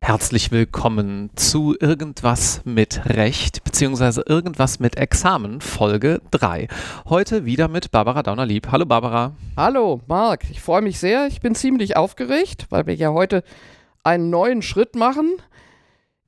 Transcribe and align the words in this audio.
Herzlich 0.00 0.50
willkommen 0.50 1.28
zu 1.36 1.76
Irgendwas 1.78 2.62
mit 2.64 3.04
Recht 3.04 3.62
beziehungsweise 3.62 4.22
Irgendwas 4.26 4.80
mit 4.80 4.96
Examen 4.96 5.60
Folge 5.60 6.22
3. 6.30 6.68
Heute 7.06 7.44
wieder 7.44 7.68
mit 7.68 7.90
Barbara 7.90 8.22
Daunerlieb. 8.22 8.68
Hallo 8.72 8.86
Barbara. 8.86 9.34
Hallo 9.54 10.00
Marc, 10.06 10.48
ich 10.50 10.62
freue 10.62 10.80
mich 10.80 10.98
sehr. 10.98 11.26
Ich 11.26 11.42
bin 11.42 11.54
ziemlich 11.54 11.98
aufgeregt, 11.98 12.64
weil 12.70 12.86
wir 12.86 12.94
ja 12.94 13.10
heute 13.12 13.44
einen 14.02 14.30
neuen 14.30 14.62
Schritt 14.62 14.96
machen. 14.96 15.34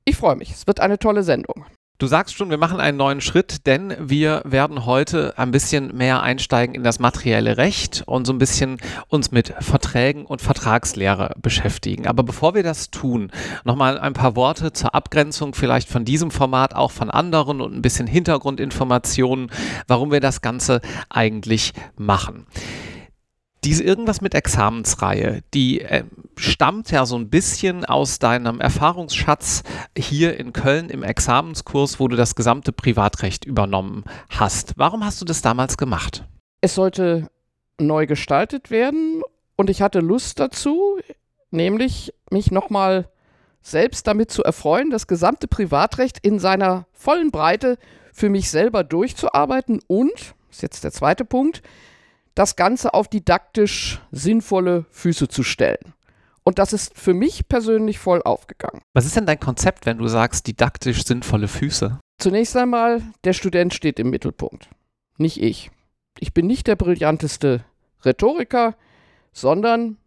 Ich 0.05 0.15
freue 0.15 0.35
mich. 0.35 0.51
Es 0.51 0.67
wird 0.67 0.79
eine 0.79 0.99
tolle 0.99 1.23
Sendung. 1.23 1.65
Du 2.03 2.07
sagst 2.07 2.35
schon, 2.35 2.49
wir 2.49 2.57
machen 2.57 2.81
einen 2.81 2.97
neuen 2.97 3.21
Schritt, 3.21 3.65
denn 3.65 3.95
wir 3.97 4.41
werden 4.43 4.85
heute 4.85 5.35
ein 5.37 5.51
bisschen 5.51 5.95
mehr 5.95 6.21
einsteigen 6.21 6.75
in 6.75 6.83
das 6.83 6.99
materielle 6.99 7.55
Recht 7.55 8.03
und 8.05 8.27
so 8.27 8.33
ein 8.33 8.39
bisschen 8.39 8.77
uns 9.07 9.31
mit 9.31 9.53
Verträgen 9.61 10.25
und 10.25 10.41
Vertragslehre 10.41 11.33
beschäftigen. 11.41 12.05
Aber 12.05 12.23
bevor 12.23 12.55
wir 12.55 12.63
das 12.63 12.91
tun, 12.91 13.31
nochmal 13.63 13.97
ein 13.97 14.11
paar 14.11 14.35
Worte 14.35 14.73
zur 14.73 14.93
Abgrenzung 14.93 15.55
vielleicht 15.55 15.87
von 15.87 16.03
diesem 16.03 16.29
Format, 16.29 16.75
auch 16.75 16.91
von 16.91 17.09
anderen 17.09 17.61
und 17.61 17.73
ein 17.73 17.81
bisschen 17.81 18.05
Hintergrundinformationen, 18.05 19.49
warum 19.87 20.11
wir 20.11 20.19
das 20.19 20.41
Ganze 20.41 20.81
eigentlich 21.07 21.71
machen. 21.95 22.47
Diese 23.63 23.83
irgendwas 23.83 24.19
mit 24.19 24.35
Examensreihe, 24.35 25.41
die 25.53 25.81
äh, 25.81 26.03
stammt 26.35 26.91
ja 26.91 27.05
so 27.05 27.15
ein 27.15 27.29
bisschen 27.29 27.85
aus 27.85 28.19
deinem 28.19 28.59
Erfahrungsschatz 28.59 29.63
hier 29.97 30.37
in 30.37 30.51
Köln 30.51 30.89
im 30.89 31.01
Examenskurs, 31.01 31.99
wo 31.99 32.09
du 32.09 32.17
das 32.17 32.35
gesamte 32.35 32.73
Privatrecht 32.73 33.45
übernommen 33.45 34.03
hast. 34.29 34.73
Warum 34.75 35.05
hast 35.05 35.21
du 35.21 35.25
das 35.25 35.41
damals 35.41 35.77
gemacht? 35.77 36.25
Es 36.59 36.75
sollte 36.75 37.29
neu 37.79 38.05
gestaltet 38.05 38.69
werden 38.69 39.21
und 39.55 39.69
ich 39.69 39.81
hatte 39.81 39.99
Lust 39.99 40.39
dazu, 40.39 40.99
nämlich 41.49 42.13
mich 42.29 42.51
nochmal 42.51 43.07
selbst 43.61 44.07
damit 44.07 44.29
zu 44.29 44.43
erfreuen, 44.43 44.89
das 44.89 45.07
gesamte 45.07 45.47
Privatrecht 45.47 46.19
in 46.21 46.37
seiner 46.37 46.85
vollen 46.91 47.31
Breite 47.31 47.77
für 48.11 48.29
mich 48.29 48.49
selber 48.49 48.83
durchzuarbeiten 48.83 49.79
und, 49.87 50.11
das 50.49 50.57
ist 50.57 50.61
jetzt 50.61 50.83
der 50.83 50.91
zweite 50.91 51.23
Punkt, 51.23 51.63
das 52.35 52.55
Ganze 52.55 52.93
auf 52.93 53.07
didaktisch 53.07 54.01
sinnvolle 54.11 54.85
Füße 54.89 55.27
zu 55.27 55.43
stellen. 55.43 55.93
Und 56.43 56.59
das 56.59 56.73
ist 56.73 56.97
für 56.97 57.13
mich 57.13 57.47
persönlich 57.47 57.99
voll 57.99 58.21
aufgegangen. 58.23 58.81
Was 58.93 59.05
ist 59.05 59.15
denn 59.15 59.25
dein 59.25 59.39
Konzept, 59.39 59.85
wenn 59.85 59.97
du 59.97 60.07
sagst 60.07 60.45
didaktisch 60.47 61.05
sinnvolle 61.05 61.47
Füße? 61.47 61.99
Zunächst 62.19 62.55
einmal, 62.57 63.01
der 63.23 63.33
Student 63.33 63.73
steht 63.73 63.99
im 63.99 64.09
Mittelpunkt, 64.09 64.69
nicht 65.17 65.41
ich. 65.41 65.71
Ich 66.19 66.33
bin 66.33 66.47
nicht 66.47 66.67
der 66.67 66.75
brillanteste 66.75 67.63
Rhetoriker, 68.03 68.75
sondern 69.31 69.97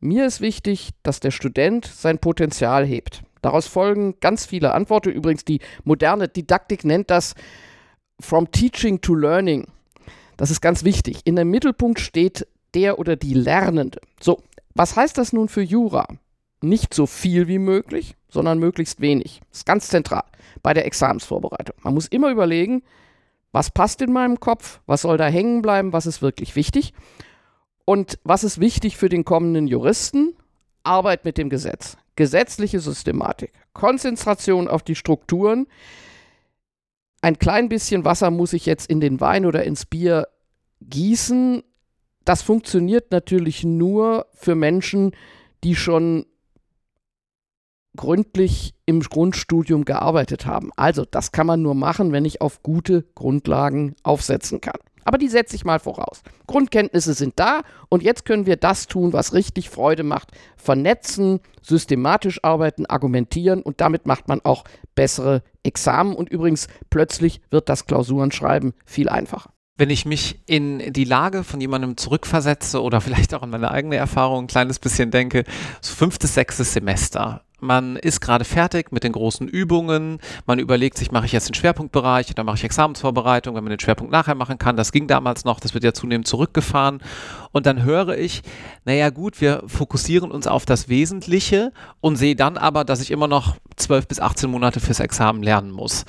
mir 0.00 0.26
ist 0.26 0.40
wichtig, 0.40 0.90
dass 1.02 1.20
der 1.20 1.30
Student 1.30 1.86
sein 1.86 2.18
Potenzial 2.18 2.86
hebt. 2.86 3.22
Daraus 3.42 3.66
folgen 3.66 4.20
ganz 4.20 4.46
viele 4.46 4.72
Antworten. 4.72 5.10
Übrigens, 5.10 5.44
die 5.44 5.60
moderne 5.84 6.28
Didaktik 6.28 6.84
nennt 6.84 7.10
das 7.10 7.34
From 8.20 8.50
Teaching 8.50 9.00
to 9.00 9.14
Learning. 9.14 9.68
Das 10.38 10.50
ist 10.50 10.62
ganz 10.62 10.84
wichtig. 10.84 11.20
In 11.24 11.36
dem 11.36 11.50
Mittelpunkt 11.50 12.00
steht 12.00 12.46
der 12.72 12.98
oder 12.98 13.16
die 13.16 13.34
Lernende. 13.34 14.00
So, 14.20 14.40
was 14.74 14.96
heißt 14.96 15.18
das 15.18 15.34
nun 15.34 15.48
für 15.48 15.62
Jura? 15.62 16.06
Nicht 16.62 16.94
so 16.94 17.06
viel 17.06 17.48
wie 17.48 17.58
möglich, 17.58 18.16
sondern 18.30 18.58
möglichst 18.58 19.00
wenig. 19.00 19.40
Das 19.50 19.58
ist 19.58 19.66
ganz 19.66 19.88
zentral 19.88 20.24
bei 20.62 20.72
der 20.72 20.86
Examensvorbereitung. 20.86 21.76
Man 21.82 21.94
muss 21.94 22.06
immer 22.06 22.30
überlegen, 22.30 22.82
was 23.52 23.70
passt 23.70 24.00
in 24.00 24.12
meinem 24.12 24.40
Kopf, 24.40 24.80
was 24.86 25.02
soll 25.02 25.16
da 25.18 25.26
hängen 25.26 25.60
bleiben, 25.60 25.92
was 25.92 26.06
ist 26.06 26.22
wirklich 26.22 26.54
wichtig 26.54 26.92
und 27.84 28.18
was 28.22 28.44
ist 28.44 28.60
wichtig 28.60 28.96
für 28.96 29.08
den 29.08 29.24
kommenden 29.24 29.66
Juristen? 29.66 30.36
Arbeit 30.84 31.24
mit 31.24 31.36
dem 31.36 31.50
Gesetz, 31.50 31.96
gesetzliche 32.16 32.80
Systematik, 32.80 33.52
Konzentration 33.72 34.68
auf 34.68 34.82
die 34.82 34.94
Strukturen, 34.94 35.66
ein 37.20 37.38
klein 37.38 37.68
bisschen 37.68 38.04
Wasser 38.04 38.30
muss 38.30 38.52
ich 38.52 38.66
jetzt 38.66 38.88
in 38.90 39.00
den 39.00 39.20
Wein 39.20 39.46
oder 39.46 39.64
ins 39.64 39.86
Bier 39.86 40.28
gießen. 40.80 41.62
Das 42.24 42.42
funktioniert 42.42 43.10
natürlich 43.10 43.64
nur 43.64 44.26
für 44.32 44.54
Menschen, 44.54 45.12
die 45.64 45.74
schon 45.74 46.26
gründlich 47.96 48.74
im 48.86 49.00
Grundstudium 49.00 49.84
gearbeitet 49.84 50.46
haben. 50.46 50.70
Also 50.76 51.04
das 51.04 51.32
kann 51.32 51.46
man 51.46 51.62
nur 51.62 51.74
machen, 51.74 52.12
wenn 52.12 52.24
ich 52.24 52.40
auf 52.40 52.62
gute 52.62 53.02
Grundlagen 53.14 53.96
aufsetzen 54.02 54.60
kann. 54.60 54.78
Aber 55.04 55.18
die 55.18 55.28
setze 55.28 55.56
ich 55.56 55.64
mal 55.64 55.78
voraus. 55.78 56.22
Grundkenntnisse 56.46 57.14
sind 57.14 57.34
da 57.36 57.62
und 57.88 58.02
jetzt 58.02 58.24
können 58.24 58.46
wir 58.46 58.56
das 58.56 58.86
tun, 58.86 59.12
was 59.12 59.34
richtig 59.34 59.70
Freude 59.70 60.02
macht. 60.02 60.32
Vernetzen, 60.56 61.40
systematisch 61.62 62.42
arbeiten, 62.42 62.86
argumentieren 62.86 63.62
und 63.62 63.80
damit 63.80 64.06
macht 64.06 64.28
man 64.28 64.40
auch 64.42 64.64
bessere 64.94 65.42
Examen 65.62 66.14
und 66.14 66.28
übrigens 66.28 66.68
plötzlich 66.90 67.40
wird 67.50 67.68
das 67.68 67.86
Klausurenschreiben 67.86 68.74
viel 68.84 69.08
einfacher. 69.08 69.50
Wenn 69.78 69.90
ich 69.90 70.04
mich 70.04 70.40
in 70.46 70.92
die 70.92 71.04
Lage 71.04 71.44
von 71.44 71.60
jemandem 71.60 71.96
zurückversetze 71.96 72.82
oder 72.82 73.00
vielleicht 73.00 73.32
auch 73.32 73.42
an 73.42 73.50
meine 73.50 73.70
eigene 73.70 73.96
Erfahrung 73.96 74.44
ein 74.44 74.48
kleines 74.48 74.78
bisschen 74.78 75.10
denke, 75.10 75.44
so 75.80 75.94
fünftes, 75.94 76.34
sechstes 76.34 76.74
Semester, 76.74 77.42
man 77.60 77.96
ist 77.96 78.20
gerade 78.20 78.44
fertig 78.44 78.92
mit 78.92 79.02
den 79.02 79.12
großen 79.12 79.48
Übungen. 79.48 80.20
Man 80.46 80.60
überlegt 80.60 80.96
sich, 80.96 81.10
mache 81.10 81.26
ich 81.26 81.32
jetzt 81.32 81.48
den 81.48 81.54
Schwerpunktbereich 81.54 82.30
oder 82.30 82.44
mache 82.44 82.56
ich 82.56 82.64
Examensvorbereitung, 82.64 83.56
wenn 83.56 83.64
man 83.64 83.70
den 83.70 83.80
Schwerpunkt 83.80 84.12
nachher 84.12 84.36
machen 84.36 84.58
kann. 84.58 84.76
Das 84.76 84.92
ging 84.92 85.08
damals 85.08 85.44
noch, 85.44 85.58
das 85.58 85.74
wird 85.74 85.82
ja 85.82 85.92
zunehmend 85.92 86.28
zurückgefahren. 86.28 87.00
Und 87.50 87.66
dann 87.66 87.82
höre 87.82 88.16
ich, 88.16 88.42
naja 88.84 89.10
gut, 89.10 89.40
wir 89.40 89.64
fokussieren 89.66 90.30
uns 90.30 90.46
auf 90.46 90.66
das 90.66 90.88
Wesentliche 90.88 91.72
und 92.00 92.14
sehe 92.14 92.36
dann 92.36 92.56
aber, 92.58 92.84
dass 92.84 93.00
ich 93.00 93.10
immer 93.10 93.26
noch 93.26 93.56
12 93.74 94.06
bis 94.06 94.20
18 94.20 94.48
Monate 94.48 94.78
fürs 94.78 95.00
Examen 95.00 95.42
lernen 95.42 95.72
muss. 95.72 96.04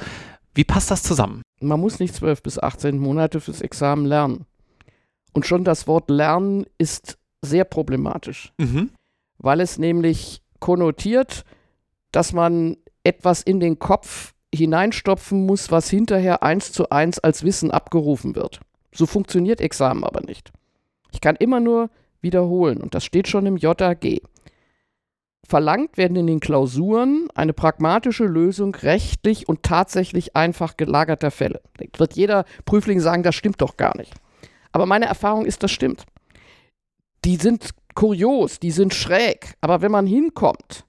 Wie 0.53 0.63
passt 0.63 0.91
das 0.91 1.01
zusammen? 1.01 1.41
Man 1.61 1.79
muss 1.79 1.99
nicht 1.99 2.15
12 2.15 2.41
bis 2.43 2.59
18 2.59 2.97
Monate 2.97 3.41
fürs 3.41 3.61
Examen 3.61 4.05
lernen. 4.05 4.45
Und 5.33 5.45
schon 5.45 5.63
das 5.63 5.87
Wort 5.87 6.09
lernen 6.09 6.65
ist 6.77 7.17
sehr 7.41 7.63
problematisch, 7.63 8.53
mhm. 8.57 8.91
weil 9.37 9.61
es 9.61 9.77
nämlich 9.77 10.41
konnotiert, 10.59 11.43
dass 12.11 12.33
man 12.33 12.77
etwas 13.03 13.41
in 13.43 13.59
den 13.59 13.79
Kopf 13.79 14.33
hineinstopfen 14.53 15.45
muss, 15.45 15.71
was 15.71 15.89
hinterher 15.89 16.43
eins 16.43 16.71
zu 16.71 16.89
eins 16.89 17.19
als 17.19 17.43
Wissen 17.43 17.71
abgerufen 17.71 18.35
wird. 18.35 18.59
So 18.91 19.05
funktioniert 19.05 19.61
Examen 19.61 20.03
aber 20.03 20.21
nicht. 20.21 20.51
Ich 21.11 21.21
kann 21.21 21.35
immer 21.35 21.59
nur 21.59 21.89
wiederholen 22.21 22.81
und 22.81 22.95
das 22.95 23.05
steht 23.05 23.27
schon 23.27 23.45
im 23.45 23.57
JAG. 23.57 24.21
Verlangt 25.49 25.97
werden 25.97 26.15
in 26.15 26.27
den 26.27 26.39
Klausuren 26.39 27.27
eine 27.33 27.53
pragmatische 27.53 28.25
Lösung 28.25 28.75
rechtlich 28.75 29.49
und 29.49 29.63
tatsächlich 29.63 30.35
einfach 30.35 30.77
gelagerter 30.77 31.31
Fälle. 31.31 31.61
Da 31.77 31.85
wird 31.97 32.13
jeder 32.13 32.45
Prüfling 32.65 32.99
sagen, 32.99 33.23
das 33.23 33.33
stimmt 33.33 33.59
doch 33.59 33.75
gar 33.75 33.97
nicht. 33.97 34.13
Aber 34.71 34.85
meine 34.85 35.07
Erfahrung 35.07 35.47
ist, 35.47 35.63
das 35.63 35.71
stimmt. 35.71 36.05
Die 37.25 37.37
sind 37.37 37.71
kurios, 37.95 38.59
die 38.59 38.69
sind 38.69 38.93
schräg. 38.93 39.55
Aber 39.59 39.81
wenn 39.81 39.91
man 39.91 40.05
hinkommt 40.05 40.85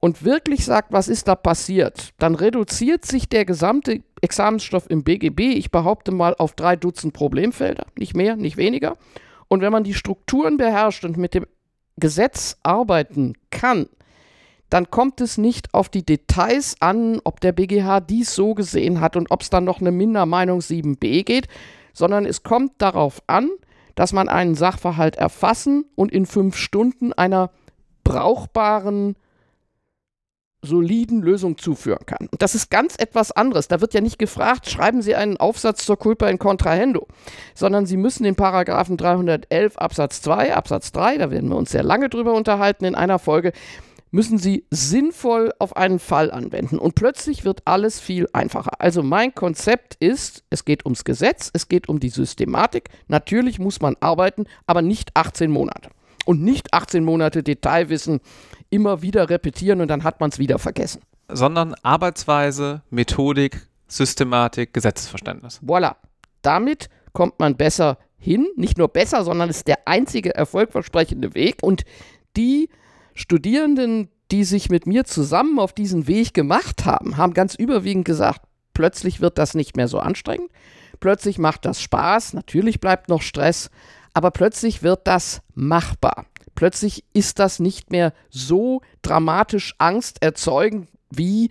und 0.00 0.24
wirklich 0.24 0.64
sagt, 0.64 0.90
was 0.90 1.08
ist 1.08 1.28
da 1.28 1.34
passiert, 1.34 2.14
dann 2.18 2.34
reduziert 2.34 3.04
sich 3.04 3.28
der 3.28 3.44
gesamte 3.44 4.02
Examensstoff 4.22 4.88
im 4.88 5.04
BGB, 5.04 5.52
ich 5.52 5.70
behaupte 5.70 6.12
mal, 6.12 6.34
auf 6.38 6.54
drei 6.54 6.76
Dutzend 6.76 7.12
Problemfelder. 7.12 7.84
Nicht 7.98 8.16
mehr, 8.16 8.36
nicht 8.36 8.56
weniger. 8.56 8.96
Und 9.48 9.60
wenn 9.60 9.70
man 9.70 9.84
die 9.84 9.92
Strukturen 9.92 10.56
beherrscht 10.56 11.04
und 11.04 11.18
mit 11.18 11.34
dem 11.34 11.44
Gesetz 11.96 12.56
arbeiten 12.62 13.34
kann, 13.50 13.86
dann 14.70 14.90
kommt 14.90 15.20
es 15.20 15.36
nicht 15.36 15.74
auf 15.74 15.90
die 15.90 16.04
Details 16.04 16.76
an, 16.80 17.20
ob 17.24 17.40
der 17.40 17.52
BGH 17.52 18.00
dies 18.00 18.34
so 18.34 18.54
gesehen 18.54 19.00
hat 19.00 19.16
und 19.16 19.30
ob 19.30 19.42
es 19.42 19.50
dann 19.50 19.64
noch 19.64 19.80
eine 19.80 19.92
Mindermeinung 19.92 20.60
7b 20.60 21.24
geht, 21.24 21.48
sondern 21.92 22.24
es 22.24 22.42
kommt 22.42 22.72
darauf 22.78 23.22
an, 23.26 23.50
dass 23.94 24.14
man 24.14 24.30
einen 24.30 24.54
Sachverhalt 24.54 25.16
erfassen 25.16 25.84
und 25.94 26.10
in 26.10 26.24
fünf 26.24 26.56
Stunden 26.56 27.12
einer 27.12 27.50
brauchbaren, 28.02 29.16
soliden 30.62 31.20
Lösung 31.22 31.58
zuführen 31.58 32.06
kann. 32.06 32.28
Und 32.30 32.40
das 32.40 32.54
ist 32.54 32.70
ganz 32.70 32.94
etwas 32.96 33.32
anderes. 33.32 33.68
Da 33.68 33.80
wird 33.80 33.94
ja 33.94 34.00
nicht 34.00 34.18
gefragt, 34.18 34.70
schreiben 34.70 35.02
Sie 35.02 35.16
einen 35.16 35.36
Aufsatz 35.36 35.84
zur 35.84 35.98
Culpa 35.98 36.28
in 36.28 36.38
Contrahendo, 36.38 37.06
sondern 37.54 37.84
Sie 37.84 37.96
müssen 37.96 38.22
den 38.22 38.36
Paragraphen 38.36 38.96
311 38.96 39.76
Absatz 39.76 40.22
2, 40.22 40.54
Absatz 40.54 40.92
3, 40.92 41.18
da 41.18 41.30
werden 41.30 41.50
wir 41.50 41.56
uns 41.56 41.72
sehr 41.72 41.82
lange 41.82 42.08
drüber 42.08 42.34
unterhalten 42.34 42.84
in 42.84 42.94
einer 42.94 43.18
Folge, 43.18 43.52
müssen 44.12 44.38
Sie 44.38 44.66
sinnvoll 44.70 45.52
auf 45.58 45.76
einen 45.76 45.98
Fall 45.98 46.30
anwenden. 46.30 46.78
Und 46.78 46.94
plötzlich 46.94 47.44
wird 47.44 47.62
alles 47.64 47.98
viel 47.98 48.28
einfacher. 48.32 48.80
Also 48.80 49.02
mein 49.02 49.34
Konzept 49.34 49.96
ist, 49.98 50.44
es 50.50 50.64
geht 50.64 50.84
ums 50.84 51.02
Gesetz, 51.02 51.50
es 51.52 51.68
geht 51.68 51.88
um 51.88 51.98
die 51.98 52.10
Systematik. 52.10 52.90
Natürlich 53.08 53.58
muss 53.58 53.80
man 53.80 53.96
arbeiten, 54.00 54.44
aber 54.66 54.82
nicht 54.82 55.16
18 55.16 55.50
Monate. 55.50 55.90
Und 56.24 56.42
nicht 56.42 56.72
18 56.72 57.04
Monate 57.04 57.42
Detailwissen 57.42 58.20
immer 58.70 59.02
wieder 59.02 59.28
repetieren 59.28 59.80
und 59.80 59.88
dann 59.88 60.04
hat 60.04 60.20
man 60.20 60.30
es 60.30 60.38
wieder 60.38 60.58
vergessen. 60.58 61.02
Sondern 61.28 61.74
Arbeitsweise, 61.82 62.82
Methodik, 62.90 63.66
Systematik, 63.88 64.72
Gesetzesverständnis. 64.72 65.60
Voilà. 65.64 65.96
Damit 66.42 66.88
kommt 67.12 67.38
man 67.38 67.56
besser 67.56 67.98
hin, 68.18 68.46
nicht 68.56 68.78
nur 68.78 68.88
besser, 68.88 69.24
sondern 69.24 69.50
ist 69.50 69.66
der 69.66 69.86
einzige 69.86 70.34
erfolgversprechende 70.34 71.34
Weg. 71.34 71.56
Und 71.62 71.82
die 72.36 72.70
Studierenden, 73.14 74.08
die 74.30 74.44
sich 74.44 74.70
mit 74.70 74.86
mir 74.86 75.04
zusammen 75.04 75.58
auf 75.58 75.72
diesen 75.72 76.06
Weg 76.06 76.32
gemacht 76.32 76.84
haben, 76.84 77.16
haben 77.16 77.34
ganz 77.34 77.54
überwiegend 77.54 78.04
gesagt, 78.04 78.42
plötzlich 78.74 79.20
wird 79.20 79.38
das 79.38 79.54
nicht 79.54 79.76
mehr 79.76 79.88
so 79.88 79.98
anstrengend, 79.98 80.50
plötzlich 81.00 81.38
macht 81.38 81.64
das 81.64 81.82
Spaß, 81.82 82.32
natürlich 82.32 82.80
bleibt 82.80 83.08
noch 83.08 83.22
Stress, 83.22 83.70
aber 84.14 84.30
plötzlich 84.30 84.82
wird 84.82 85.06
das 85.06 85.42
machbar. 85.54 86.26
Plötzlich 86.54 87.04
ist 87.12 87.38
das 87.38 87.58
nicht 87.60 87.90
mehr 87.90 88.12
so 88.30 88.82
dramatisch 89.02 89.74
angsterzeugend 89.78 90.88
wie 91.16 91.50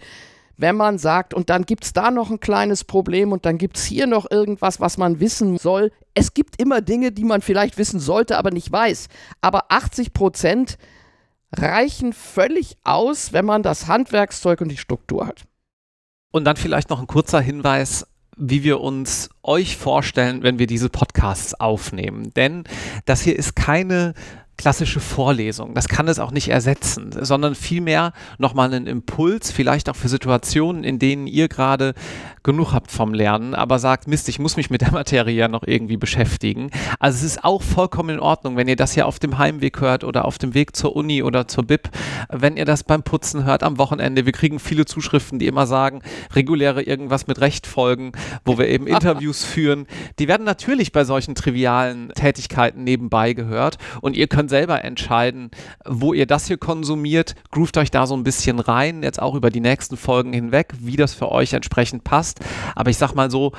wenn 0.58 0.76
man 0.76 1.00
sagt, 1.00 1.34
und 1.34 1.50
dann 1.50 1.66
gibt 1.66 1.86
es 1.86 1.94
da 1.94 2.12
noch 2.12 2.30
ein 2.30 2.40
kleines 2.40 2.84
Problem 2.84 3.32
und 3.32 3.48
dann 3.48 3.58
gibt 3.58 3.78
es 3.78 3.86
hier 3.86 4.06
noch 4.06 4.30
irgendwas, 4.30 4.80
was 4.80 5.00
man 5.00 5.20
wissen 5.20 5.58
soll. 5.58 5.92
Es 6.14 6.36
gibt 6.36 6.62
immer 6.62 6.82
Dinge, 6.82 7.12
die 7.12 7.24
man 7.24 7.42
vielleicht 7.42 7.80
wissen 7.80 8.00
sollte, 8.00 8.38
aber 8.38 8.52
nicht 8.52 8.72
weiß. 8.72 9.08
Aber 9.42 9.72
80 9.72 10.14
Prozent 10.14 10.78
reichen 11.52 12.14
völlig 12.14 12.78
aus, 12.84 13.34
wenn 13.34 13.46
man 13.46 13.64
das 13.64 13.88
Handwerkszeug 13.88 14.62
und 14.62 14.70
die 14.70 14.78
Struktur 14.78 15.26
hat. 15.26 15.46
Und 16.32 16.46
dann 16.46 16.58
vielleicht 16.58 16.92
noch 16.92 17.00
ein 17.00 17.08
kurzer 17.08 17.42
Hinweis 17.42 18.06
wie 18.44 18.64
wir 18.64 18.82
uns 18.82 19.30
euch 19.44 19.78
vorstellen, 19.78 20.42
wenn 20.42 20.58
wir 20.58 20.66
diese 20.66 20.90
Podcasts 20.90 21.54
aufnehmen. 21.54 22.34
Denn 22.34 22.64
das 23.06 23.22
hier 23.22 23.38
ist 23.38 23.56
keine 23.56 24.16
klassische 24.62 25.00
Vorlesung. 25.00 25.74
Das 25.74 25.88
kann 25.88 26.08
es 26.08 26.20
auch 26.20 26.30
nicht 26.30 26.50
ersetzen, 26.50 27.10
sondern 27.20 27.56
vielmehr 27.56 28.14
nochmal 28.38 28.72
einen 28.72 28.86
Impuls, 28.86 29.52
vielleicht 29.52 29.90
auch 29.90 29.96
für 29.96 30.08
Situationen, 30.08 30.84
in 30.84 31.00
denen 31.00 31.26
ihr 31.26 31.48
gerade 31.48 31.96
genug 32.44 32.72
habt 32.72 32.92
vom 32.92 33.16
Lernen, 33.16 33.56
aber 33.56 33.80
sagt, 33.80 34.08
Mist, 34.08 34.30
ich 34.30 34.38
muss 34.38 34.58
mich 34.58 34.70
mit 34.70 34.82
der 34.82 34.92
Materie 34.92 35.36
ja 35.36 35.48
noch 35.48 35.64
irgendwie 35.66 35.98
beschäftigen. 35.98 36.70
Also 37.00 37.18
es 37.18 37.24
ist 37.24 37.44
auch 37.44 37.64
vollkommen 37.64 38.10
in 38.10 38.20
Ordnung, 38.20 38.56
wenn 38.56 38.68
ihr 38.68 38.76
das 38.76 38.94
hier 38.94 39.08
auf 39.08 39.18
dem 39.18 39.40
Heimweg 39.40 39.82
hört 39.82 40.04
oder 40.04 40.26
auf 40.26 40.38
dem 40.38 40.54
Weg 40.54 40.76
zur 40.76 40.96
Uni 40.96 41.24
oder 41.24 41.48
zur 41.48 41.64
BIP, 41.66 41.90
wenn 42.30 42.56
ihr 42.56 42.66
das 42.66 42.84
beim 42.84 43.02
Putzen 43.02 43.46
hört 43.46 43.64
am 43.64 43.80
Wochenende. 43.80 44.28
Wir 44.28 44.32
kriegen 44.32 44.60
viele 44.60 44.86
Zuschriften, 44.86 45.40
die 45.40 45.48
immer 45.48 45.66
sagen, 45.66 46.04
reguläre 46.34 46.84
irgendwas 46.84 47.26
mit 47.26 47.42
Recht 47.42 47.66
folgen, 47.66 48.12
wo 48.46 48.60
wir 48.60 48.68
eben 48.68 48.86
Interviews 49.02 49.44
führen. 49.44 49.88
Die 50.20 50.28
werden 50.28 50.46
natürlich 50.46 50.92
bei 50.92 51.04
solchen 51.04 51.34
trivialen 51.34 52.10
Tätigkeiten 52.14 52.84
nebenbei 52.84 53.34
gehört 53.34 53.80
und 54.02 54.16
ihr 54.16 54.28
könnt 54.28 54.51
selber 54.52 54.84
entscheiden, 54.84 55.50
wo 55.84 56.14
ihr 56.14 56.28
das 56.28 56.46
hier 56.46 56.58
konsumiert. 56.58 57.34
Groovt 57.50 57.78
euch 57.78 57.90
da 57.90 58.06
so 58.06 58.16
ein 58.16 58.24
bisschen 58.24 58.60
rein, 58.60 59.02
jetzt 59.02 59.20
auch 59.20 59.34
über 59.34 59.50
die 59.50 59.62
nächsten 59.62 59.98
Folgen 59.98 60.32
hinweg, 60.34 60.74
wie 60.80 60.96
das 60.96 61.16
für 61.16 61.32
euch 61.32 61.54
entsprechend 61.54 62.04
passt. 62.04 62.40
Aber 62.76 62.92
ich 62.92 62.98
sag 62.98 63.16
mal 63.16 63.32
so, 63.32 63.54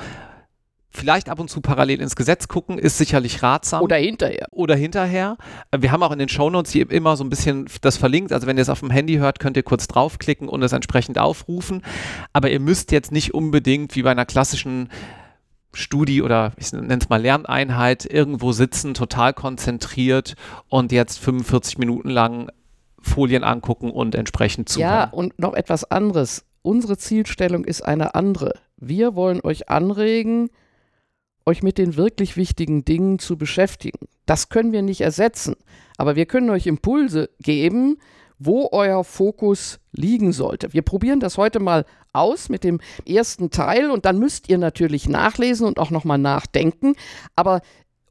Vielleicht 0.95 1.27
ab 1.27 1.39
und 1.39 1.49
zu 1.49 1.59
parallel 1.59 2.01
ins 2.01 2.15
Gesetz 2.15 2.47
gucken, 2.47 2.77
ist 2.77 2.99
sicherlich 2.99 3.41
ratsam. 3.41 3.81
Oder 3.81 3.95
hinterher. 3.95 4.45
Oder 4.51 4.75
hinterher. 4.75 5.37
Wir 5.75 5.91
haben 5.91 6.03
auch 6.03 6.11
in 6.11 6.19
den 6.19 6.29
Shownotes 6.29 6.71
hier 6.71 6.89
immer 6.91 7.17
so 7.17 7.23
ein 7.23 7.31
bisschen 7.31 7.65
das 7.81 7.97
verlinkt. 7.97 8.31
Also 8.31 8.45
wenn 8.45 8.57
ihr 8.57 8.61
es 8.61 8.69
auf 8.69 8.81
dem 8.81 8.91
Handy 8.91 9.15
hört, 9.15 9.39
könnt 9.39 9.57
ihr 9.57 9.63
kurz 9.63 9.87
draufklicken 9.87 10.47
und 10.47 10.61
es 10.61 10.71
entsprechend 10.71 11.17
aufrufen. 11.17 11.81
Aber 12.31 12.51
ihr 12.51 12.59
müsst 12.59 12.91
jetzt 12.91 13.11
nicht 13.11 13.33
unbedingt 13.33 13.95
wie 13.95 14.03
bei 14.03 14.11
einer 14.11 14.27
klassischen 14.27 14.89
Studie 15.73 16.21
oder 16.21 16.53
ich 16.57 16.71
nenne 16.71 16.99
es 16.99 17.09
mal 17.09 17.21
Lerneinheit 17.21 18.05
irgendwo 18.05 18.51
sitzen, 18.51 18.93
total 18.93 19.33
konzentriert 19.33 20.35
und 20.69 20.91
jetzt 20.91 21.19
45 21.19 21.77
Minuten 21.77 22.09
lang 22.09 22.51
Folien 22.99 23.43
angucken 23.43 23.91
und 23.91 24.15
entsprechend 24.15 24.69
zuhören. 24.69 24.91
Ja, 24.91 25.09
und 25.09 25.37
noch 25.39 25.53
etwas 25.53 25.83
anderes. 25.83 26.45
Unsere 26.61 26.97
Zielstellung 26.97 27.65
ist 27.65 27.81
eine 27.81 28.15
andere. 28.15 28.53
Wir 28.77 29.15
wollen 29.15 29.41
euch 29.43 29.69
anregen, 29.69 30.49
euch 31.45 31.61
mit 31.61 31.77
den 31.77 31.97
wirklich 31.97 32.37
wichtigen 32.37 32.85
Dingen 32.85 33.19
zu 33.19 33.37
beschäftigen. 33.37 34.07
Das 34.25 34.49
können 34.49 34.71
wir 34.71 34.81
nicht 34.81 35.01
ersetzen, 35.01 35.55
aber 35.97 36.15
wir 36.15 36.25
können 36.25 36.49
euch 36.49 36.67
Impulse 36.67 37.29
geben, 37.39 37.97
wo 38.39 38.69
euer 38.71 39.03
Fokus 39.03 39.79
liegen 39.91 40.31
sollte. 40.31 40.73
Wir 40.73 40.81
probieren 40.81 41.19
das 41.19 41.37
heute 41.37 41.59
mal 41.59 41.85
aus 42.11 42.49
mit 42.49 42.63
dem 42.63 42.79
ersten 43.07 43.49
Teil 43.49 43.89
und 43.89 44.05
dann 44.05 44.19
müsst 44.19 44.49
ihr 44.49 44.57
natürlich 44.57 45.09
nachlesen 45.09 45.67
und 45.67 45.79
auch 45.79 45.89
nochmal 45.89 46.17
nachdenken. 46.17 46.95
Aber 47.35 47.61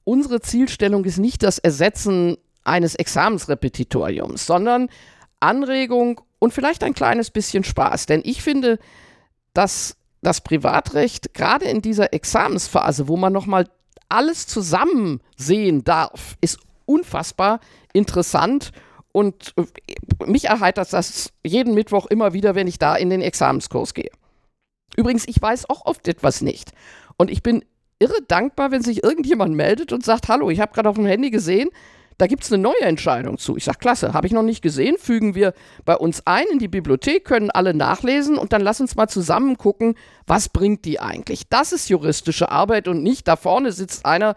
unsere 0.05 0.41
Zielstellung 0.41 1.05
ist 1.05 1.19
nicht 1.19 1.43
das 1.43 1.59
Ersetzen 1.59 2.37
eines 2.65 2.95
Examensrepetitoriums, 2.95 4.47
sondern 4.47 4.89
Anregung 5.41 6.21
und 6.39 6.53
vielleicht 6.53 6.83
ein 6.85 6.95
kleines 6.95 7.31
bisschen 7.31 7.65
Spaß. 7.65 8.07
Denn 8.07 8.23
ich 8.25 8.43
finde, 8.43 8.79
dass 9.55 9.97
das 10.23 10.41
Privatrecht 10.41 11.35
gerade 11.35 11.67
in 11.67 11.83
dieser 11.83 12.13
Examensphase, 12.13 13.09
wo 13.09 13.17
man 13.17 13.33
nochmal 13.33 13.69
alles 14.09 14.47
zusammen 14.47 15.21
sehen 15.37 15.85
darf, 15.85 16.37
ist 16.41 16.59
unfassbar 16.87 17.61
interessant 17.93 18.73
und 19.13 19.55
äh, 19.57 20.27
mich 20.27 20.47
erheitert 20.47 20.93
das 20.93 21.33
jeden 21.45 21.75
Mittwoch 21.75 22.07
immer 22.07 22.33
wieder, 22.33 22.55
wenn 22.55 22.67
ich 22.67 22.79
da 22.79 22.97
in 22.97 23.11
den 23.11 23.21
Examenskurs 23.21 23.95
gehe. 23.95 24.11
Übrigens, 24.97 25.27
ich 25.29 25.41
weiß 25.41 25.71
auch 25.71 25.87
oft 25.87 26.09
etwas 26.09 26.43
nicht. 26.43 26.73
Und 27.17 27.31
ich 27.31 27.43
bin 27.43 27.65
irre 27.99 28.21
dankbar, 28.27 28.71
wenn 28.71 28.83
sich 28.83 29.05
irgendjemand 29.05 29.55
meldet 29.55 29.93
und 29.93 30.05
sagt, 30.05 30.29
hallo, 30.29 30.51
ich 30.51 30.61
habe 30.61 30.73
gerade 30.73 30.89
auf 30.89 30.97
dem 30.97 31.07
Handy 31.07 31.31
gesehen, 31.31 31.71
da 32.19 32.27
gibt 32.27 32.45
es 32.45 32.53
eine 32.53 32.63
neue 32.63 32.81
Entscheidung 32.83 33.39
zu. 33.39 33.57
Ich 33.57 33.65
sage, 33.65 33.79
klasse, 33.79 34.13
habe 34.13 34.27
ich 34.27 34.33
noch 34.33 34.43
nicht 34.43 34.63
gesehen, 34.63 34.97
fügen 34.99 35.35
wir 35.35 35.55
bei 35.85 35.97
uns 35.97 36.27
ein 36.27 36.47
in 36.53 36.59
die 36.59 36.69
Bibliothek, 36.69 37.25
können 37.25 37.51
alle 37.51 37.75
nachlesen 37.75 38.39
und 38.39 38.53
dann 38.53 38.61
lass 38.61 38.81
uns 38.81 38.97
mal 38.97 39.09
zusammen 39.09 39.57
gucken, 39.57 39.95
was 40.27 40.49
bringt 40.49 40.85
die 40.85 41.01
eigentlich. 41.01 41.49
Das 41.49 41.73
ist 41.73 41.89
juristische 41.89 42.51
Arbeit 42.51 42.87
und 42.87 43.03
nicht 43.03 43.27
da 43.29 43.37
vorne 43.37 43.73
sitzt 43.73 44.05
einer, 44.05 44.37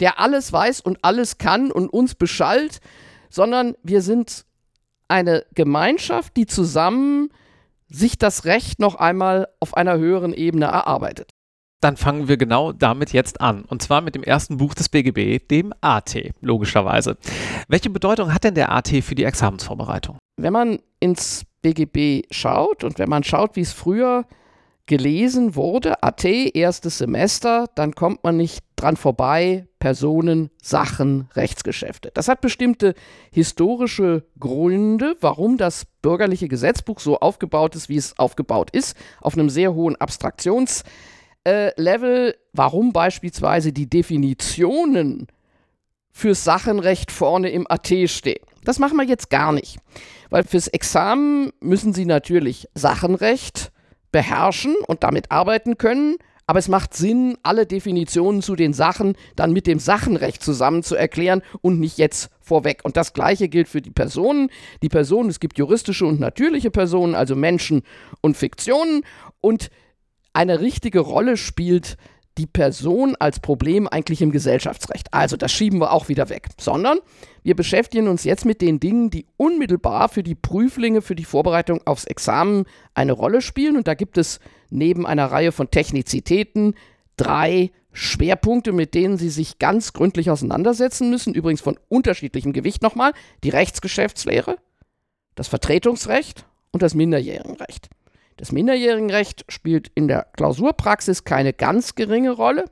der 0.00 0.20
alles 0.20 0.52
weiß 0.52 0.80
und 0.80 0.98
alles 1.02 1.38
kann 1.38 1.70
und 1.72 1.88
uns 1.88 2.14
beschallt 2.14 2.80
sondern 3.34 3.74
wir 3.82 4.00
sind 4.00 4.44
eine 5.08 5.44
Gemeinschaft, 5.54 6.36
die 6.36 6.46
zusammen 6.46 7.30
sich 7.88 8.16
das 8.16 8.44
Recht 8.44 8.78
noch 8.78 8.94
einmal 8.94 9.48
auf 9.58 9.76
einer 9.76 9.98
höheren 9.98 10.32
Ebene 10.32 10.66
erarbeitet. 10.66 11.30
Dann 11.80 11.96
fangen 11.96 12.28
wir 12.28 12.36
genau 12.36 12.72
damit 12.72 13.12
jetzt 13.12 13.40
an. 13.40 13.64
Und 13.64 13.82
zwar 13.82 14.00
mit 14.00 14.14
dem 14.14 14.22
ersten 14.22 14.56
Buch 14.56 14.72
des 14.74 14.88
BGB, 14.88 15.46
dem 15.48 15.74
AT, 15.80 16.32
logischerweise. 16.40 17.18
Welche 17.68 17.90
Bedeutung 17.90 18.32
hat 18.32 18.44
denn 18.44 18.54
der 18.54 18.72
AT 18.72 18.88
für 19.02 19.14
die 19.16 19.24
Examensvorbereitung? 19.24 20.16
Wenn 20.36 20.52
man 20.52 20.78
ins 21.00 21.44
BGB 21.60 22.26
schaut 22.30 22.84
und 22.84 22.98
wenn 22.98 23.10
man 23.10 23.24
schaut, 23.24 23.56
wie 23.56 23.62
es 23.62 23.72
früher 23.72 24.26
gelesen 24.86 25.54
wurde, 25.54 26.02
AT, 26.02 26.24
erstes 26.24 26.98
Semester, 26.98 27.68
dann 27.74 27.94
kommt 27.94 28.22
man 28.22 28.36
nicht 28.36 28.62
dran 28.76 28.96
vorbei, 28.96 29.66
Personen, 29.78 30.50
Sachen, 30.62 31.28
Rechtsgeschäfte. 31.34 32.10
Das 32.12 32.28
hat 32.28 32.40
bestimmte 32.42 32.94
historische 33.30 34.24
Gründe, 34.38 35.16
warum 35.20 35.56
das 35.56 35.86
bürgerliche 36.02 36.48
Gesetzbuch 36.48 37.00
so 37.00 37.18
aufgebaut 37.18 37.74
ist, 37.76 37.88
wie 37.88 37.96
es 37.96 38.18
aufgebaut 38.18 38.70
ist, 38.70 38.96
auf 39.20 39.34
einem 39.34 39.48
sehr 39.48 39.74
hohen 39.74 39.96
Abstraktionslevel, 39.96 40.84
äh, 41.44 42.34
warum 42.52 42.92
beispielsweise 42.92 43.72
die 43.72 43.88
Definitionen 43.88 45.28
fürs 46.10 46.44
Sachenrecht 46.44 47.10
vorne 47.10 47.50
im 47.50 47.66
AT 47.70 47.88
stehen. 48.06 48.44
Das 48.64 48.78
machen 48.78 48.96
wir 48.96 49.04
jetzt 49.04 49.30
gar 49.30 49.52
nicht, 49.52 49.78
weil 50.30 50.44
fürs 50.44 50.68
Examen 50.68 51.52
müssen 51.60 51.92
Sie 51.92 52.06
natürlich 52.06 52.68
Sachenrecht, 52.74 53.72
beherrschen 54.14 54.76
und 54.86 55.02
damit 55.02 55.32
arbeiten 55.32 55.76
können. 55.76 56.18
Aber 56.46 56.60
es 56.60 56.68
macht 56.68 56.94
Sinn, 56.94 57.36
alle 57.42 57.66
Definitionen 57.66 58.42
zu 58.42 58.54
den 58.54 58.72
Sachen 58.72 59.16
dann 59.34 59.52
mit 59.52 59.66
dem 59.66 59.80
Sachenrecht 59.80 60.40
zusammen 60.40 60.84
zu 60.84 60.94
erklären 60.94 61.42
und 61.62 61.80
nicht 61.80 61.98
jetzt 61.98 62.30
vorweg. 62.40 62.82
Und 62.84 62.96
das 62.96 63.12
Gleiche 63.12 63.48
gilt 63.48 63.68
für 63.68 63.82
die 63.82 63.90
Personen. 63.90 64.50
Die 64.82 64.88
Personen, 64.88 65.30
es 65.30 65.40
gibt 65.40 65.58
juristische 65.58 66.06
und 66.06 66.20
natürliche 66.20 66.70
Personen, 66.70 67.16
also 67.16 67.34
Menschen 67.34 67.82
und 68.20 68.36
Fiktionen. 68.36 69.02
Und 69.40 69.70
eine 70.32 70.60
richtige 70.60 71.00
Rolle 71.00 71.36
spielt 71.36 71.96
die 72.38 72.46
Person 72.46 73.14
als 73.18 73.38
Problem 73.38 73.86
eigentlich 73.86 74.20
im 74.20 74.32
Gesellschaftsrecht. 74.32 75.12
Also 75.12 75.36
das 75.36 75.52
schieben 75.52 75.80
wir 75.80 75.92
auch 75.92 76.08
wieder 76.08 76.28
weg, 76.28 76.48
sondern 76.58 76.98
wir 77.42 77.54
beschäftigen 77.54 78.08
uns 78.08 78.24
jetzt 78.24 78.44
mit 78.44 78.60
den 78.60 78.80
Dingen, 78.80 79.10
die 79.10 79.26
unmittelbar 79.36 80.08
für 80.08 80.22
die 80.22 80.34
Prüflinge, 80.34 81.02
für 81.02 81.14
die 81.14 81.24
Vorbereitung 81.24 81.80
aufs 81.86 82.04
Examen 82.04 82.64
eine 82.94 83.12
Rolle 83.12 83.40
spielen. 83.40 83.76
Und 83.76 83.86
da 83.86 83.94
gibt 83.94 84.18
es 84.18 84.40
neben 84.70 85.06
einer 85.06 85.26
Reihe 85.26 85.52
von 85.52 85.70
Technizitäten 85.70 86.74
drei 87.16 87.70
Schwerpunkte, 87.92 88.72
mit 88.72 88.94
denen 88.94 89.18
Sie 89.18 89.30
sich 89.30 89.58
ganz 89.58 89.92
gründlich 89.92 90.30
auseinandersetzen 90.30 91.10
müssen. 91.10 91.34
Übrigens 91.34 91.60
von 91.60 91.78
unterschiedlichem 91.88 92.52
Gewicht 92.52 92.82
nochmal. 92.82 93.12
Die 93.44 93.50
Rechtsgeschäftslehre, 93.50 94.56
das 95.36 95.46
Vertretungsrecht 95.46 96.46
und 96.72 96.82
das 96.82 96.94
Minderjährigenrecht. 96.94 97.88
Das 98.36 98.52
Minderjährigenrecht 98.52 99.44
spielt 99.48 99.90
in 99.94 100.08
der 100.08 100.26
Klausurpraxis 100.36 101.24
keine 101.24 101.52
ganz 101.52 101.94
geringe 101.94 102.32
Rolle. 102.32 102.64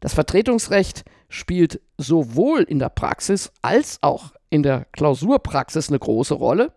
Das 0.00 0.14
Vertretungsrecht 0.14 1.04
spielt 1.28 1.80
sowohl 1.98 2.62
in 2.62 2.78
der 2.78 2.88
Praxis 2.88 3.52
als 3.60 3.98
auch 4.02 4.32
in 4.50 4.62
der 4.62 4.86
Klausurpraxis 4.92 5.88
eine 5.88 5.98
große 5.98 6.34
Rolle. 6.34 6.72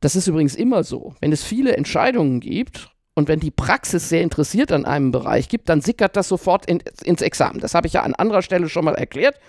Das 0.00 0.16
ist 0.16 0.28
übrigens 0.28 0.54
immer 0.54 0.84
so. 0.84 1.14
Wenn 1.20 1.32
es 1.32 1.42
viele 1.42 1.76
Entscheidungen 1.76 2.40
gibt 2.40 2.90
und 3.14 3.28
wenn 3.28 3.40
die 3.40 3.50
Praxis 3.50 4.08
sehr 4.08 4.22
interessiert 4.22 4.70
an 4.70 4.86
einem 4.86 5.10
Bereich 5.10 5.48
gibt, 5.48 5.68
dann 5.68 5.80
sickert 5.80 6.16
das 6.16 6.28
sofort 6.28 6.66
in, 6.66 6.80
ins 7.02 7.20
Examen. 7.20 7.58
Das 7.58 7.74
habe 7.74 7.88
ich 7.88 7.94
ja 7.94 8.02
an 8.02 8.14
anderer 8.14 8.42
Stelle 8.42 8.68
schon 8.68 8.84
mal 8.84 8.94
erklärt. 8.94 9.40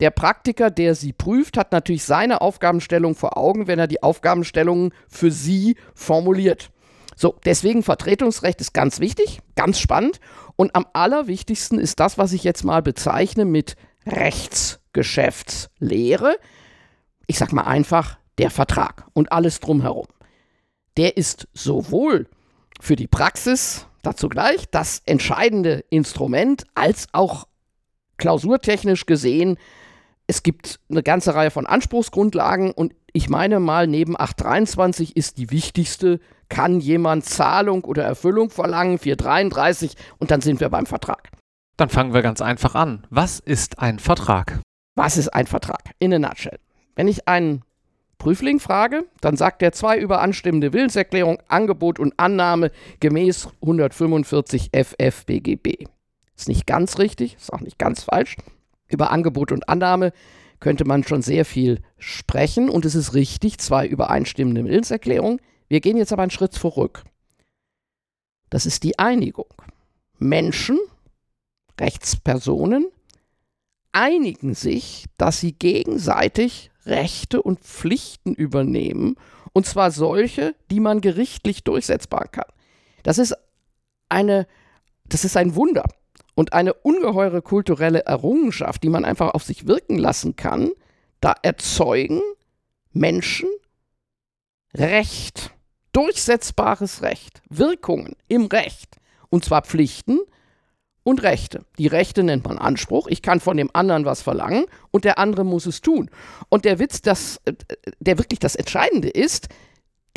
Der 0.00 0.10
Praktiker, 0.10 0.70
der 0.70 0.94
sie 0.94 1.12
prüft, 1.12 1.58
hat 1.58 1.70
natürlich 1.70 2.04
seine 2.04 2.40
Aufgabenstellung 2.40 3.14
vor 3.14 3.36
Augen, 3.36 3.66
wenn 3.66 3.78
er 3.78 3.86
die 3.86 4.02
Aufgabenstellungen 4.02 4.92
für 5.08 5.30
sie 5.30 5.76
formuliert. 5.94 6.70
So, 7.20 7.34
deswegen 7.44 7.82
Vertretungsrecht 7.82 8.60
ist 8.60 8.72
ganz 8.72 9.00
wichtig, 9.00 9.40
ganz 9.56 9.80
spannend. 9.80 10.20
Und 10.54 10.76
am 10.76 10.86
allerwichtigsten 10.92 11.80
ist 11.80 11.98
das, 11.98 12.16
was 12.16 12.32
ich 12.32 12.44
jetzt 12.44 12.62
mal 12.62 12.80
bezeichne 12.80 13.44
mit 13.44 13.74
Rechtsgeschäftslehre. 14.06 16.38
Ich 17.26 17.38
sage 17.38 17.56
mal 17.56 17.64
einfach 17.64 18.18
der 18.38 18.52
Vertrag 18.52 19.04
und 19.14 19.32
alles 19.32 19.58
drumherum. 19.58 20.06
Der 20.96 21.16
ist 21.16 21.48
sowohl 21.54 22.28
für 22.80 22.94
die 22.94 23.08
Praxis, 23.08 23.88
dazu 24.02 24.28
gleich, 24.28 24.70
das 24.70 25.02
entscheidende 25.04 25.84
Instrument, 25.90 26.66
als 26.76 27.08
auch 27.10 27.48
klausurtechnisch 28.16 29.06
gesehen 29.06 29.58
es 30.28 30.42
gibt 30.42 30.78
eine 30.90 31.02
ganze 31.02 31.34
Reihe 31.34 31.50
von 31.50 31.66
Anspruchsgrundlagen 31.66 32.70
und 32.70 32.94
ich 33.12 33.30
meine 33.30 33.58
mal, 33.58 33.86
neben 33.86 34.14
823 34.14 35.16
ist 35.16 35.38
die 35.38 35.50
wichtigste, 35.50 36.20
kann 36.50 36.80
jemand 36.80 37.24
Zahlung 37.24 37.84
oder 37.84 38.04
Erfüllung 38.04 38.50
verlangen, 38.50 38.98
433 38.98 39.94
und 40.18 40.30
dann 40.30 40.42
sind 40.42 40.60
wir 40.60 40.68
beim 40.68 40.86
Vertrag. 40.86 41.30
Dann 41.78 41.88
fangen 41.88 42.12
wir 42.12 42.22
ganz 42.22 42.42
einfach 42.42 42.74
an. 42.74 43.06
Was 43.08 43.40
ist 43.40 43.78
ein 43.78 43.98
Vertrag? 43.98 44.60
Was 44.94 45.16
ist 45.16 45.28
ein 45.28 45.46
Vertrag? 45.46 45.80
In 45.98 46.12
a 46.12 46.18
nutshell. 46.18 46.58
Wenn 46.94 47.08
ich 47.08 47.26
einen 47.26 47.62
Prüfling 48.18 48.60
frage, 48.60 49.04
dann 49.20 49.36
sagt 49.36 49.62
er 49.62 49.72
zwei 49.72 49.96
überanstimmende 49.96 50.72
Willenserklärung, 50.72 51.38
Angebot 51.48 51.98
und 51.98 52.14
Annahme 52.18 52.70
gemäß 53.00 53.48
145 53.62 54.72
FF 54.74 55.24
BGB. 55.24 55.86
Ist 56.36 56.48
nicht 56.48 56.66
ganz 56.66 56.98
richtig, 56.98 57.36
ist 57.36 57.52
auch 57.52 57.60
nicht 57.60 57.78
ganz 57.78 58.02
falsch. 58.02 58.36
Über 58.88 59.10
Angebot 59.10 59.52
und 59.52 59.68
Annahme 59.68 60.12
könnte 60.60 60.84
man 60.84 61.04
schon 61.04 61.22
sehr 61.22 61.44
viel 61.44 61.80
sprechen 61.98 62.68
und 62.68 62.84
es 62.84 62.94
ist 62.94 63.14
richtig, 63.14 63.58
zwei 63.58 63.86
übereinstimmende 63.86 64.64
Willenserklärungen. 64.64 65.40
Wir 65.68 65.80
gehen 65.80 65.96
jetzt 65.96 66.12
aber 66.12 66.22
einen 66.22 66.30
Schritt 66.30 66.52
zurück. 66.52 67.04
Das 68.50 68.66
ist 68.66 68.82
die 68.82 68.98
Einigung. 68.98 69.52
Menschen, 70.18 70.78
Rechtspersonen, 71.78 72.86
einigen 73.92 74.54
sich, 74.54 75.06
dass 75.16 75.40
sie 75.40 75.52
gegenseitig 75.52 76.70
Rechte 76.86 77.42
und 77.42 77.60
Pflichten 77.60 78.34
übernehmen, 78.34 79.16
und 79.52 79.66
zwar 79.66 79.90
solche, 79.90 80.54
die 80.70 80.80
man 80.80 81.00
gerichtlich 81.00 81.64
durchsetzbar 81.64 82.28
kann. 82.28 82.46
Das 83.02 83.18
ist 83.18 83.34
eine, 84.08 84.46
das 85.04 85.24
ist 85.24 85.36
ein 85.36 85.54
Wunder 85.54 85.84
und 86.38 86.52
eine 86.52 86.72
ungeheure 86.72 87.42
kulturelle 87.42 88.06
Errungenschaft, 88.06 88.84
die 88.84 88.90
man 88.90 89.04
einfach 89.04 89.34
auf 89.34 89.42
sich 89.42 89.66
wirken 89.66 89.98
lassen 89.98 90.36
kann, 90.36 90.70
da 91.20 91.34
erzeugen 91.42 92.22
Menschen 92.92 93.48
Recht, 94.72 95.50
durchsetzbares 95.90 97.02
Recht, 97.02 97.42
Wirkungen 97.50 98.14
im 98.28 98.46
Recht, 98.46 98.98
und 99.30 99.44
zwar 99.44 99.62
Pflichten 99.62 100.20
und 101.02 101.24
Rechte. 101.24 101.64
Die 101.76 101.88
Rechte 101.88 102.22
nennt 102.22 102.44
man 102.44 102.56
Anspruch, 102.56 103.08
ich 103.08 103.20
kann 103.20 103.40
von 103.40 103.56
dem 103.56 103.70
anderen 103.72 104.04
was 104.04 104.22
verlangen 104.22 104.66
und 104.92 105.04
der 105.04 105.18
andere 105.18 105.44
muss 105.44 105.66
es 105.66 105.80
tun. 105.80 106.08
Und 106.50 106.64
der 106.64 106.78
Witz, 106.78 107.02
das, 107.02 107.40
äh, 107.46 107.54
der 107.98 108.16
wirklich 108.16 108.38
das 108.38 108.54
Entscheidende 108.54 109.08
ist, 109.08 109.48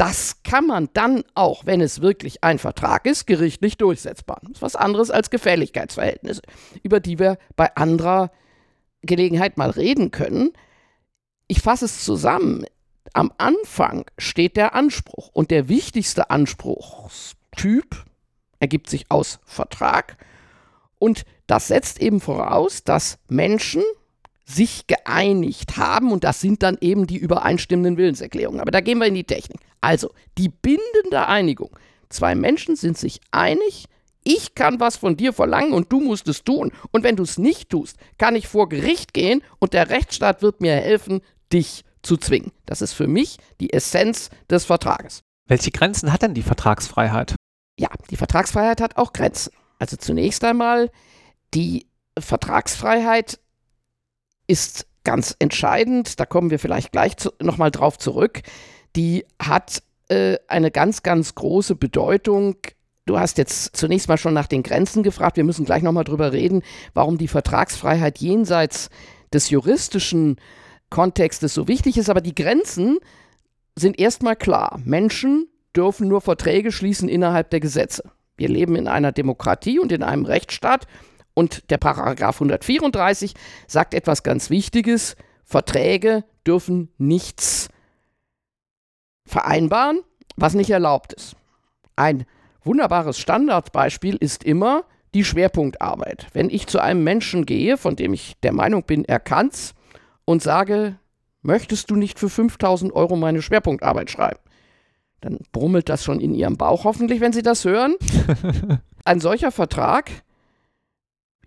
das 0.01 0.41
kann 0.41 0.65
man 0.65 0.89
dann 0.93 1.24
auch, 1.36 1.67
wenn 1.67 1.79
es 1.79 2.01
wirklich 2.01 2.43
ein 2.43 2.58
Vertrag 2.58 3.05
ist, 3.05 3.27
gerichtlich 3.27 3.77
durchsetzbar. 3.77 4.39
Das 4.41 4.53
ist 4.53 4.62
was 4.63 4.75
anderes 4.75 5.12
als 5.12 5.29
Gefälligkeitsverhältnisse, 5.29 6.41
über 6.81 7.00
die 7.00 7.20
wir 7.20 7.38
bei 7.55 7.75
anderer 7.75 8.31
Gelegenheit 9.03 9.58
mal 9.58 9.70
reden 9.70 10.10
können. 10.10 10.53
Ich 11.48 11.62
fasse 11.62 11.86
es 11.86 12.03
zusammen. 12.03 12.65
Am 13.13 13.31
Anfang 13.38 14.05
steht 14.17 14.58
der 14.58 14.74
Anspruch 14.74 15.29
und 15.34 15.51
der 15.51 15.70
wichtigste 15.70 16.31
Anspruchstyp 16.31 18.03
ergibt 18.60 18.89
sich 18.89 19.12
aus 19.12 19.39
Vertrag 19.46 20.17
und 20.98 21.25
das 21.46 21.67
setzt 21.67 22.01
eben 22.01 22.22
voraus, 22.22 22.84
dass 22.84 23.20
Menschen 23.27 23.84
sich 24.46 24.88
geeinigt 24.88 25.77
haben 25.77 26.12
und 26.12 26.24
das 26.24 26.41
sind 26.41 26.63
dann 26.63 26.79
eben 26.81 27.05
die 27.05 27.17
übereinstimmenden 27.17 27.98
Willenserklärungen. 27.98 28.62
Aber 28.62 28.72
da 28.72 28.81
gehen 28.81 28.98
wir 28.98 29.05
in 29.05 29.13
die 29.13 29.25
Technik. 29.25 29.62
Also, 29.81 30.13
die 30.38 30.50
bindende 30.50 31.27
Einigung. 31.27 31.75
Zwei 32.09 32.35
Menschen 32.35 32.75
sind 32.75 32.97
sich 32.97 33.19
einig, 33.31 33.88
ich 34.23 34.53
kann 34.53 34.79
was 34.79 34.97
von 34.97 35.17
dir 35.17 35.33
verlangen 35.33 35.73
und 35.73 35.91
du 35.91 36.00
musst 36.00 36.27
es 36.27 36.43
tun. 36.43 36.71
Und 36.91 37.03
wenn 37.03 37.15
du 37.15 37.23
es 37.23 37.38
nicht 37.38 37.69
tust, 37.69 37.97
kann 38.17 38.35
ich 38.35 38.47
vor 38.47 38.69
Gericht 38.69 39.13
gehen 39.13 39.41
und 39.59 39.73
der 39.73 39.89
Rechtsstaat 39.89 40.41
wird 40.41 40.61
mir 40.61 40.75
helfen, 40.75 41.21
dich 41.51 41.83
zu 42.03 42.17
zwingen. 42.17 42.51
Das 42.65 42.81
ist 42.81 42.93
für 42.93 43.07
mich 43.07 43.38
die 43.59 43.73
Essenz 43.73 44.29
des 44.50 44.65
Vertrages. 44.65 45.21
Welche 45.47 45.71
Grenzen 45.71 46.13
hat 46.13 46.21
denn 46.21 46.33
die 46.33 46.43
Vertragsfreiheit? 46.43 47.35
Ja, 47.79 47.89
die 48.09 48.15
Vertragsfreiheit 48.15 48.79
hat 48.81 48.97
auch 48.97 49.13
Grenzen. 49.13 49.53
Also 49.79 49.97
zunächst 49.97 50.43
einmal, 50.43 50.91
die 51.53 51.88
Vertragsfreiheit 52.17 53.39
ist 54.47 54.85
ganz 55.03 55.35
entscheidend, 55.39 56.19
da 56.19 56.25
kommen 56.25 56.51
wir 56.51 56.59
vielleicht 56.59 56.91
gleich 56.91 57.15
nochmal 57.41 57.71
drauf 57.71 57.97
zurück, 57.97 58.41
die 58.95 59.25
hat 59.41 59.83
äh, 60.10 60.38
eine 60.48 60.71
ganz, 60.71 61.03
ganz 61.03 61.36
große 61.36 61.75
Bedeutung. 61.75 62.57
Du 63.05 63.19
hast 63.19 63.38
jetzt 63.38 63.75
zunächst 63.75 64.07
mal 64.07 64.17
schon 64.17 64.33
nach 64.33 64.48
den 64.48 64.63
Grenzen 64.63 65.03
gefragt. 65.03 65.38
Wir 65.38 65.43
müssen 65.43 65.65
gleich 65.65 65.83
nochmal 65.83 66.03
drüber 66.03 66.33
reden, 66.33 66.62
warum 66.93 67.17
die 67.17 67.27
Vertragsfreiheit 67.27 68.19
jenseits 68.19 68.89
des 69.33 69.50
juristischen 69.50 70.38
Kontextes 70.89 71.53
so 71.53 71.67
wichtig 71.67 71.98
ist. 71.98 72.10
Aber 72.10 72.21
die 72.21 72.36
Grenzen 72.36 73.00
sind 73.75 74.00
erstmal 74.00 74.36
klar. 74.36 74.79
Menschen 74.83 75.48
dürfen 75.75 76.07
nur 76.07 76.21
Verträge 76.21 76.71
schließen 76.71 77.10
innerhalb 77.10 77.50
der 77.50 77.60
Gesetze. 77.60 78.03
Wir 78.38 78.50
leben 78.50 78.75
in 78.75 78.88
einer 78.88 79.12
Demokratie 79.12 79.79
und 79.79 79.91
in 79.91 80.03
einem 80.03 80.25
Rechtsstaat 80.25 80.88
und 81.33 81.69
der 81.69 81.77
Paragraph 81.77 82.36
134 82.36 83.33
sagt 83.67 83.93
etwas 83.93 84.24
ganz 84.24 84.50
Wichtiges. 84.50 85.15
Verträge 85.45 86.24
dürfen 86.45 86.89
nichts 86.98 87.69
vereinbaren, 89.31 90.01
was 90.35 90.53
nicht 90.53 90.69
erlaubt 90.69 91.13
ist. 91.13 91.35
Ein 91.95 92.25
wunderbares 92.63 93.17
Standardbeispiel 93.17 94.15
ist 94.15 94.43
immer 94.43 94.83
die 95.13 95.25
Schwerpunktarbeit. 95.25 96.27
Wenn 96.33 96.50
ich 96.50 96.67
zu 96.67 96.79
einem 96.79 97.03
Menschen 97.03 97.45
gehe, 97.45 97.77
von 97.77 97.95
dem 97.95 98.13
ich 98.13 98.35
der 98.43 98.53
Meinung 98.53 98.83
bin, 98.83 99.05
er 99.05 99.19
kann's, 99.19 99.73
und 100.25 100.41
sage, 100.41 100.97
möchtest 101.41 101.89
du 101.89 101.95
nicht 101.95 102.19
für 102.19 102.29
5000 102.29 102.93
Euro 102.93 103.15
meine 103.15 103.41
Schwerpunktarbeit 103.41 104.11
schreiben? 104.11 104.39
Dann 105.19 105.39
brummelt 105.51 105.89
das 105.89 106.03
schon 106.03 106.19
in 106.19 106.33
ihrem 106.33 106.57
Bauch 106.57 106.83
hoffentlich, 106.83 107.21
wenn 107.21 107.33
sie 107.33 107.43
das 107.43 107.65
hören. 107.65 107.95
Ein 109.05 109.19
solcher 109.19 109.51
Vertrag 109.51 110.11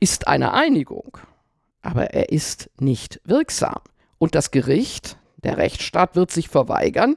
ist 0.00 0.26
eine 0.26 0.52
Einigung, 0.52 1.18
aber 1.82 2.10
er 2.10 2.30
ist 2.30 2.70
nicht 2.78 3.20
wirksam. 3.24 3.80
Und 4.18 4.34
das 4.34 4.50
Gericht, 4.50 5.16
der 5.36 5.56
Rechtsstaat, 5.56 6.16
wird 6.16 6.30
sich 6.30 6.48
verweigern, 6.48 7.16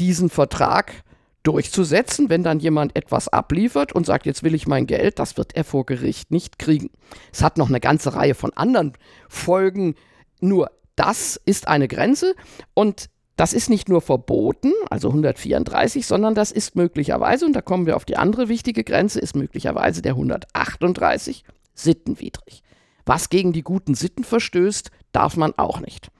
diesen 0.00 0.28
Vertrag 0.28 1.04
durchzusetzen, 1.42 2.30
wenn 2.30 2.42
dann 2.42 2.58
jemand 2.58 2.96
etwas 2.96 3.28
abliefert 3.28 3.92
und 3.92 4.06
sagt, 4.06 4.26
jetzt 4.26 4.42
will 4.42 4.54
ich 4.54 4.66
mein 4.66 4.86
Geld, 4.86 5.18
das 5.18 5.36
wird 5.36 5.54
er 5.54 5.64
vor 5.64 5.84
Gericht 5.84 6.30
nicht 6.30 6.58
kriegen. 6.58 6.90
Es 7.32 7.42
hat 7.42 7.58
noch 7.58 7.68
eine 7.68 7.80
ganze 7.80 8.14
Reihe 8.14 8.34
von 8.34 8.52
anderen 8.54 8.94
Folgen, 9.28 9.94
nur 10.40 10.70
das 10.96 11.40
ist 11.44 11.68
eine 11.68 11.86
Grenze 11.86 12.34
und 12.72 13.10
das 13.36 13.52
ist 13.52 13.68
nicht 13.68 13.88
nur 13.88 14.00
verboten, 14.00 14.72
also 14.90 15.08
134, 15.08 16.06
sondern 16.06 16.34
das 16.34 16.52
ist 16.52 16.76
möglicherweise, 16.76 17.44
und 17.44 17.52
da 17.54 17.60
kommen 17.62 17.84
wir 17.84 17.96
auf 17.96 18.04
die 18.04 18.16
andere 18.16 18.48
wichtige 18.48 18.84
Grenze, 18.84 19.18
ist 19.18 19.34
möglicherweise 19.34 20.02
der 20.02 20.12
138 20.12 21.44
sittenwidrig. 21.74 22.62
Was 23.04 23.30
gegen 23.30 23.52
die 23.52 23.62
guten 23.62 23.94
Sitten 23.94 24.22
verstößt, 24.22 24.90
darf 25.10 25.36
man 25.36 25.52
auch 25.56 25.80
nicht. 25.80 26.10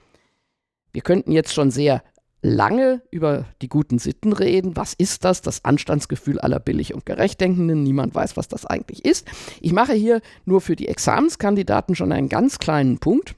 Wir 0.93 1.02
könnten 1.02 1.31
jetzt 1.31 1.54
schon 1.54 1.71
sehr 1.71 2.02
lange 2.44 3.00
über 3.10 3.46
die 3.62 3.68
guten 3.68 3.98
Sitten 3.98 4.34
reden. 4.34 4.76
Was 4.76 4.92
ist 4.92 5.24
das? 5.24 5.40
Das 5.40 5.64
Anstandsgefühl 5.64 6.38
aller 6.38 6.60
billig 6.60 6.92
und 6.92 7.06
gerechtdenkenden. 7.06 7.82
Niemand 7.82 8.14
weiß, 8.14 8.36
was 8.36 8.48
das 8.48 8.66
eigentlich 8.66 9.04
ist. 9.04 9.26
Ich 9.62 9.72
mache 9.72 9.94
hier 9.94 10.20
nur 10.44 10.60
für 10.60 10.76
die 10.76 10.88
Examenskandidaten 10.88 11.96
schon 11.96 12.12
einen 12.12 12.28
ganz 12.28 12.58
kleinen 12.58 12.98
Punkt. 12.98 13.34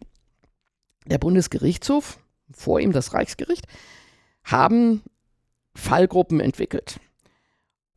Der 1.06 1.18
Bundesgerichtshof, 1.18 2.18
vor 2.50 2.80
ihm 2.80 2.90
das 2.90 3.14
Reichsgericht, 3.14 3.66
haben 4.42 5.02
Fallgruppen 5.76 6.40
entwickelt. 6.40 6.98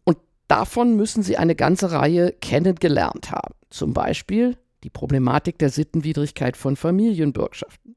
Und 0.03 0.19
davon 0.47 0.95
müssen 0.95 1.23
sie 1.23 1.37
eine 1.37 1.55
ganze 1.55 1.91
Reihe 1.91 2.33
kennengelernt 2.33 3.31
haben. 3.31 3.55
Zum 3.71 3.93
Beispiel 3.93 4.57
die 4.83 4.91
Problematik 4.91 5.57
der 5.57 5.71
Sittenwidrigkeit 5.71 6.55
von 6.55 6.75
Familienbürgschaften, 6.75 7.95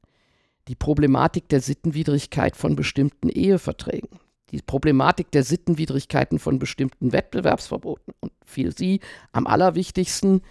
die 0.67 0.75
Problematik 0.75 1.49
der 1.49 1.61
Sittenwidrigkeit 1.61 2.55
von 2.55 2.75
bestimmten 2.75 3.29
Eheverträgen, 3.29 4.19
die 4.51 4.61
Problematik 4.61 5.31
der 5.31 5.43
Sittenwidrigkeiten 5.43 6.39
von 6.39 6.59
bestimmten 6.59 7.11
Wettbewerbsverboten 7.11 8.13
und 8.19 8.31
für 8.45 8.71
sie 8.71 8.99
am 9.31 9.47
allerwichtigsten 9.47 10.41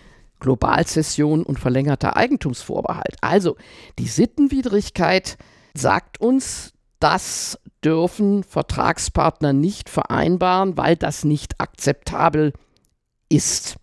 Globalzession 0.41 1.45
und 1.45 1.59
verlängerter 1.59 2.17
Eigentumsvorbehalt. 2.17 3.17
Also 3.21 3.57
die 3.99 4.09
Sittenwidrigkeit 4.09 5.39
sagt 5.75 6.21
uns, 6.21 6.73
das 6.99 7.59
dürfen 7.85 8.45
Vertragspartner 8.45 9.53
nicht 9.53 9.89
vereinbaren, 9.89 10.77
weil 10.77 10.97
das 10.97 11.25
nicht 11.25 11.61
akzeptabel 11.61 12.53
ist. 13.29 13.77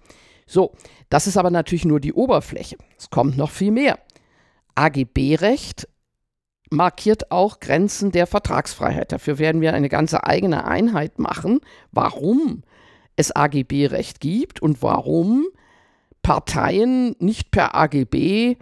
So, 0.45 0.73
das 1.09 1.27
ist 1.27 1.37
aber 1.37 1.49
natürlich 1.49 1.85
nur 1.85 1.99
die 1.99 2.13
Oberfläche. 2.13 2.77
Es 2.97 3.09
kommt 3.09 3.37
noch 3.37 3.51
viel 3.51 3.71
mehr. 3.71 3.99
AGB-Recht 4.75 5.87
markiert 6.69 7.31
auch 7.31 7.59
Grenzen 7.59 8.11
der 8.11 8.27
Vertragsfreiheit. 8.27 9.11
Dafür 9.11 9.39
werden 9.39 9.61
wir 9.61 9.73
eine 9.73 9.89
ganze 9.89 10.25
eigene 10.25 10.65
Einheit 10.65 11.19
machen, 11.19 11.59
warum 11.91 12.63
es 13.15 13.35
AGB-Recht 13.35 14.19
gibt 14.19 14.61
und 14.61 14.81
warum 14.81 15.47
Parteien 16.21 17.15
nicht 17.19 17.51
per 17.51 17.75
AGB 17.75 18.57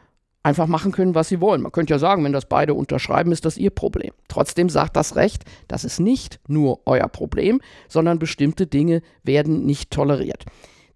einfach 0.48 0.68
machen 0.68 0.94
können, 0.94 1.14
was 1.14 1.28
sie 1.28 1.42
wollen. 1.42 1.62
Man 1.62 1.74
könnte 1.74 1.94
ja 1.94 2.00
sagen, 2.00 2.24
wenn 2.24 2.32
das 2.32 2.48
beide 2.48 2.74
unterschreiben, 2.74 3.32
ist 3.34 3.44
das 3.44 3.58
ihr 3.58 3.70
Problem. 3.70 4.12
Trotzdem 4.30 4.70
sagt 4.70 4.96
das 4.96 5.16
Recht, 5.16 5.44
das 5.68 5.84
ist 5.84 6.00
nicht 6.00 6.40
nur 6.48 6.80
euer 6.86 7.10
Problem, 7.10 7.60
sondern 7.90 8.18
bestimmte 8.18 8.66
Dinge 8.66 9.02
werden 9.24 9.66
nicht 9.66 9.92
toleriert. 9.92 10.46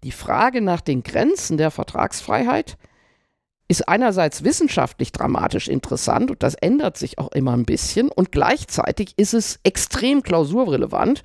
Die 0.04 0.12
Frage 0.12 0.62
nach 0.62 0.80
den 0.80 1.02
Grenzen 1.02 1.58
der 1.58 1.70
Vertragsfreiheit 1.70 2.78
ist 3.72 3.88
einerseits 3.88 4.44
wissenschaftlich 4.44 5.12
dramatisch 5.12 5.66
interessant 5.66 6.30
und 6.30 6.42
das 6.42 6.54
ändert 6.54 6.98
sich 6.98 7.18
auch 7.18 7.32
immer 7.32 7.54
ein 7.54 7.64
bisschen 7.64 8.10
und 8.10 8.30
gleichzeitig 8.30 9.14
ist 9.16 9.32
es 9.32 9.60
extrem 9.64 10.22
klausurrelevant, 10.22 11.22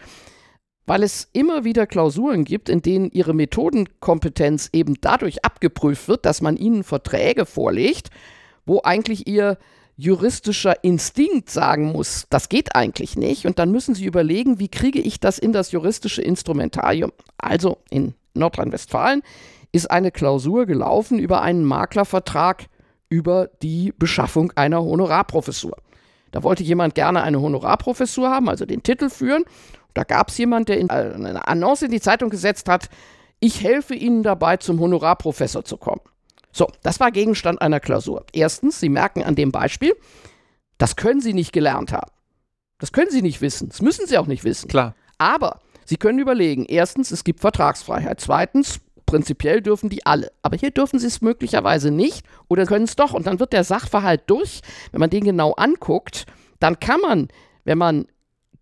weil 0.86 1.04
es 1.04 1.27
immer 1.34 1.66
wieder 1.66 1.86
Klausuren 1.86 2.46
gibt, 2.46 2.70
in 2.70 2.82
denen 2.82 3.12
ihre 3.12 3.34
Methodenkompetenz 3.34 4.70
eben 4.72 4.96
dadurch 5.01 5.44
abgeprüft 5.44 6.08
wird, 6.08 6.25
dass 6.25 6.42
man 6.42 6.56
ihnen 6.56 6.86
Verträge 6.86 7.46
vorlegt, 7.46 8.12
wo 8.66 8.80
eigentlich 8.82 9.27
ihr 9.27 9.58
juristischer 9.98 10.86
Instinkt 10.86 11.50
sagen 11.50 11.92
muss, 11.92 12.27
das 12.30 12.48
geht 12.48 12.75
eigentlich 12.75 13.18
nicht. 13.18 13.46
Und 13.46 13.60
dann 13.60 13.72
müssen 13.72 13.94
sie 13.94 14.06
überlegen, 14.06 14.58
wie 14.58 14.70
kriege 14.70 15.00
ich 15.00 15.20
das 15.20 15.38
in 15.38 15.51
das 15.51 15.74
juristische 15.74 16.22
Instrumentarium. 16.22 17.12
Also 17.38 17.80
in 17.89 18.13
Nordrhein-Westfalen 18.36 19.22
ist 19.72 19.90
eine 19.92 20.12
Klausur 20.12 20.66
gelaufen 20.66 21.20
über 21.20 21.42
einen 21.42 21.64
Maklervertrag 21.64 22.66
über 23.10 23.50
die 23.62 23.94
Beschaffung 23.98 24.52
einer 24.56 24.84
Honorarprofessur. 24.84 25.78
Da 26.32 26.44
wollte 26.44 26.64
jemand 26.64 26.96
gerne 26.96 27.24
eine 27.24 27.42
Honorarprofessur 27.42 28.30
haben, 28.30 28.50
also 28.50 28.66
den 28.66 28.84
Titel 28.84 29.10
führen. 29.10 29.44
Da 29.94 30.04
gab 30.04 30.30
es 30.30 30.38
jemand, 30.38 30.70
der 30.70 30.78
in 30.78 30.90
eine 30.90 31.48
Annonce 31.48 31.84
in 31.84 31.92
die 31.92 32.02
Zeitung 32.02 32.30
gesetzt 32.30 32.70
hat, 32.70 32.90
ich 33.40 33.64
helfe 33.64 33.94
Ihnen 33.94 34.24
dabei, 34.24 34.58
zum 34.58 34.80
Honorarprofessor 34.80 35.64
zu 35.64 35.78
kommen. 35.78 36.02
So, 36.52 36.68
das 36.82 37.00
war 37.00 37.12
Gegenstand 37.12 37.62
einer 37.62 37.80
Klausur. 37.80 38.26
Erstens, 38.34 38.80
Sie 38.80 38.90
merken 38.90 39.24
an 39.24 39.36
dem 39.36 39.52
Beispiel, 39.52 39.96
das 40.78 40.96
können 40.96 41.22
Sie 41.22 41.34
nicht 41.34 41.54
gelernt 41.54 41.92
haben. 41.94 42.12
Das 42.80 42.92
können 42.92 43.12
Sie 43.12 43.22
nicht 43.22 43.42
wissen. 43.42 43.70
Das 43.70 43.82
müssen 43.82 44.08
Sie 44.08 44.18
auch 44.18 44.28
nicht 44.28 44.44
wissen. 44.44 44.68
Klar. 44.68 44.96
Aber 45.18 45.60
Sie 45.86 45.98
können 45.98 46.20
überlegen, 46.20 46.66
erstens, 46.66 47.12
es 47.12 47.24
gibt 47.24 47.40
Vertragsfreiheit. 47.40 48.20
Zweitens, 48.20 48.80
prinzipiell 49.08 49.62
dürfen 49.62 49.90
die 49.90 50.06
alle. 50.06 50.32
Aber 50.44 50.56
hier 50.56 50.70
dürfen 50.70 51.00
sie 51.00 51.08
es 51.08 51.22
möglicherweise 51.22 51.90
nicht 51.90 52.24
oder 52.48 52.68
können 52.68 52.86
es 52.86 52.96
doch. 52.96 53.14
Und 53.14 53.26
dann 53.26 53.40
wird 53.40 53.54
der 53.54 53.64
Sachverhalt 53.64 54.22
durch, 54.28 54.62
wenn 54.92 55.00
man 55.00 55.10
den 55.10 55.24
genau 55.24 55.54
anguckt, 55.54 56.28
dann 56.60 56.80
kann 56.80 57.02
man, 57.02 57.30
wenn 57.64 57.80
man 57.80 58.06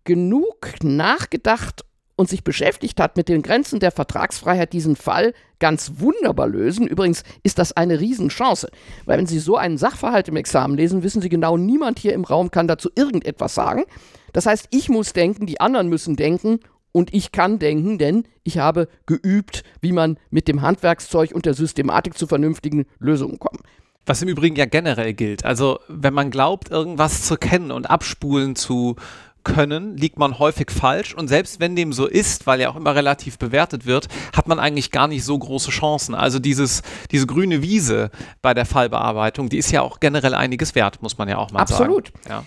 genug 0.04 0.82
nachgedacht 0.82 1.84
und 2.16 2.30
sich 2.30 2.42
beschäftigt 2.42 2.98
hat 2.98 3.16
mit 3.16 3.28
den 3.28 3.42
Grenzen 3.42 3.78
der 3.78 3.90
Vertragsfreiheit, 3.90 4.72
diesen 4.72 4.96
Fall 4.96 5.34
ganz 5.58 5.92
wunderbar 5.96 6.48
lösen. 6.48 6.86
Übrigens 6.86 7.24
ist 7.42 7.58
das 7.58 7.72
eine 7.72 8.00
Riesenchance, 8.00 8.70
weil 9.04 9.18
wenn 9.18 9.26
Sie 9.26 9.38
so 9.38 9.56
einen 9.56 9.76
Sachverhalt 9.76 10.28
im 10.28 10.36
Examen 10.36 10.76
lesen, 10.76 11.02
wissen 11.02 11.20
Sie 11.20 11.28
genau, 11.28 11.58
niemand 11.58 11.98
hier 11.98 12.14
im 12.14 12.24
Raum 12.24 12.50
kann 12.50 12.68
dazu 12.68 12.88
irgendetwas 12.94 13.54
sagen. 13.54 13.84
Das 14.32 14.46
heißt, 14.46 14.68
ich 14.70 14.88
muss 14.88 15.12
denken, 15.12 15.46
die 15.46 15.60
anderen 15.60 15.88
müssen 15.88 16.16
denken 16.16 16.60
und 16.96 17.12
ich 17.12 17.30
kann 17.30 17.58
denken, 17.58 17.98
denn 17.98 18.24
ich 18.42 18.56
habe 18.56 18.88
geübt, 19.04 19.64
wie 19.82 19.92
man 19.92 20.18
mit 20.30 20.48
dem 20.48 20.62
Handwerkszeug 20.62 21.32
und 21.32 21.44
der 21.44 21.52
Systematik 21.52 22.16
zu 22.16 22.26
vernünftigen 22.26 22.86
Lösungen 22.98 23.38
kommt. 23.38 23.60
Was 24.06 24.22
im 24.22 24.28
Übrigen 24.28 24.56
ja 24.56 24.64
generell 24.64 25.12
gilt. 25.12 25.44
Also 25.44 25.78
wenn 25.88 26.14
man 26.14 26.30
glaubt, 26.30 26.70
irgendwas 26.70 27.24
zu 27.24 27.36
kennen 27.36 27.70
und 27.70 27.90
abspulen 27.90 28.56
zu 28.56 28.96
können, 29.44 29.98
liegt 29.98 30.18
man 30.18 30.38
häufig 30.38 30.70
falsch. 30.70 31.12
Und 31.12 31.28
selbst 31.28 31.60
wenn 31.60 31.76
dem 31.76 31.92
so 31.92 32.06
ist, 32.06 32.46
weil 32.46 32.62
ja 32.62 32.70
auch 32.70 32.76
immer 32.76 32.94
relativ 32.94 33.36
bewertet 33.36 33.84
wird, 33.84 34.08
hat 34.34 34.48
man 34.48 34.58
eigentlich 34.58 34.90
gar 34.90 35.06
nicht 35.06 35.22
so 35.22 35.38
große 35.38 35.72
Chancen. 35.72 36.14
Also 36.14 36.38
dieses, 36.38 36.80
diese 37.10 37.26
grüne 37.26 37.60
Wiese 37.60 38.10
bei 38.40 38.54
der 38.54 38.64
Fallbearbeitung, 38.64 39.50
die 39.50 39.58
ist 39.58 39.70
ja 39.70 39.82
auch 39.82 40.00
generell 40.00 40.32
einiges 40.32 40.74
wert, 40.74 41.02
muss 41.02 41.18
man 41.18 41.28
ja 41.28 41.36
auch 41.36 41.50
mal 41.50 41.60
Absolut. 41.60 42.06
sagen. 42.06 42.24
Absolut. 42.24 42.28
Ja. 42.30 42.44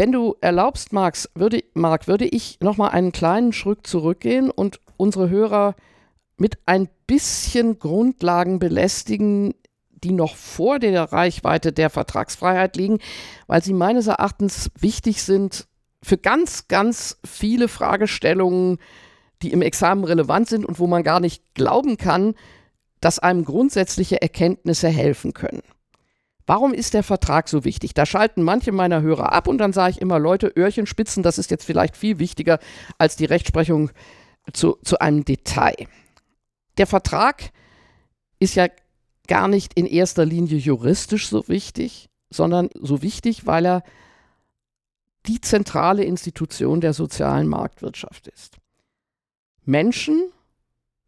Wenn 0.00 0.12
du 0.12 0.34
erlaubst, 0.40 0.94
Max, 0.94 1.28
würde, 1.34 1.62
Marc, 1.74 2.08
würde 2.08 2.24
ich 2.24 2.58
nochmal 2.62 2.92
einen 2.92 3.12
kleinen 3.12 3.52
Schritt 3.52 3.86
zurückgehen 3.86 4.50
und 4.50 4.80
unsere 4.96 5.28
Hörer 5.28 5.74
mit 6.38 6.56
ein 6.64 6.88
bisschen 7.06 7.78
Grundlagen 7.78 8.58
belästigen, 8.58 9.52
die 9.90 10.12
noch 10.12 10.36
vor 10.36 10.78
der 10.78 11.12
Reichweite 11.12 11.74
der 11.74 11.90
Vertragsfreiheit 11.90 12.76
liegen, 12.76 12.98
weil 13.46 13.62
sie 13.62 13.74
meines 13.74 14.06
Erachtens 14.06 14.70
wichtig 14.80 15.22
sind 15.22 15.66
für 16.02 16.16
ganz, 16.16 16.66
ganz 16.66 17.18
viele 17.22 17.68
Fragestellungen, 17.68 18.78
die 19.42 19.52
im 19.52 19.60
Examen 19.60 20.04
relevant 20.04 20.48
sind 20.48 20.64
und 20.64 20.78
wo 20.78 20.86
man 20.86 21.02
gar 21.02 21.20
nicht 21.20 21.44
glauben 21.52 21.98
kann, 21.98 22.36
dass 23.02 23.18
einem 23.18 23.44
grundsätzliche 23.44 24.22
Erkenntnisse 24.22 24.88
helfen 24.88 25.34
können. 25.34 25.60
Warum 26.46 26.74
ist 26.74 26.94
der 26.94 27.02
Vertrag 27.02 27.48
so 27.48 27.64
wichtig? 27.64 27.94
Da 27.94 28.06
schalten 28.06 28.42
manche 28.42 28.72
meiner 28.72 29.02
Hörer 29.02 29.32
ab 29.32 29.46
und 29.46 29.58
dann 29.58 29.72
sage 29.72 29.92
ich 29.92 30.00
immer, 30.00 30.18
Leute, 30.18 30.52
Öhrchen 30.56 30.86
spitzen, 30.86 31.22
das 31.22 31.38
ist 31.38 31.50
jetzt 31.50 31.64
vielleicht 31.64 31.96
viel 31.96 32.18
wichtiger 32.18 32.58
als 32.98 33.16
die 33.16 33.24
Rechtsprechung 33.24 33.90
zu, 34.52 34.78
zu 34.82 34.98
einem 34.98 35.24
Detail. 35.24 35.86
Der 36.78 36.86
Vertrag 36.86 37.50
ist 38.38 38.54
ja 38.54 38.68
gar 39.28 39.48
nicht 39.48 39.74
in 39.74 39.86
erster 39.86 40.24
Linie 40.24 40.58
juristisch 40.58 41.28
so 41.28 41.46
wichtig, 41.46 42.08
sondern 42.30 42.70
so 42.74 43.02
wichtig, 43.02 43.46
weil 43.46 43.66
er 43.66 43.82
die 45.26 45.40
zentrale 45.40 46.04
Institution 46.04 46.80
der 46.80 46.94
sozialen 46.94 47.46
Marktwirtschaft 47.46 48.28
ist. 48.28 48.56
Menschen 49.64 50.32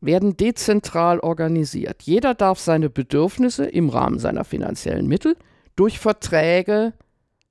werden 0.03 0.37
dezentral 0.37 1.21
organisiert. 1.21 2.03
Jeder 2.03 2.35
darf 2.35 2.59
seine 2.59 2.91
Bedürfnisse 2.91 3.65
im 3.65 3.89
Rahmen 3.89 4.19
seiner 4.19 4.45
finanziellen 4.45 5.07
Mittel 5.07 5.37
durch 5.77 5.99
Verträge 5.99 6.93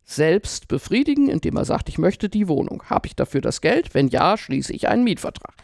selbst 0.03 0.67
befriedigen, 0.67 1.29
indem 1.29 1.55
er 1.57 1.65
sagt, 1.65 1.89
ich 1.89 1.97
möchte 1.97 2.29
die 2.29 2.47
Wohnung. 2.47 2.83
Habe 2.83 3.07
ich 3.07 3.15
dafür 3.15 3.41
das 3.41 3.61
Geld? 3.61 3.93
Wenn 3.93 4.09
ja, 4.09 4.37
schließe 4.37 4.73
ich 4.73 4.87
einen 4.87 5.03
Mietvertrag. 5.03 5.55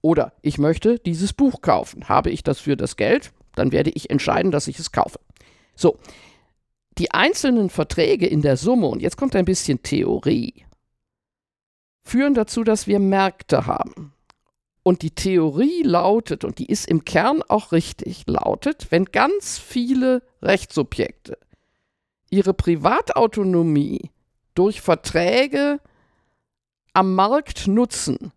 Oder 0.00 0.32
ich 0.42 0.58
möchte 0.58 0.98
dieses 0.98 1.32
Buch 1.32 1.60
kaufen. 1.60 2.08
Habe 2.08 2.30
ich 2.30 2.44
dafür 2.44 2.76
das 2.76 2.96
Geld? 2.96 3.32
Dann 3.56 3.72
werde 3.72 3.90
ich 3.90 4.10
entscheiden, 4.10 4.52
dass 4.52 4.68
ich 4.68 4.78
es 4.78 4.92
kaufe. 4.92 5.18
So, 5.74 5.98
die 6.98 7.10
einzelnen 7.12 7.70
Verträge 7.70 8.26
in 8.26 8.42
der 8.42 8.56
Summe, 8.56 8.86
und 8.86 9.02
jetzt 9.02 9.16
kommt 9.16 9.34
ein 9.34 9.44
bisschen 9.44 9.82
Theorie, 9.82 10.64
führen 12.04 12.34
dazu, 12.34 12.64
dass 12.64 12.86
wir 12.86 12.98
Märkte 12.98 13.66
haben. 13.66 14.12
Und 14.88 15.02
die 15.02 15.10
Theorie 15.10 15.82
lautet, 15.82 16.44
und 16.44 16.58
die 16.58 16.64
ist 16.64 16.88
im 16.88 17.04
Kern 17.04 17.42
auch 17.46 17.72
richtig, 17.72 18.24
lautet, 18.26 18.86
wenn 18.88 19.04
ganz 19.04 19.58
viele 19.58 20.22
Rechtssubjekte 20.40 21.36
ihre 22.30 22.54
Privatautonomie 22.54 24.10
durch 24.54 24.80
Verträge 24.80 25.78
am 26.94 27.14
Markt 27.14 27.66
nutzen, 27.66 28.32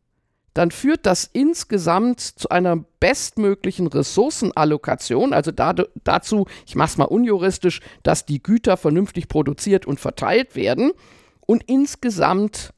dann 0.53 0.71
führt 0.71 1.05
das 1.05 1.29
insgesamt 1.31 2.19
zu 2.19 2.49
einer 2.49 2.83
bestmöglichen 2.99 3.87
Ressourcenallokation, 3.87 5.31
also 5.31 5.51
da, 5.51 5.73
dazu, 6.03 6.47
ich 6.67 6.75
mache 6.75 6.89
es 6.89 6.97
mal 6.97 7.05
unjuristisch, 7.05 7.79
dass 8.03 8.25
die 8.25 8.43
Güter 8.43 8.75
vernünftig 8.75 9.29
produziert 9.29 9.85
und 9.85 10.01
verteilt 10.01 10.57
werden 10.57 10.91
und 11.39 11.63
insgesamt 11.67 12.73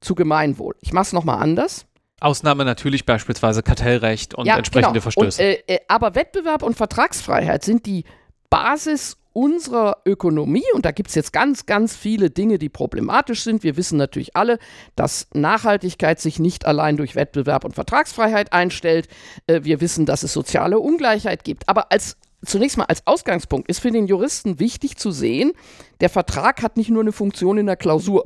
zu 0.00 0.14
Gemeinwohl. 0.14 0.76
Ich 0.80 0.92
mache 0.92 1.06
es 1.06 1.12
nochmal 1.12 1.42
anders. 1.42 1.87
Ausnahme 2.20 2.64
natürlich 2.64 3.06
beispielsweise 3.06 3.62
Kartellrecht 3.62 4.34
und 4.34 4.46
ja, 4.46 4.56
entsprechende 4.56 5.00
genau. 5.00 5.02
Verstöße. 5.02 5.42
Und, 5.42 5.48
äh, 5.48 5.74
äh, 5.74 5.80
aber 5.88 6.14
Wettbewerb 6.14 6.62
und 6.62 6.76
Vertragsfreiheit 6.76 7.64
sind 7.64 7.86
die 7.86 8.04
Basis 8.50 9.16
unserer 9.32 9.98
Ökonomie, 10.04 10.64
und 10.74 10.84
da 10.84 10.90
gibt 10.90 11.10
es 11.10 11.14
jetzt 11.14 11.32
ganz, 11.32 11.66
ganz 11.66 11.94
viele 11.94 12.28
Dinge, 12.28 12.58
die 12.58 12.68
problematisch 12.68 13.44
sind. 13.44 13.62
Wir 13.62 13.76
wissen 13.76 13.96
natürlich 13.96 14.34
alle, 14.34 14.58
dass 14.96 15.28
Nachhaltigkeit 15.32 16.18
sich 16.18 16.40
nicht 16.40 16.66
allein 16.66 16.96
durch 16.96 17.14
Wettbewerb 17.14 17.64
und 17.64 17.74
Vertragsfreiheit 17.74 18.52
einstellt. 18.52 19.06
Äh, 19.46 19.60
wir 19.62 19.80
wissen, 19.80 20.06
dass 20.06 20.24
es 20.24 20.32
soziale 20.32 20.80
Ungleichheit 20.80 21.44
gibt. 21.44 21.68
Aber 21.68 21.92
als 21.92 22.16
zunächst 22.44 22.78
mal 22.78 22.84
als 22.84 23.06
Ausgangspunkt 23.06 23.68
ist 23.68 23.80
für 23.80 23.90
den 23.90 24.06
Juristen 24.06 24.58
wichtig 24.58 24.96
zu 24.96 25.10
sehen, 25.10 25.52
der 26.00 26.08
Vertrag 26.08 26.62
hat 26.62 26.76
nicht 26.76 26.90
nur 26.90 27.02
eine 27.02 27.12
Funktion 27.12 27.58
in 27.58 27.66
der 27.66 27.76
Klausur, 27.76 28.24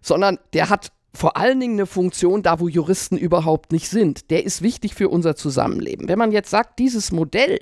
sondern 0.00 0.38
der 0.52 0.68
hat 0.68 0.92
vor 1.12 1.36
allen 1.36 1.58
Dingen 1.58 1.74
eine 1.74 1.86
Funktion 1.86 2.42
da, 2.42 2.60
wo 2.60 2.68
Juristen 2.68 3.16
überhaupt 3.16 3.72
nicht 3.72 3.88
sind. 3.88 4.30
Der 4.30 4.44
ist 4.44 4.62
wichtig 4.62 4.94
für 4.94 5.08
unser 5.08 5.34
Zusammenleben. 5.34 6.08
Wenn 6.08 6.18
man 6.18 6.32
jetzt 6.32 6.50
sagt, 6.50 6.78
dieses 6.78 7.10
Modell, 7.10 7.58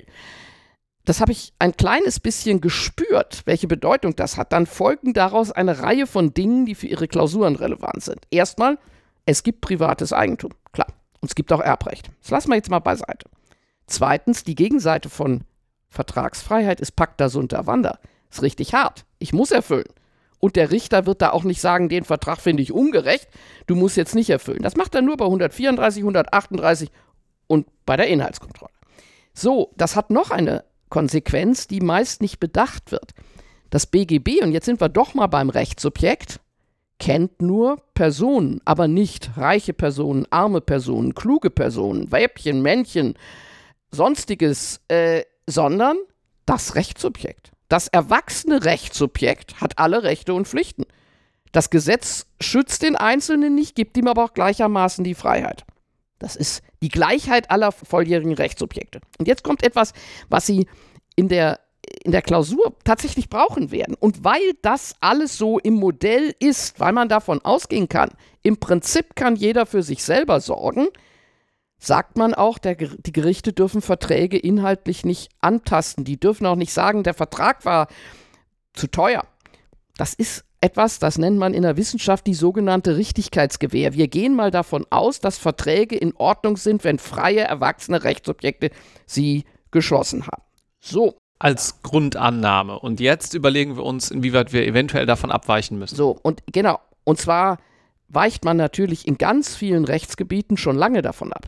das 1.05 1.21
habe 1.21 1.31
ich 1.31 1.53
ein 1.57 1.75
kleines 1.75 2.19
bisschen 2.19 2.61
gespürt, 2.61 3.41
welche 3.45 3.67
Bedeutung 3.67 4.15
das 4.15 4.37
hat, 4.37 4.53
dann 4.53 4.67
folgen 4.67 5.13
daraus 5.13 5.51
eine 5.51 5.81
Reihe 5.81 6.05
von 6.05 6.33
Dingen, 6.33 6.65
die 6.65 6.75
für 6.75 6.87
Ihre 6.87 7.07
Klausuren 7.07 7.55
relevant 7.55 8.03
sind. 8.03 8.19
Erstmal, 8.29 8.77
es 9.25 9.41
gibt 9.41 9.61
privates 9.61 10.13
Eigentum, 10.13 10.51
klar. 10.71 10.93
Und 11.21 11.29
es 11.29 11.35
gibt 11.35 11.51
auch 11.51 11.59
Erbrecht. 11.59 12.11
Das 12.21 12.31
lassen 12.31 12.49
wir 12.49 12.55
jetzt 12.55 12.69
mal 12.69 12.79
beiseite. 12.79 13.27
Zweitens, 13.87 14.43
die 14.43 14.55
Gegenseite 14.55 15.09
von 15.09 15.43
Vertragsfreiheit 15.89 16.79
ist 16.79 16.95
Pacta 16.95 17.29
sunt 17.29 17.53
Wanda. 17.53 17.99
Ist 18.29 18.43
richtig 18.43 18.73
hart. 18.73 19.05
Ich 19.17 19.33
muss 19.33 19.51
erfüllen. 19.51 19.89
Und 20.39 20.55
der 20.55 20.71
Richter 20.71 21.05
wird 21.05 21.21
da 21.21 21.31
auch 21.31 21.43
nicht 21.43 21.61
sagen, 21.61 21.89
den 21.89 22.05
Vertrag 22.05 22.39
finde 22.39 22.63
ich 22.63 22.71
ungerecht, 22.71 23.27
du 23.67 23.75
musst 23.75 23.97
jetzt 23.97 24.15
nicht 24.15 24.29
erfüllen. 24.29 24.61
Das 24.61 24.75
macht 24.75 24.95
er 24.95 25.01
nur 25.01 25.17
bei 25.17 25.25
134, 25.25 26.01
138 26.01 26.89
und 27.47 27.67
bei 27.85 27.97
der 27.97 28.07
Inhaltskontrolle. 28.07 28.71
So, 29.33 29.71
das 29.75 29.95
hat 29.95 30.09
noch 30.09 30.31
eine 30.31 30.63
Konsequenz, 30.89 31.67
die 31.67 31.81
meist 31.81 32.21
nicht 32.21 32.39
bedacht 32.39 32.91
wird. 32.91 33.11
Das 33.69 33.85
BGB, 33.85 34.41
und 34.41 34.51
jetzt 34.51 34.65
sind 34.65 34.81
wir 34.81 34.89
doch 34.89 35.13
mal 35.13 35.27
beim 35.27 35.49
Rechtssubjekt, 35.49 36.39
kennt 36.99 37.41
nur 37.41 37.77
Personen, 37.93 38.61
aber 38.65 38.87
nicht 38.87 39.37
reiche 39.37 39.73
Personen, 39.73 40.25
arme 40.31 40.61
Personen, 40.61 41.15
kluge 41.15 41.49
Personen, 41.49 42.11
Weibchen, 42.11 42.61
Männchen, 42.61 43.15
sonstiges, 43.91 44.81
äh, 44.87 45.23
sondern 45.47 45.97
das 46.45 46.75
Rechtssubjekt. 46.75 47.51
Das 47.69 47.87
erwachsene 47.87 48.65
Rechtssubjekt 48.65 49.61
hat 49.61 49.77
alle 49.77 50.03
Rechte 50.03 50.33
und 50.33 50.47
Pflichten. 50.47 50.85
Das 51.51 51.69
Gesetz 51.69 52.25
schützt 52.41 52.81
den 52.81 52.95
Einzelnen 52.95 53.55
nicht, 53.55 53.75
gibt 53.75 53.95
ihm 53.95 54.07
aber 54.07 54.25
auch 54.25 54.33
gleichermaßen 54.33 55.03
die 55.03 55.15
Freiheit. 55.15 55.65
Das 56.17 56.35
ist 56.35 56.63
die 56.81 56.89
Gleichheit 56.89 57.49
aller 57.49 57.71
volljährigen 57.71 58.33
Rechtssubjekte. 58.33 58.99
Und 59.19 59.27
jetzt 59.27 59.43
kommt 59.43 59.63
etwas, 59.63 59.93
was 60.29 60.45
Sie 60.45 60.67
in 61.15 61.29
der, 61.29 61.59
in 62.03 62.11
der 62.11 62.21
Klausur 62.21 62.75
tatsächlich 62.83 63.29
brauchen 63.29 63.71
werden. 63.71 63.95
Und 63.99 64.23
weil 64.23 64.53
das 64.61 64.95
alles 64.99 65.37
so 65.37 65.59
im 65.59 65.75
Modell 65.75 66.35
ist, 66.39 66.79
weil 66.79 66.91
man 66.91 67.07
davon 67.07 67.39
ausgehen 67.45 67.87
kann, 67.87 68.09
im 68.41 68.57
Prinzip 68.57 69.15
kann 69.15 69.35
jeder 69.35 69.65
für 69.65 69.83
sich 69.83 70.03
selber 70.03 70.41
sorgen, 70.41 70.87
sagt 71.79 72.17
man 72.17 72.33
auch, 72.33 72.57
der, 72.57 72.75
die 72.75 73.11
Gerichte 73.11 73.53
dürfen 73.53 73.81
Verträge 73.81 74.37
inhaltlich 74.37 75.05
nicht 75.05 75.29
antasten. 75.39 76.03
Die 76.03 76.19
dürfen 76.19 76.45
auch 76.45 76.55
nicht 76.55 76.73
sagen, 76.73 77.03
der 77.03 77.13
Vertrag 77.13 77.65
war 77.65 77.87
zu 78.73 78.87
teuer. 78.87 79.25
Das 79.97 80.13
ist 80.13 80.45
etwas, 80.61 80.99
das 80.99 81.17
nennt 81.17 81.37
man 81.37 81.53
in 81.53 81.63
der 81.63 81.77
Wissenschaft 81.77 82.27
die 82.27 82.33
sogenannte 82.33 82.97
Richtigkeitsgewähr. 82.97 83.93
Wir 83.93 84.09
gehen 84.09 84.35
mal 84.35 84.51
davon 84.51 84.85
aus, 84.89 85.21
dass 85.21 85.37
Verträge 85.37 85.95
in 85.95 86.13
Ordnung 86.15 86.57
sind, 86.57 86.83
wenn 86.83 86.99
freie, 86.99 87.41
erwachsene 87.41 88.03
Rechtssubjekte 88.03 88.71
sie 89.05 89.45
geschlossen 89.71 90.27
haben. 90.27 90.43
So. 90.81 91.15
Als 91.39 91.81
Grundannahme. 91.81 92.77
Und 92.77 92.99
jetzt 92.99 93.33
überlegen 93.33 93.77
wir 93.77 93.85
uns, 93.85 94.11
inwieweit 94.11 94.51
wir 94.51 94.65
eventuell 94.65 95.05
davon 95.05 95.31
abweichen 95.31 95.79
müssen. 95.79 95.95
So, 95.95 96.19
und 96.21 96.43
genau. 96.51 96.79
Und 97.05 97.19
zwar 97.19 97.59
weicht 98.09 98.43
man 98.43 98.57
natürlich 98.57 99.07
in 99.07 99.17
ganz 99.17 99.55
vielen 99.55 99.85
Rechtsgebieten 99.85 100.57
schon 100.57 100.75
lange 100.75 101.01
davon 101.01 101.31
ab. 101.31 101.47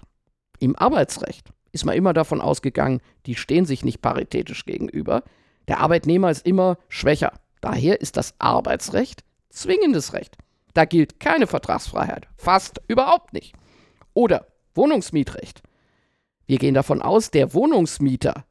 Im 0.61 0.75
Arbeitsrecht 0.75 1.49
ist 1.71 1.85
man 1.85 1.95
immer 1.95 2.13
davon 2.13 2.39
ausgegangen, 2.39 3.01
die 3.25 3.33
stehen 3.33 3.65
sich 3.65 3.83
nicht 3.83 4.01
paritätisch 4.01 4.63
gegenüber. 4.65 5.23
Der 5.67 5.79
Arbeitnehmer 5.79 6.29
ist 6.29 6.45
immer 6.45 6.77
schwächer. 6.87 7.33
Daher 7.61 7.99
ist 7.99 8.15
das 8.15 8.35
Arbeitsrecht 8.37 9.23
zwingendes 9.49 10.13
Recht. 10.13 10.37
Da 10.75 10.85
gilt 10.85 11.19
keine 11.19 11.47
Vertragsfreiheit. 11.47 12.27
Fast 12.37 12.79
überhaupt 12.87 13.33
nicht. 13.33 13.55
Oder 14.13 14.45
Wohnungsmietrecht. 14.75 15.63
Wir 16.45 16.59
gehen 16.59 16.75
davon 16.75 17.01
aus, 17.01 17.31
der 17.31 17.55
Wohnungsmieter 17.55 18.45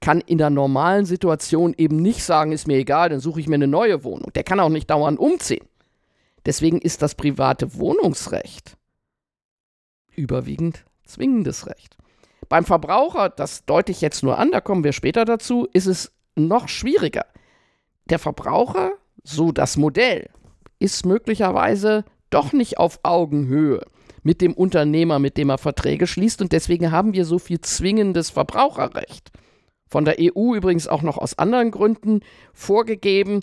kann 0.00 0.20
in 0.20 0.38
der 0.38 0.50
normalen 0.50 1.04
Situation 1.04 1.74
eben 1.76 1.96
nicht 1.96 2.22
sagen, 2.22 2.52
ist 2.52 2.68
mir 2.68 2.76
egal, 2.76 3.08
dann 3.08 3.18
suche 3.18 3.40
ich 3.40 3.48
mir 3.48 3.56
eine 3.56 3.66
neue 3.66 4.04
Wohnung. 4.04 4.32
Der 4.34 4.44
kann 4.44 4.60
auch 4.60 4.68
nicht 4.68 4.88
dauernd 4.88 5.18
umziehen. 5.18 5.66
Deswegen 6.44 6.80
ist 6.80 7.02
das 7.02 7.16
private 7.16 7.74
Wohnungsrecht 7.74 8.76
überwiegend 10.14 10.84
zwingendes 11.06 11.66
Recht. 11.66 11.96
Beim 12.48 12.64
Verbraucher, 12.64 13.28
das 13.28 13.64
deute 13.64 13.92
ich 13.92 14.00
jetzt 14.00 14.22
nur 14.22 14.38
an, 14.38 14.50
da 14.52 14.60
kommen 14.60 14.84
wir 14.84 14.92
später 14.92 15.24
dazu, 15.24 15.66
ist 15.72 15.86
es 15.86 16.12
noch 16.36 16.68
schwieriger. 16.68 17.26
Der 18.08 18.18
Verbraucher, 18.18 18.92
so 19.24 19.50
das 19.50 19.76
Modell, 19.76 20.28
ist 20.78 21.06
möglicherweise 21.06 22.04
doch 22.30 22.52
nicht 22.52 22.78
auf 22.78 23.00
Augenhöhe 23.02 23.84
mit 24.22 24.40
dem 24.40 24.54
Unternehmer, 24.54 25.18
mit 25.18 25.36
dem 25.36 25.50
er 25.50 25.58
Verträge 25.58 26.06
schließt 26.06 26.42
und 26.42 26.52
deswegen 26.52 26.90
haben 26.90 27.14
wir 27.14 27.24
so 27.24 27.38
viel 27.38 27.60
zwingendes 27.60 28.30
Verbraucherrecht. 28.30 29.30
Von 29.88 30.04
der 30.04 30.16
EU 30.20 30.54
übrigens 30.54 30.88
auch 30.88 31.02
noch 31.02 31.16
aus 31.16 31.38
anderen 31.38 31.70
Gründen 31.70 32.20
vorgegeben. 32.52 33.40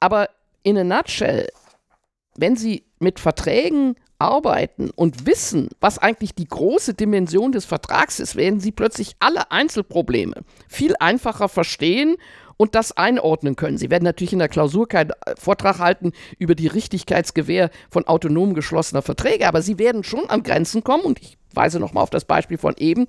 Aber 0.00 0.28
in 0.62 0.78
a 0.78 0.84
nutshell, 0.84 1.48
wenn 2.36 2.56
Sie 2.56 2.84
mit 2.98 3.20
Verträgen 3.20 3.96
arbeiten 4.18 4.90
und 4.90 5.26
wissen, 5.26 5.68
was 5.80 5.98
eigentlich 5.98 6.34
die 6.34 6.48
große 6.48 6.94
Dimension 6.94 7.52
des 7.52 7.64
Vertrags 7.64 8.20
ist, 8.20 8.36
werden 8.36 8.60
sie 8.60 8.72
plötzlich 8.72 9.16
alle 9.20 9.50
Einzelprobleme 9.50 10.42
viel 10.68 10.94
einfacher 10.98 11.48
verstehen 11.48 12.16
und 12.56 12.74
das 12.74 12.92
einordnen 12.92 13.56
können. 13.56 13.78
Sie 13.78 13.90
werden 13.90 14.04
natürlich 14.04 14.32
in 14.32 14.38
der 14.38 14.48
Klausur 14.48 14.88
keinen 14.88 15.10
äh, 15.10 15.34
Vortrag 15.36 15.78
halten 15.78 16.12
über 16.38 16.54
die 16.54 16.66
Richtigkeitsgewähr 16.66 17.70
von 17.90 18.06
autonom 18.06 18.54
geschlossener 18.54 19.02
Verträge, 19.02 19.46
aber 19.46 19.62
sie 19.62 19.78
werden 19.78 20.04
schon 20.04 20.28
an 20.30 20.42
Grenzen 20.42 20.82
kommen 20.82 21.04
und 21.04 21.20
ich 21.20 21.36
weise 21.52 21.80
nochmal 21.80 22.02
auf 22.02 22.10
das 22.10 22.24
Beispiel 22.24 22.58
von 22.58 22.74
eben. 22.78 23.06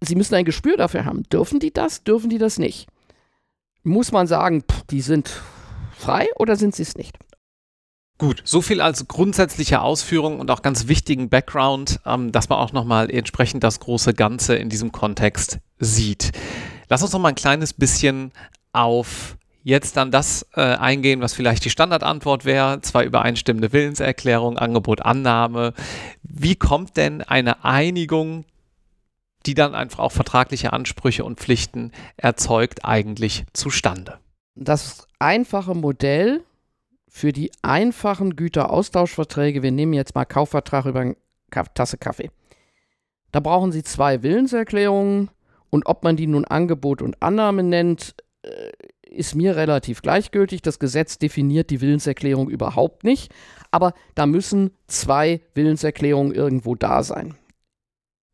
Sie 0.00 0.14
müssen 0.14 0.34
ein 0.34 0.44
Gespür 0.44 0.76
dafür 0.76 1.04
haben. 1.04 1.22
Dürfen 1.24 1.58
die 1.58 1.72
das? 1.72 2.04
Dürfen 2.04 2.30
die 2.30 2.38
das 2.38 2.58
nicht? 2.58 2.86
Muss 3.82 4.12
man 4.12 4.26
sagen, 4.26 4.62
pff, 4.62 4.82
die 4.90 5.00
sind 5.00 5.40
frei 5.96 6.28
oder 6.36 6.56
sind 6.56 6.74
sie 6.74 6.82
es 6.82 6.96
nicht? 6.96 7.16
Gut, 8.18 8.40
so 8.44 8.62
viel 8.62 8.80
als 8.80 9.08
grundsätzliche 9.08 9.82
Ausführung 9.82 10.40
und 10.40 10.50
auch 10.50 10.62
ganz 10.62 10.88
wichtigen 10.88 11.28
Background, 11.28 12.00
ähm, 12.06 12.32
dass 12.32 12.48
man 12.48 12.58
auch 12.58 12.72
nochmal 12.72 13.10
entsprechend 13.10 13.62
das 13.62 13.78
große 13.80 14.14
Ganze 14.14 14.56
in 14.56 14.70
diesem 14.70 14.90
Kontext 14.90 15.58
sieht. 15.78 16.32
Lass 16.88 17.02
uns 17.02 17.12
noch 17.12 17.20
mal 17.20 17.30
ein 17.30 17.34
kleines 17.34 17.74
bisschen 17.74 18.32
auf 18.72 19.36
jetzt 19.66 19.96
dann 19.96 20.12
das 20.12 20.46
äh, 20.54 20.60
eingehen, 20.60 21.20
was 21.20 21.34
vielleicht 21.34 21.64
die 21.64 21.70
Standardantwort 21.70 22.44
wäre, 22.44 22.80
zwei 22.82 23.04
übereinstimmende 23.04 23.72
Willenserklärung, 23.72 24.58
Angebot, 24.58 25.02
Annahme. 25.02 25.74
Wie 26.22 26.54
kommt 26.54 26.96
denn 26.96 27.20
eine 27.20 27.64
Einigung, 27.64 28.44
die 29.44 29.54
dann 29.54 29.74
einfach 29.74 29.98
auch 29.98 30.12
vertragliche 30.12 30.72
Ansprüche 30.72 31.24
und 31.24 31.40
Pflichten 31.40 31.90
erzeugt, 32.16 32.84
eigentlich 32.84 33.44
zustande? 33.52 34.18
Das 34.54 35.08
einfache 35.18 35.74
Modell 35.74 36.44
für 37.16 37.32
die 37.32 37.50
einfachen 37.62 38.36
Güteraustauschverträge, 38.36 39.62
wir 39.62 39.72
nehmen 39.72 39.94
jetzt 39.94 40.14
mal 40.14 40.26
Kaufvertrag 40.26 40.84
über 40.84 41.00
eine 41.00 41.16
Tasse 41.72 41.96
Kaffee. 41.96 42.30
Da 43.32 43.40
brauchen 43.40 43.72
Sie 43.72 43.82
zwei 43.82 44.22
Willenserklärungen 44.22 45.30
und 45.70 45.86
ob 45.86 46.04
man 46.04 46.16
die 46.16 46.26
nun 46.26 46.44
Angebot 46.44 47.00
und 47.00 47.22
Annahme 47.22 47.62
nennt, 47.62 48.16
äh, 48.42 48.70
ist 49.08 49.34
mir 49.34 49.56
relativ 49.56 50.02
gleichgültig. 50.02 50.60
Das 50.60 50.78
Gesetz 50.78 51.16
definiert 51.16 51.70
die 51.70 51.80
Willenserklärung 51.80 52.50
überhaupt 52.50 53.02
nicht, 53.02 53.32
aber 53.70 53.94
da 54.14 54.26
müssen 54.26 54.72
zwei 54.86 55.40
Willenserklärungen 55.54 56.34
irgendwo 56.34 56.74
da 56.74 57.02
sein. 57.02 57.34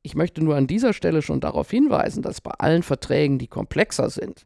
Ich 0.02 0.16
möchte 0.16 0.42
nur 0.42 0.56
an 0.56 0.66
dieser 0.66 0.92
Stelle 0.92 1.22
schon 1.22 1.38
darauf 1.38 1.70
hinweisen, 1.70 2.20
dass 2.20 2.40
bei 2.40 2.50
allen 2.58 2.82
Verträgen, 2.82 3.38
die 3.38 3.46
komplexer 3.46 4.10
sind, 4.10 4.44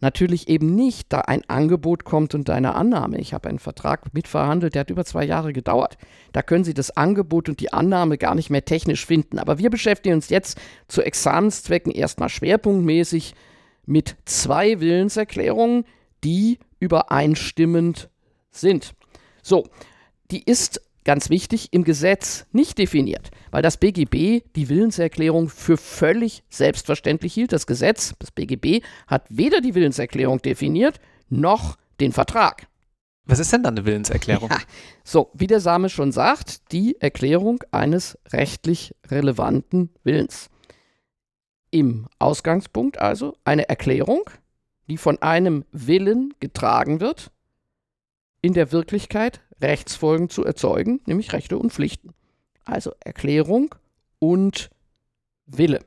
natürlich 0.00 0.48
eben 0.48 0.74
nicht, 0.74 1.12
da 1.12 1.20
ein 1.20 1.42
Angebot 1.48 2.04
kommt 2.04 2.34
und 2.34 2.48
eine 2.50 2.74
Annahme. 2.74 3.18
Ich 3.18 3.34
habe 3.34 3.48
einen 3.48 3.58
Vertrag 3.58 4.12
mitverhandelt, 4.14 4.74
der 4.74 4.80
hat 4.80 4.90
über 4.90 5.04
zwei 5.04 5.24
Jahre 5.24 5.52
gedauert. 5.52 5.98
Da 6.32 6.42
können 6.42 6.64
Sie 6.64 6.74
das 6.74 6.96
Angebot 6.96 7.48
und 7.48 7.60
die 7.60 7.72
Annahme 7.72 8.18
gar 8.18 8.34
nicht 8.34 8.50
mehr 8.50 8.64
technisch 8.64 9.04
finden. 9.04 9.38
Aber 9.38 9.58
wir 9.58 9.70
beschäftigen 9.70 10.16
uns 10.16 10.28
jetzt 10.28 10.58
zu 10.88 11.02
Examenszwecken 11.02 11.92
erstmal 11.92 12.28
schwerpunktmäßig 12.28 13.34
mit 13.86 14.16
zwei 14.24 14.80
Willenserklärungen, 14.80 15.84
die 16.24 16.58
übereinstimmend 16.78 18.08
sind. 18.50 18.94
So, 19.42 19.64
die 20.30 20.42
ist 20.42 20.80
ganz 21.04 21.30
wichtig, 21.30 21.68
im 21.72 21.84
Gesetz 21.84 22.46
nicht 22.52 22.78
definiert, 22.78 23.30
weil 23.50 23.62
das 23.62 23.76
BGB 23.76 24.42
die 24.54 24.68
Willenserklärung 24.68 25.48
für 25.48 25.76
völlig 25.76 26.42
selbstverständlich 26.50 27.34
hielt. 27.34 27.52
Das 27.52 27.66
Gesetz, 27.66 28.14
das 28.18 28.30
BGB, 28.30 28.84
hat 29.06 29.26
weder 29.28 29.60
die 29.60 29.74
Willenserklärung 29.74 30.42
definiert, 30.42 31.00
noch 31.28 31.76
den 32.00 32.12
Vertrag. 32.12 32.66
Was 33.24 33.38
ist 33.38 33.52
denn 33.52 33.62
dann 33.62 33.76
eine 33.76 33.86
Willenserklärung? 33.86 34.50
Ja, 34.50 34.58
so, 35.04 35.30
wie 35.34 35.46
der 35.46 35.60
Same 35.60 35.88
schon 35.88 36.10
sagt, 36.10 36.72
die 36.72 37.00
Erklärung 37.00 37.62
eines 37.70 38.18
rechtlich 38.32 38.94
relevanten 39.08 39.90
Willens. 40.02 40.50
Im 41.70 42.08
Ausgangspunkt 42.18 42.98
also 42.98 43.36
eine 43.44 43.68
Erklärung, 43.68 44.28
die 44.88 44.96
von 44.96 45.22
einem 45.22 45.64
Willen 45.70 46.34
getragen 46.40 47.00
wird, 47.00 47.30
in 48.42 48.54
der 48.54 48.72
Wirklichkeit 48.72 49.40
Rechtsfolgen 49.60 50.28
zu 50.28 50.44
erzeugen, 50.44 51.00
nämlich 51.06 51.32
Rechte 51.32 51.58
und 51.58 51.72
Pflichten. 51.72 52.14
Also 52.64 52.92
Erklärung 53.00 53.74
und 54.18 54.70
Wille. 55.46 55.80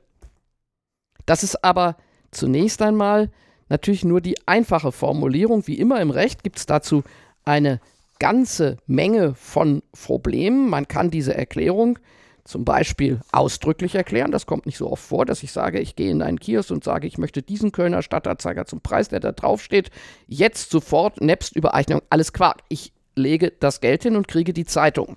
Das 1.26 1.42
ist 1.42 1.64
aber 1.64 1.96
zunächst 2.30 2.82
einmal 2.82 3.30
natürlich 3.68 4.04
nur 4.04 4.20
die 4.20 4.36
einfache 4.46 4.92
Formulierung. 4.92 5.66
Wie 5.66 5.78
immer 5.78 6.00
im 6.00 6.10
Recht 6.10 6.42
gibt 6.42 6.58
es 6.58 6.66
dazu 6.66 7.02
eine 7.44 7.80
ganze 8.18 8.76
Menge 8.86 9.34
von 9.34 9.82
Problemen. 9.92 10.68
Man 10.68 10.86
kann 10.88 11.10
diese 11.10 11.34
Erklärung 11.34 11.98
zum 12.44 12.64
Beispiel 12.64 13.20
ausdrücklich 13.32 13.94
erklären. 13.94 14.30
Das 14.30 14.46
kommt 14.46 14.66
nicht 14.66 14.76
so 14.76 14.90
oft 14.90 15.02
vor, 15.02 15.24
dass 15.24 15.42
ich 15.42 15.50
sage, 15.50 15.80
ich 15.80 15.96
gehe 15.96 16.10
in 16.10 16.22
einen 16.22 16.38
Kiosk 16.38 16.70
und 16.70 16.84
sage, 16.84 17.06
ich 17.06 17.16
möchte 17.16 17.42
diesen 17.42 17.72
Kölner 17.72 18.02
Stadtanzeiger 18.02 18.66
zum 18.66 18.80
Preis, 18.82 19.08
der 19.08 19.20
da 19.20 19.32
draufsteht, 19.32 19.90
jetzt 20.26 20.70
sofort 20.70 21.20
nebst 21.20 21.56
Übereignung. 21.56 22.02
Alles 22.10 22.32
Quark. 22.32 22.58
Ich 22.68 22.92
lege 23.16 23.52
das 23.52 23.80
Geld 23.80 24.02
hin 24.02 24.16
und 24.16 24.28
kriege 24.28 24.52
die 24.52 24.64
Zeitung. 24.64 25.16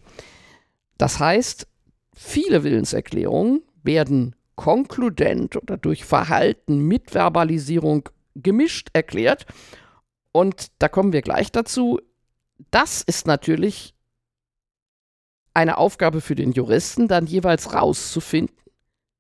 Das 0.98 1.20
heißt, 1.20 1.68
viele 2.14 2.64
Willenserklärungen 2.64 3.64
werden 3.84 4.36
konkludent 4.56 5.56
oder 5.56 5.78
durch 5.78 6.06
Verhalten 6.06 6.80
mit 6.80 7.14
Verbalisierung 7.14 8.10
gemischt 8.36 8.90
erklärt. 8.94 9.46
Und 10.32 10.72
da 10.80 10.90
kommen 10.90 11.14
wir 11.14 11.22
gleich 11.22 11.52
dazu. 11.52 12.00
Das 12.72 13.02
ist 13.02 13.28
natürlich 13.28 13.94
eine 15.54 15.78
Aufgabe 15.78 16.22
für 16.22 16.36
den 16.36 16.52
Juristen, 16.52 17.08
dann 17.08 17.26
jeweils 17.26 17.74
rauszufinden, 17.74 18.56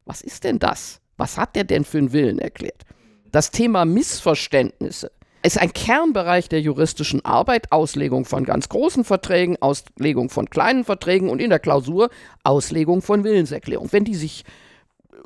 was 0.06 0.22
ist 0.22 0.44
denn 0.44 0.60
das? 0.60 1.02
Was 1.18 1.38
hat 1.38 1.56
der 1.56 1.64
denn 1.64 1.84
für 1.84 1.98
einen 1.98 2.14
Willen 2.14 2.40
erklärt? 2.40 2.84
Das 3.32 3.52
Thema 3.52 3.86
Missverständnisse 3.86 5.12
ist 5.44 5.60
ein 5.60 5.74
Kernbereich 5.74 6.50
der 6.50 6.62
juristischen 6.62 7.24
Arbeit, 7.24 7.72
Auslegung 7.72 8.26
von 8.26 8.44
ganz 8.44 8.70
großen 8.70 9.04
Verträgen, 9.04 9.58
Auslegung 9.62 10.30
von 10.30 10.50
kleinen 10.50 10.84
Verträgen 10.84 11.30
und 11.30 11.42
in 11.42 11.50
der 11.50 11.60
Klausur 11.60 12.10
Auslegung 12.44 13.02
von 13.02 13.24
Willenserklärungen. 13.24 13.92
Wenn 13.92 14.04
die 14.04 14.16
sich 14.16 14.44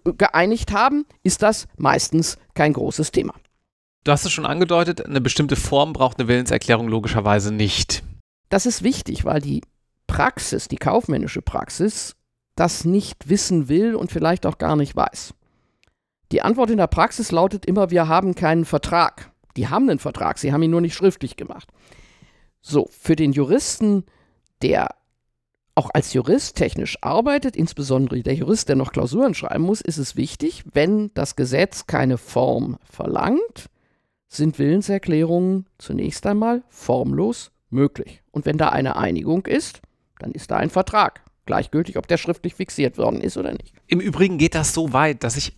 äh, 0.05 0.13
geeinigt 0.13 0.71
haben, 0.71 1.05
ist 1.23 1.41
das 1.41 1.67
meistens 1.77 2.37
kein 2.53 2.73
großes 2.73 3.11
Thema. 3.11 3.33
Du 4.03 4.11
hast 4.11 4.25
es 4.25 4.31
schon 4.31 4.45
angedeutet, 4.45 5.05
eine 5.05 5.21
bestimmte 5.21 5.55
Form 5.55 5.93
braucht 5.93 6.19
eine 6.19 6.27
Willenserklärung 6.27 6.87
logischerweise 6.87 7.53
nicht. 7.53 8.03
Das 8.49 8.65
ist 8.65 8.83
wichtig, 8.83 9.25
weil 9.25 9.41
die 9.41 9.61
Praxis, 10.07 10.67
die 10.67 10.77
kaufmännische 10.77 11.41
Praxis, 11.41 12.15
das 12.55 12.83
nicht 12.83 13.29
wissen 13.29 13.69
will 13.69 13.95
und 13.95 14.11
vielleicht 14.11 14.45
auch 14.45 14.57
gar 14.57 14.75
nicht 14.75 14.95
weiß. 14.95 15.33
Die 16.31 16.41
Antwort 16.41 16.69
in 16.69 16.77
der 16.77 16.87
Praxis 16.87 17.31
lautet 17.31 17.65
immer, 17.65 17.91
wir 17.91 18.07
haben 18.07 18.35
keinen 18.35 18.65
Vertrag. 18.65 19.30
Die 19.57 19.67
haben 19.67 19.89
einen 19.89 19.99
Vertrag, 19.99 20.37
sie 20.37 20.53
haben 20.53 20.63
ihn 20.63 20.71
nur 20.71 20.81
nicht 20.81 20.95
schriftlich 20.95 21.35
gemacht. 21.35 21.69
So, 22.61 22.87
für 22.91 23.15
den 23.15 23.33
Juristen, 23.33 24.05
der 24.61 24.95
auch 25.75 25.89
als 25.93 26.13
Jurist 26.13 26.57
technisch 26.57 26.97
arbeitet, 27.01 27.55
insbesondere 27.55 28.21
der 28.21 28.35
Jurist, 28.35 28.69
der 28.69 28.75
noch 28.75 28.91
Klausuren 28.91 29.33
schreiben 29.33 29.63
muss, 29.63 29.81
ist 29.81 29.97
es 29.97 30.15
wichtig, 30.15 30.63
wenn 30.73 31.11
das 31.13 31.35
Gesetz 31.35 31.87
keine 31.87 32.17
Form 32.17 32.77
verlangt, 32.83 33.69
sind 34.27 34.59
Willenserklärungen 34.59 35.67
zunächst 35.77 36.25
einmal 36.25 36.63
formlos 36.69 37.51
möglich. 37.69 38.21
Und 38.31 38.45
wenn 38.45 38.57
da 38.57 38.69
eine 38.69 38.95
Einigung 38.95 39.45
ist, 39.45 39.81
dann 40.19 40.31
ist 40.31 40.51
da 40.51 40.57
ein 40.57 40.69
Vertrag. 40.69 41.23
Gleichgültig, 41.45 41.97
ob 41.97 42.07
der 42.07 42.17
schriftlich 42.17 42.53
fixiert 42.53 42.97
worden 42.97 43.19
ist 43.19 43.35
oder 43.35 43.51
nicht. 43.51 43.73
Im 43.87 43.99
Übrigen 43.99 44.37
geht 44.37 44.55
das 44.55 44.73
so 44.73 44.93
weit, 44.93 45.23
dass 45.23 45.37
ich 45.37 45.53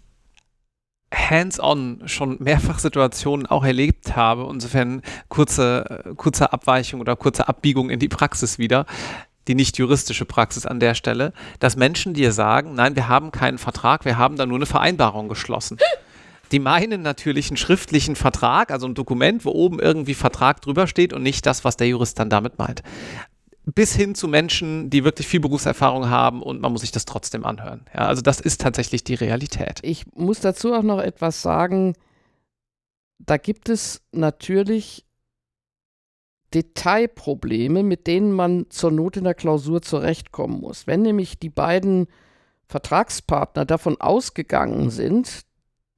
hands-on 1.13 2.01
schon 2.05 2.37
mehrfach 2.39 2.79
Situationen 2.79 3.45
auch 3.45 3.63
erlebt 3.63 4.15
habe. 4.15 4.47
Insofern 4.51 5.01
kurze, 5.29 6.13
kurze 6.17 6.51
Abweichung 6.51 7.01
oder 7.01 7.15
kurze 7.15 7.47
Abbiegung 7.47 7.89
in 7.89 7.99
die 7.99 8.09
Praxis 8.09 8.57
wieder, 8.57 8.85
die 9.47 9.55
nicht 9.55 9.77
juristische 9.77 10.25
Praxis 10.25 10.65
an 10.65 10.79
der 10.79 10.95
Stelle, 10.95 11.33
dass 11.59 11.75
Menschen 11.75 12.13
dir 12.13 12.31
sagen, 12.31 12.75
nein, 12.75 12.95
wir 12.95 13.07
haben 13.07 13.31
keinen 13.31 13.57
Vertrag, 13.57 14.05
wir 14.05 14.17
haben 14.17 14.37
da 14.37 14.45
nur 14.45 14.57
eine 14.57 14.65
Vereinbarung 14.65 15.27
geschlossen. 15.27 15.77
Die 16.51 16.59
meinen 16.59 17.01
natürlich 17.01 17.49
einen 17.49 17.57
schriftlichen 17.57 18.15
Vertrag, 18.15 18.71
also 18.71 18.87
ein 18.87 18.93
Dokument, 18.93 19.43
wo 19.43 19.51
oben 19.51 19.79
irgendwie 19.79 20.13
Vertrag 20.13 20.61
drüber 20.61 20.87
steht 20.87 21.11
und 21.11 21.23
nicht 21.23 21.45
das, 21.45 21.63
was 21.63 21.77
der 21.77 21.87
Jurist 21.87 22.19
dann 22.19 22.29
damit 22.29 22.59
meint 22.59 22.83
bis 23.65 23.95
hin 23.95 24.13
zu 24.13 24.27
Menschen, 24.27 24.89
die 24.89 25.03
wirklich 25.03 25.27
viel 25.27 25.39
Berufserfahrung 25.39 26.09
haben 26.09 26.41
und 26.41 26.61
man 26.61 26.71
muss 26.71 26.81
sich 26.81 26.91
das 26.91 27.05
trotzdem 27.05 27.45
anhören. 27.45 27.85
Ja, 27.93 28.07
also 28.07 28.21
das 28.21 28.39
ist 28.39 28.61
tatsächlich 28.61 29.03
die 29.03 29.13
Realität. 29.13 29.79
Ich 29.83 30.05
muss 30.15 30.39
dazu 30.41 30.73
auch 30.73 30.83
noch 30.83 30.99
etwas 30.99 31.41
sagen. 31.41 31.93
Da 33.19 33.37
gibt 33.37 33.69
es 33.69 34.01
natürlich 34.11 35.05
Detailprobleme, 36.53 37.83
mit 37.83 38.05
denen 38.05 38.33
man 38.33 38.69
zur 38.69 38.91
Not 38.91 39.17
in 39.17 39.23
der 39.23 39.33
Klausur 39.33 39.81
zurechtkommen 39.81 40.59
muss. 40.59 40.85
Wenn 40.85 41.01
nämlich 41.01 41.39
die 41.39 41.49
beiden 41.49 42.07
Vertragspartner 42.67 43.65
davon 43.65 43.99
ausgegangen 43.99 44.89
sind, 44.89 45.41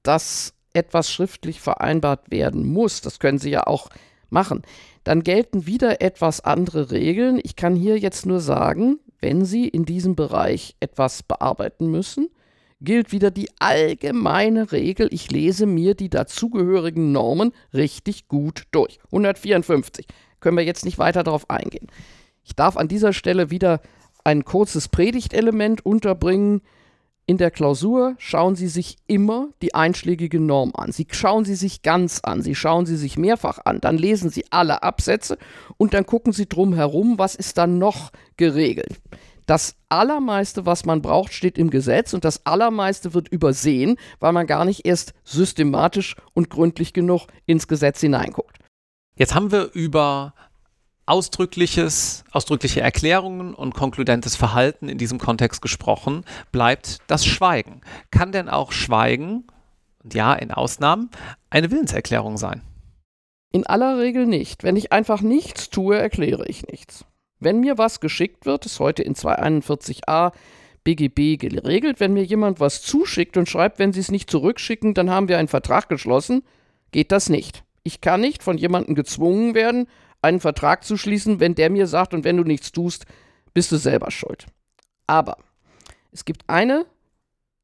dass 0.03 0.53
etwas 0.73 1.11
schriftlich 1.11 1.61
vereinbart 1.61 2.31
werden 2.31 2.65
muss, 2.65 3.01
das 3.01 3.19
können 3.19 3.39
sie 3.39 3.49
ja 3.49 3.65
auch 3.65 3.89
machen, 4.31 4.61
dann 5.03 5.23
gelten 5.23 5.65
wieder 5.65 6.01
etwas 6.01 6.41
andere 6.41 6.91
Regeln. 6.91 7.39
Ich 7.43 7.55
kann 7.55 7.75
hier 7.75 7.97
jetzt 7.97 8.25
nur 8.25 8.39
sagen, 8.39 8.99
wenn 9.19 9.45
Sie 9.45 9.67
in 9.67 9.85
diesem 9.85 10.15
Bereich 10.15 10.75
etwas 10.79 11.23
bearbeiten 11.23 11.89
müssen, 11.89 12.29
gilt 12.81 13.11
wieder 13.11 13.31
die 13.31 13.49
allgemeine 13.59 14.71
Regel, 14.71 15.07
ich 15.11 15.31
lese 15.31 15.65
mir 15.65 15.95
die 15.95 16.09
dazugehörigen 16.09 17.11
Normen 17.11 17.51
richtig 17.73 18.27
gut 18.27 18.63
durch. 18.71 18.99
154. 19.05 20.05
Können 20.39 20.57
wir 20.57 20.65
jetzt 20.65 20.85
nicht 20.85 20.99
weiter 20.99 21.23
darauf 21.23 21.49
eingehen. 21.49 21.87
Ich 22.43 22.55
darf 22.55 22.77
an 22.77 22.87
dieser 22.87 23.13
Stelle 23.13 23.49
wieder 23.49 23.81
ein 24.23 24.45
kurzes 24.45 24.87
Predigtelement 24.87 25.85
unterbringen. 25.85 26.61
In 27.27 27.37
der 27.37 27.49
Klausur 27.49 28.15
schauen 28.19 28.55
Sie 28.55 28.67
sich 28.67 28.97
immer 29.07 29.49
die 29.63 29.73
einschlägige 29.73 30.39
Norm 30.39 30.73
an. 30.75 30.91
Sie 30.91 31.07
schauen 31.09 31.43
sie 31.43 31.55
sich 31.55 31.81
ganz 31.81 32.19
an, 32.21 32.43
Sie 32.43 32.53
schauen 32.53 32.85
sie 32.85 32.97
sich 32.97 33.17
mehrfach 33.17 33.57
an, 33.65 33.81
dann 33.81 33.97
lesen 33.97 34.29
Sie 34.29 34.45
alle 34.51 34.83
Absätze 34.83 35.39
und 35.77 35.95
dann 35.95 36.05
gucken 36.05 36.33
Sie 36.33 36.47
drum 36.47 36.75
herum, 36.75 37.17
was 37.17 37.33
ist 37.33 37.57
dann 37.57 37.79
noch 37.79 38.11
geregelt. 38.37 39.01
Das 39.47 39.75
Allermeiste, 39.89 40.67
was 40.67 40.85
man 40.85 41.01
braucht, 41.01 41.33
steht 41.33 41.57
im 41.57 41.71
Gesetz 41.71 42.13
und 42.13 42.25
das 42.25 42.45
Allermeiste 42.45 43.15
wird 43.15 43.27
übersehen, 43.29 43.97
weil 44.19 44.31
man 44.31 44.45
gar 44.45 44.65
nicht 44.65 44.85
erst 44.85 45.13
systematisch 45.23 46.15
und 46.33 46.51
gründlich 46.51 46.93
genug 46.93 47.27
ins 47.47 47.67
Gesetz 47.67 48.01
hineinguckt. 48.01 48.59
Jetzt 49.17 49.33
haben 49.33 49.51
wir 49.51 49.71
über 49.73 50.35
ausdrückliches, 51.05 52.23
ausdrückliche 52.31 52.81
Erklärungen 52.81 53.53
und 53.53 53.73
konkludentes 53.73 54.35
Verhalten 54.35 54.89
in 54.89 54.97
diesem 54.97 55.19
Kontext 55.19 55.61
gesprochen, 55.61 56.25
bleibt 56.51 56.99
das 57.07 57.25
Schweigen. 57.25 57.81
Kann 58.11 58.31
denn 58.31 58.49
auch 58.49 58.71
Schweigen, 58.71 59.45
und 60.03 60.13
ja, 60.13 60.33
in 60.33 60.51
Ausnahmen, 60.51 61.09
eine 61.49 61.71
Willenserklärung 61.71 62.37
sein? 62.37 62.61
In 63.51 63.65
aller 63.65 63.99
Regel 63.99 64.25
nicht. 64.25 64.63
Wenn 64.63 64.75
ich 64.75 64.91
einfach 64.91 65.21
nichts 65.21 65.69
tue, 65.69 65.97
erkläre 65.97 66.45
ich 66.47 66.67
nichts. 66.67 67.05
Wenn 67.39 67.59
mir 67.59 67.77
was 67.77 67.99
geschickt 67.99 68.45
wird, 68.45 68.65
ist 68.65 68.79
heute 68.79 69.03
in 69.03 69.13
241a 69.13 70.31
BGB 70.83 71.37
geregelt, 71.37 71.99
wenn 71.99 72.13
mir 72.13 72.23
jemand 72.23 72.59
was 72.59 72.81
zuschickt 72.81 73.37
und 73.37 73.49
schreibt, 73.49 73.79
wenn 73.79 73.93
Sie 73.93 73.99
es 73.99 74.11
nicht 74.11 74.29
zurückschicken, 74.29 74.93
dann 74.93 75.09
haben 75.09 75.27
wir 75.27 75.37
einen 75.37 75.47
Vertrag 75.47 75.89
geschlossen, 75.89 76.43
geht 76.91 77.11
das 77.11 77.29
nicht. 77.29 77.63
Ich 77.83 78.01
kann 78.01 78.21
nicht 78.21 78.43
von 78.43 78.57
jemandem 78.57 78.95
gezwungen 78.95 79.55
werden, 79.55 79.87
einen 80.25 80.39
Vertrag 80.39 80.83
zu 80.83 80.97
schließen, 80.97 81.39
wenn 81.39 81.55
der 81.55 81.69
mir 81.69 81.87
sagt, 81.87 82.13
und 82.13 82.23
wenn 82.23 82.37
du 82.37 82.43
nichts 82.43 82.71
tust, 82.71 83.05
bist 83.53 83.71
du 83.71 83.77
selber 83.77 84.11
schuld. 84.11 84.47
Aber 85.07 85.37
es 86.11 86.25
gibt 86.25 86.43
eine 86.47 86.85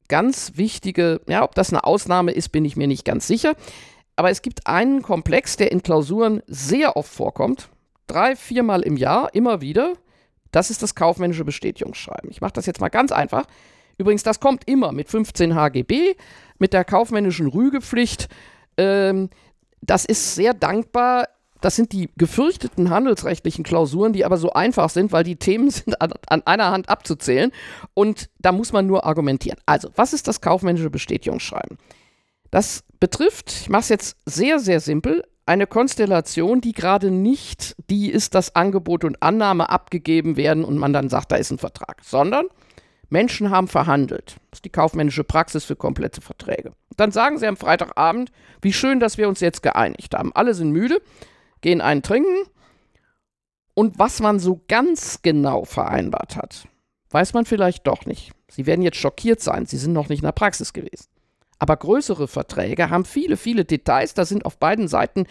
ganz 0.08 0.52
wichtige, 0.56 1.20
ja, 1.26 1.42
ob 1.42 1.54
das 1.54 1.70
eine 1.70 1.84
Ausnahme 1.84 2.32
ist, 2.32 2.50
bin 2.50 2.64
ich 2.64 2.76
mir 2.76 2.86
nicht 2.86 3.04
ganz 3.04 3.26
sicher. 3.26 3.54
Aber 4.16 4.30
es 4.30 4.42
gibt 4.42 4.66
einen 4.66 5.02
Komplex, 5.02 5.56
der 5.56 5.72
in 5.72 5.82
Klausuren 5.82 6.42
sehr 6.46 6.96
oft 6.96 7.12
vorkommt. 7.12 7.68
Drei, 8.06 8.36
viermal 8.36 8.82
im 8.82 8.96
Jahr, 8.96 9.34
immer 9.34 9.60
wieder. 9.60 9.94
Das 10.50 10.70
ist 10.70 10.82
das 10.82 10.94
kaufmännische 10.94 11.44
Bestätigungsschreiben. 11.44 12.30
Ich 12.30 12.42
mache 12.42 12.52
das 12.52 12.66
jetzt 12.66 12.80
mal 12.80 12.90
ganz 12.90 13.10
einfach. 13.10 13.46
Übrigens, 13.96 14.22
das 14.22 14.38
kommt 14.38 14.68
immer 14.68 14.92
mit 14.92 15.08
15 15.08 15.54
HGB, 15.54 16.14
mit 16.58 16.74
der 16.74 16.84
kaufmännischen 16.84 17.46
Rügepflicht. 17.46 18.28
Ähm, 18.76 19.30
das 19.80 20.04
ist 20.04 20.34
sehr 20.34 20.54
dankbar. 20.54 21.28
Das 21.62 21.76
sind 21.76 21.92
die 21.92 22.10
gefürchteten 22.16 22.90
handelsrechtlichen 22.90 23.64
Klausuren, 23.64 24.12
die 24.12 24.24
aber 24.26 24.36
so 24.36 24.52
einfach 24.52 24.90
sind, 24.90 25.12
weil 25.12 25.24
die 25.24 25.36
Themen 25.36 25.70
sind 25.70 26.00
an, 26.02 26.12
an, 26.26 26.42
einer 26.44 26.70
Hand 26.70 26.90
abzuzählen. 26.90 27.50
Und 27.94 28.28
da 28.38 28.52
muss 28.52 28.72
man 28.72 28.86
nur 28.86 29.06
argumentieren. 29.06 29.58
Also, 29.64 29.88
was 29.96 30.12
ist 30.12 30.28
das 30.28 30.42
kaufmännische 30.42 30.90
Bestätigungsschreiben? 30.90 31.78
Das 32.50 32.84
betrifft, 33.00 33.50
ich 33.62 33.70
mache 33.70 33.80
es 33.80 33.88
jetzt 33.88 34.16
sehr, 34.26 34.58
sehr 34.58 34.80
simpel, 34.80 35.24
eine 35.46 35.66
Konstellation, 35.66 36.60
die 36.60 36.72
gerade 36.72 37.10
nicht 37.10 37.74
die 37.90 38.10
ist, 38.10 38.34
dass 38.34 38.54
Angebot 38.54 39.04
und 39.04 39.22
Annahme 39.22 39.70
abgegeben 39.70 40.36
werden 40.36 40.64
und 40.64 40.78
man 40.78 40.92
dann 40.92 41.08
sagt, 41.08 41.32
da 41.32 41.36
ist 41.36 41.50
ein 41.50 41.58
Vertrag, 41.58 42.02
sondern 42.04 42.46
Menschen 43.08 43.50
haben 43.50 43.68
verhandelt. 43.68 44.36
Das 44.50 44.58
ist 44.58 44.64
die 44.64 44.70
kaufmännische 44.70 45.24
Praxis 45.24 45.64
für 45.64 45.76
komplette 45.76 46.20
Verträge. 46.20 46.72
dann 46.96 47.10
sagen 47.10 47.38
sie 47.38 47.46
am 47.46 47.56
Freitagabend, 47.56 48.30
wie 48.60 48.72
schön, 48.72 49.00
dass 49.00 49.18
wir 49.18 49.28
uns 49.28 49.40
jetzt 49.40 49.62
geeinigt 49.62 50.14
haben. 50.14 50.32
Alle 50.34 50.54
sind 50.54 50.70
müde, 50.70 51.00
gehen 51.62 51.80
einen 51.80 52.02
trinken 52.02 52.44
Und 53.74 53.98
was 53.98 54.20
man 54.20 54.38
so 54.38 54.60
ganz 54.68 55.22
genau 55.22 55.64
vereinbart 55.64 56.36
hat, 56.36 56.68
weiß 57.10 57.32
man 57.32 57.46
vielleicht 57.46 57.86
doch 57.86 58.04
nicht. 58.04 58.32
Sie 58.48 58.66
werden 58.66 58.82
jetzt 58.82 58.98
schockiert 58.98 59.40
sein, 59.40 59.64
Sie 59.64 59.78
sind 59.78 59.94
noch 59.94 60.10
nicht 60.10 60.20
in 60.20 60.26
der 60.26 60.32
Praxis 60.32 60.74
gewesen. 60.74 61.06
Aber 61.58 61.76
größere 61.76 62.28
Verträge 62.28 62.90
haben 62.90 63.04
viele, 63.04 63.36
viele 63.36 63.64
Details. 63.64 64.14
Da 64.14 64.24
sind 64.24 64.44
auf 64.44 64.58
beiden 64.58 64.88
Seiten 64.88 65.26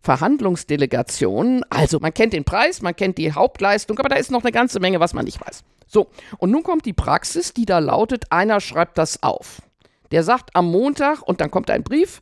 Verhandlungsdelegationen. 0.00 1.64
Also 1.70 1.98
man 2.00 2.14
kennt 2.14 2.32
den 2.32 2.44
Preis, 2.44 2.82
man 2.82 2.94
kennt 2.94 3.18
die 3.18 3.32
Hauptleistung, 3.32 3.98
aber 3.98 4.08
da 4.08 4.16
ist 4.16 4.30
noch 4.30 4.42
eine 4.42 4.52
ganze 4.52 4.80
Menge, 4.80 5.00
was 5.00 5.12
man 5.12 5.24
nicht 5.24 5.44
weiß. 5.44 5.64
So, 5.86 6.08
und 6.38 6.50
nun 6.50 6.62
kommt 6.62 6.86
die 6.86 6.92
Praxis, 6.92 7.52
die 7.52 7.66
da 7.66 7.80
lautet, 7.80 8.30
einer 8.30 8.60
schreibt 8.60 8.96
das 8.96 9.22
auf. 9.22 9.60
Der 10.12 10.22
sagt 10.22 10.54
am 10.54 10.70
Montag, 10.70 11.22
und 11.22 11.40
dann 11.40 11.50
kommt 11.50 11.68
ein 11.68 11.82
Brief, 11.82 12.20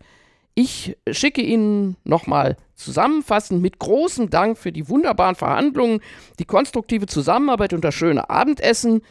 ich 0.54 0.96
schicke 1.10 1.42
Ihnen 1.42 1.96
nochmal 2.04 2.56
zusammenfassend 2.74 3.62
mit 3.62 3.78
großem 3.78 4.30
Dank 4.30 4.58
für 4.58 4.72
die 4.72 4.88
wunderbaren 4.88 5.34
Verhandlungen, 5.36 6.00
die 6.38 6.44
konstruktive 6.44 7.06
Zusammenarbeit 7.06 7.72
und 7.72 7.82
das 7.82 7.94
schöne 7.94 8.28
Abendessen 8.30 9.02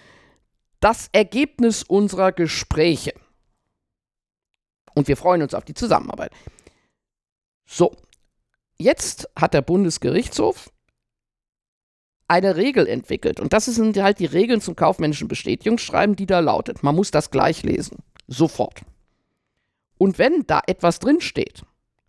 das 0.79 1.09
Ergebnis 1.11 1.83
unserer 1.83 2.31
Gespräche. 2.31 3.13
Und 4.93 5.07
wir 5.07 5.17
freuen 5.17 5.41
uns 5.41 5.53
auf 5.53 5.65
die 5.65 5.73
Zusammenarbeit. 5.73 6.31
So, 7.65 7.95
jetzt 8.77 9.29
hat 9.35 9.53
der 9.53 9.61
Bundesgerichtshof 9.61 10.71
eine 12.27 12.55
Regel 12.55 12.87
entwickelt. 12.87 13.39
Und 13.39 13.53
das 13.53 13.65
sind 13.65 13.97
halt 13.97 14.19
die 14.19 14.25
Regeln 14.25 14.61
zum 14.61 14.75
kaufmännischen 14.75 15.27
Bestätigungsschreiben, 15.27 16.15
die 16.15 16.25
da 16.25 16.39
lautet. 16.39 16.83
Man 16.83 16.95
muss 16.95 17.11
das 17.11 17.31
gleich 17.31 17.63
lesen. 17.63 17.97
Sofort. 18.27 18.81
Und 19.99 20.17
wenn 20.17 20.47
da 20.47 20.61
etwas 20.65 20.97
drinsteht, 20.99 21.63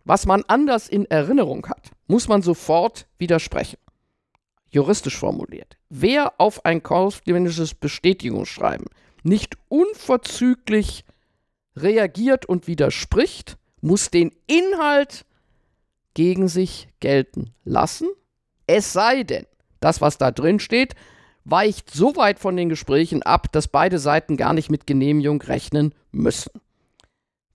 was 0.05 0.25
man 0.25 0.43
anders 0.47 0.87
in 0.87 1.05
Erinnerung 1.05 1.67
hat, 1.67 1.91
muss 2.07 2.27
man 2.27 2.41
sofort 2.41 3.05
widersprechen. 3.19 3.77
Juristisch 4.69 5.17
formuliert. 5.17 5.77
Wer 5.89 6.39
auf 6.39 6.65
ein 6.65 6.81
kaufmännisches 6.81 7.75
Bestätigungsschreiben 7.75 8.87
nicht 9.23 9.57
unverzüglich 9.67 11.03
reagiert 11.75 12.45
und 12.45 12.67
widerspricht, 12.67 13.57
muss 13.81 14.09
den 14.09 14.31
Inhalt 14.47 15.25
gegen 16.13 16.47
sich 16.47 16.87
gelten 17.01 17.53
lassen, 17.65 18.07
es 18.67 18.93
sei 18.93 19.23
denn, 19.23 19.45
das, 19.81 19.99
was 19.99 20.17
da 20.17 20.31
drin 20.31 20.59
steht, 20.59 20.95
weicht 21.43 21.91
so 21.91 22.15
weit 22.15 22.39
von 22.39 22.55
den 22.55 22.69
Gesprächen 22.69 23.21
ab, 23.21 23.51
dass 23.51 23.67
beide 23.67 23.99
Seiten 23.99 24.37
gar 24.37 24.53
nicht 24.53 24.71
mit 24.71 24.87
Genehmigung 24.87 25.41
rechnen 25.41 25.93
müssen. 26.11 26.51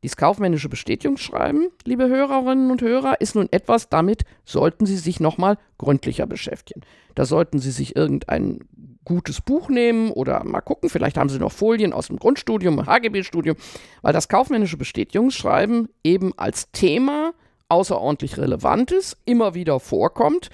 Dies 0.03 0.17
kaufmännische 0.17 0.69
Bestätigungsschreiben, 0.69 1.71
liebe 1.85 2.09
Hörerinnen 2.09 2.71
und 2.71 2.83
Hörer, 2.83 3.21
ist 3.21 3.35
nun 3.35 3.49
etwas, 3.51 3.89
damit 3.89 4.25
sollten 4.45 4.87
Sie 4.87 4.97
sich 4.97 5.21
nochmal 5.21 5.59
gründlicher 5.79 6.27
beschäftigen. 6.27 6.83
Da 7.15 7.25
sollten 7.25 7.59
Sie 7.59 7.71
sich 7.71 7.97
irgendein 7.97 8.61
gutes 9.05 9.41
Buch 9.41 9.69
nehmen 9.69 10.11
oder 10.11 10.45
mal 10.45 10.61
gucken, 10.61 10.91
vielleicht 10.91 11.17
haben 11.17 11.29
Sie 11.29 11.39
noch 11.39 11.53
Folien 11.53 11.93
aus 11.93 12.09
dem 12.09 12.19
Grundstudium, 12.19 12.87
HGB-Studium, 12.87 13.57
weil 14.03 14.13
das 14.13 14.29
kaufmännische 14.29 14.77
Bestätigungsschreiben 14.77 15.89
eben 16.05 16.33
als 16.37 16.71
Thema 16.73 17.33
außerordentlich 17.69 18.37
relevant 18.39 18.93
ist, 18.93 19.17
immer 19.25 19.55
wieder 19.55 19.81
vorkommt 19.81 20.51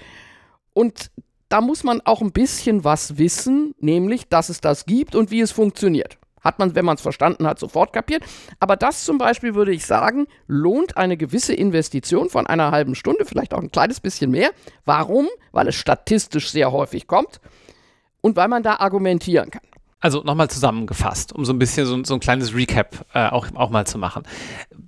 und 0.73 1.11
da 1.49 1.61
muss 1.61 1.83
man 1.83 2.01
auch 2.01 2.21
ein 2.21 2.31
bisschen 2.31 2.83
was 2.83 3.19
wissen, 3.19 3.75
nämlich, 3.79 4.27
dass 4.27 4.49
es 4.49 4.59
das 4.59 4.85
gibt 4.85 5.13
und 5.13 5.29
wie 5.29 5.41
es 5.41 5.51
funktioniert. 5.51 6.17
Hat 6.43 6.59
man, 6.59 6.75
wenn 6.75 6.85
man 6.85 6.95
es 6.95 7.01
verstanden 7.01 7.47
hat, 7.47 7.59
sofort 7.59 7.93
kapiert. 7.93 8.23
Aber 8.59 8.75
das 8.75 9.03
zum 9.05 9.17
Beispiel 9.17 9.55
würde 9.55 9.73
ich 9.73 9.85
sagen, 9.85 10.27
lohnt 10.47 10.97
eine 10.97 11.17
gewisse 11.17 11.53
Investition 11.53 12.29
von 12.29 12.47
einer 12.47 12.71
halben 12.71 12.95
Stunde, 12.95 13.25
vielleicht 13.25 13.53
auch 13.53 13.61
ein 13.61 13.71
kleines 13.71 13.99
bisschen 13.99 14.31
mehr. 14.31 14.51
Warum? 14.85 15.27
Weil 15.51 15.67
es 15.67 15.75
statistisch 15.75 16.51
sehr 16.51 16.71
häufig 16.71 17.07
kommt 17.07 17.39
und 18.21 18.35
weil 18.35 18.47
man 18.47 18.63
da 18.63 18.75
argumentieren 18.77 19.51
kann. 19.51 19.61
Also 19.99 20.21
nochmal 20.21 20.49
zusammengefasst, 20.49 21.31
um 21.31 21.45
so 21.45 21.53
ein 21.53 21.59
bisschen 21.59 21.85
so, 21.85 22.03
so 22.03 22.13
ein 22.15 22.19
kleines 22.19 22.53
Recap 22.53 23.05
äh, 23.13 23.29
auch, 23.29 23.47
auch 23.55 23.69
mal 23.69 23.87
zu 23.87 23.97
machen. 23.97 24.23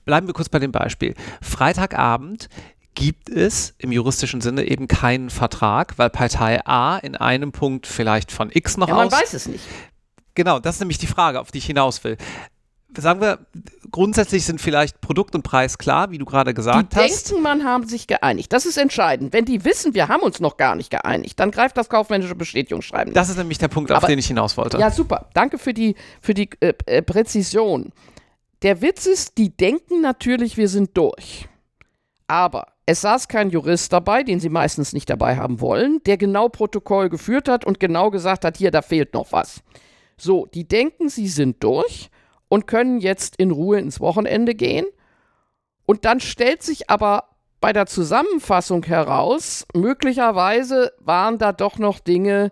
Bleiben 0.03 0.27
wir 0.27 0.33
kurz 0.33 0.49
bei 0.49 0.59
dem 0.59 0.73
Beispiel. 0.73 1.15
Freitagabend 1.41 2.49
gibt 2.95 3.29
es 3.29 3.75
im 3.77 3.93
juristischen 3.93 4.41
Sinne 4.41 4.65
eben 4.65 4.89
keinen 4.89 5.29
Vertrag, 5.29 5.97
weil 5.97 6.09
Partei 6.09 6.65
A 6.65 6.97
in 6.97 7.15
einem 7.15 7.53
Punkt 7.53 7.87
vielleicht 7.87 8.31
von 8.31 8.49
X 8.51 8.75
noch 8.75 8.89
ja, 8.89 8.95
man 8.95 9.07
aus. 9.07 9.11
Man 9.13 9.21
weiß 9.21 9.33
es 9.33 9.47
nicht. 9.47 9.63
Genau, 10.35 10.59
das 10.59 10.75
ist 10.75 10.79
nämlich 10.81 10.97
die 10.97 11.07
Frage, 11.07 11.39
auf 11.39 11.51
die 11.51 11.57
ich 11.59 11.65
hinaus 11.65 12.03
will. 12.03 12.17
Sagen 12.97 13.19
wir, 13.19 13.39
grundsätzlich 13.91 14.45
sind 14.45 14.61
vielleicht 14.61 15.01
Produkt 15.01 15.35
und 15.35 15.43
Preis 15.43 15.77
klar, 15.77 16.11
wie 16.11 16.17
du 16.17 16.25
gerade 16.25 16.53
gesagt 16.53 16.93
die 16.93 16.97
hast. 16.97 17.25
Die 17.25 17.29
denken, 17.31 17.43
man 17.43 17.63
haben 17.65 17.87
sich 17.87 18.07
geeinigt. 18.07 18.53
Das 18.53 18.65
ist 18.65 18.77
entscheidend. 18.77 19.33
Wenn 19.33 19.43
die 19.43 19.65
wissen, 19.65 19.93
wir 19.93 20.07
haben 20.07 20.21
uns 20.21 20.39
noch 20.39 20.55
gar 20.55 20.75
nicht 20.75 20.91
geeinigt, 20.91 21.39
dann 21.39 21.51
greift 21.51 21.75
das 21.77 21.89
kaufmännische 21.89 22.35
Bestätigungsschreiben. 22.35 23.13
Das 23.13 23.29
ist 23.29 23.37
nämlich 23.37 23.57
der 23.57 23.67
Punkt, 23.67 23.91
auf 23.91 24.05
den 24.05 24.19
ich 24.19 24.27
hinaus 24.27 24.55
wollte. 24.55 24.77
Ja, 24.77 24.91
super. 24.91 25.29
Danke 25.33 25.57
für 25.57 25.73
die, 25.73 25.95
für 26.21 26.33
die 26.33 26.49
äh, 26.61 26.73
äh, 26.85 27.01
Präzision. 27.01 27.91
Der 28.61 28.81
Witz 28.81 29.05
ist, 29.05 29.37
die 29.37 29.49
denken 29.49 30.01
natürlich, 30.01 30.55
wir 30.55 30.69
sind 30.69 30.95
durch. 30.95 31.49
Aber 32.27 32.67
es 32.85 33.01
saß 33.01 33.27
kein 33.27 33.49
Jurist 33.49 33.91
dabei, 33.91 34.23
den 34.23 34.39
sie 34.39 34.49
meistens 34.49 34.93
nicht 34.93 35.09
dabei 35.09 35.37
haben 35.37 35.59
wollen, 35.59 36.01
der 36.05 36.17
genau 36.17 36.49
Protokoll 36.49 37.09
geführt 37.09 37.49
hat 37.49 37.65
und 37.65 37.79
genau 37.79 38.09
gesagt 38.09 38.45
hat, 38.45 38.57
hier, 38.57 38.71
da 38.71 38.81
fehlt 38.81 39.13
noch 39.13 39.31
was. 39.31 39.61
So, 40.17 40.45
die 40.45 40.67
denken, 40.67 41.09
sie 41.09 41.27
sind 41.27 41.63
durch 41.63 42.09
und 42.47 42.67
können 42.67 42.99
jetzt 42.99 43.35
in 43.37 43.51
Ruhe 43.51 43.79
ins 43.79 43.99
Wochenende 43.99 44.55
gehen. 44.55 44.85
Und 45.85 46.05
dann 46.05 46.19
stellt 46.19 46.63
sich 46.63 46.89
aber 46.89 47.29
bei 47.61 47.73
der 47.73 47.85
Zusammenfassung 47.85 48.83
heraus, 48.83 49.65
möglicherweise 49.73 50.93
waren 50.99 51.37
da 51.37 51.51
doch 51.51 51.77
noch 51.79 51.99
Dinge, 51.99 52.51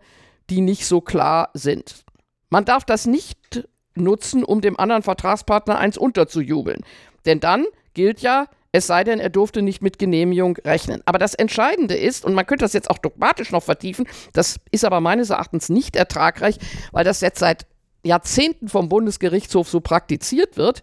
die 0.50 0.62
nicht 0.62 0.86
so 0.86 1.02
klar 1.02 1.50
sind. 1.54 2.04
Man 2.50 2.66
darf 2.66 2.84
das 2.84 3.06
nicht 3.06 3.68
nutzen, 3.96 4.44
um 4.44 4.62
dem 4.62 4.80
anderen 4.80 5.04
Vertragspartner 5.04 5.78
eins 5.78 5.98
unterzujubeln. 5.98 6.82
Denn 7.26 7.40
dann 7.40 7.66
gilt 7.94 8.22
ja, 8.22 8.48
es 8.74 8.88
sei 8.88 9.04
denn, 9.04 9.20
er 9.20 9.30
durfte 9.30 9.62
nicht 9.62 9.82
mit 9.84 10.00
Genehmigung 10.00 10.58
rechnen. 10.58 11.02
Aber 11.06 11.20
das 11.20 11.36
Entscheidende 11.36 11.96
ist, 11.96 12.26
und 12.26 12.34
man 12.34 12.46
könnte 12.46 12.66
das 12.66 12.74
jetzt 12.74 12.90
auch 12.90 12.98
dogmatisch 12.98 13.52
noch 13.52 13.64
vertiefen, 13.64 14.08
das 14.34 14.60
ist 14.72 14.84
aber 14.84 15.00
meines 15.00 15.30
Erachtens 15.30 15.70
nicht 15.70 15.96
ertragreich, 15.96 16.58
weil 16.92 17.06
das 17.06 17.22
jetzt 17.22 17.40
seit 17.40 17.68
Jahrzehnten 18.04 18.68
vom 18.68 18.90
Bundesgerichtshof 18.90 19.70
so 19.70 19.80
praktiziert 19.80 20.58
wird. 20.58 20.82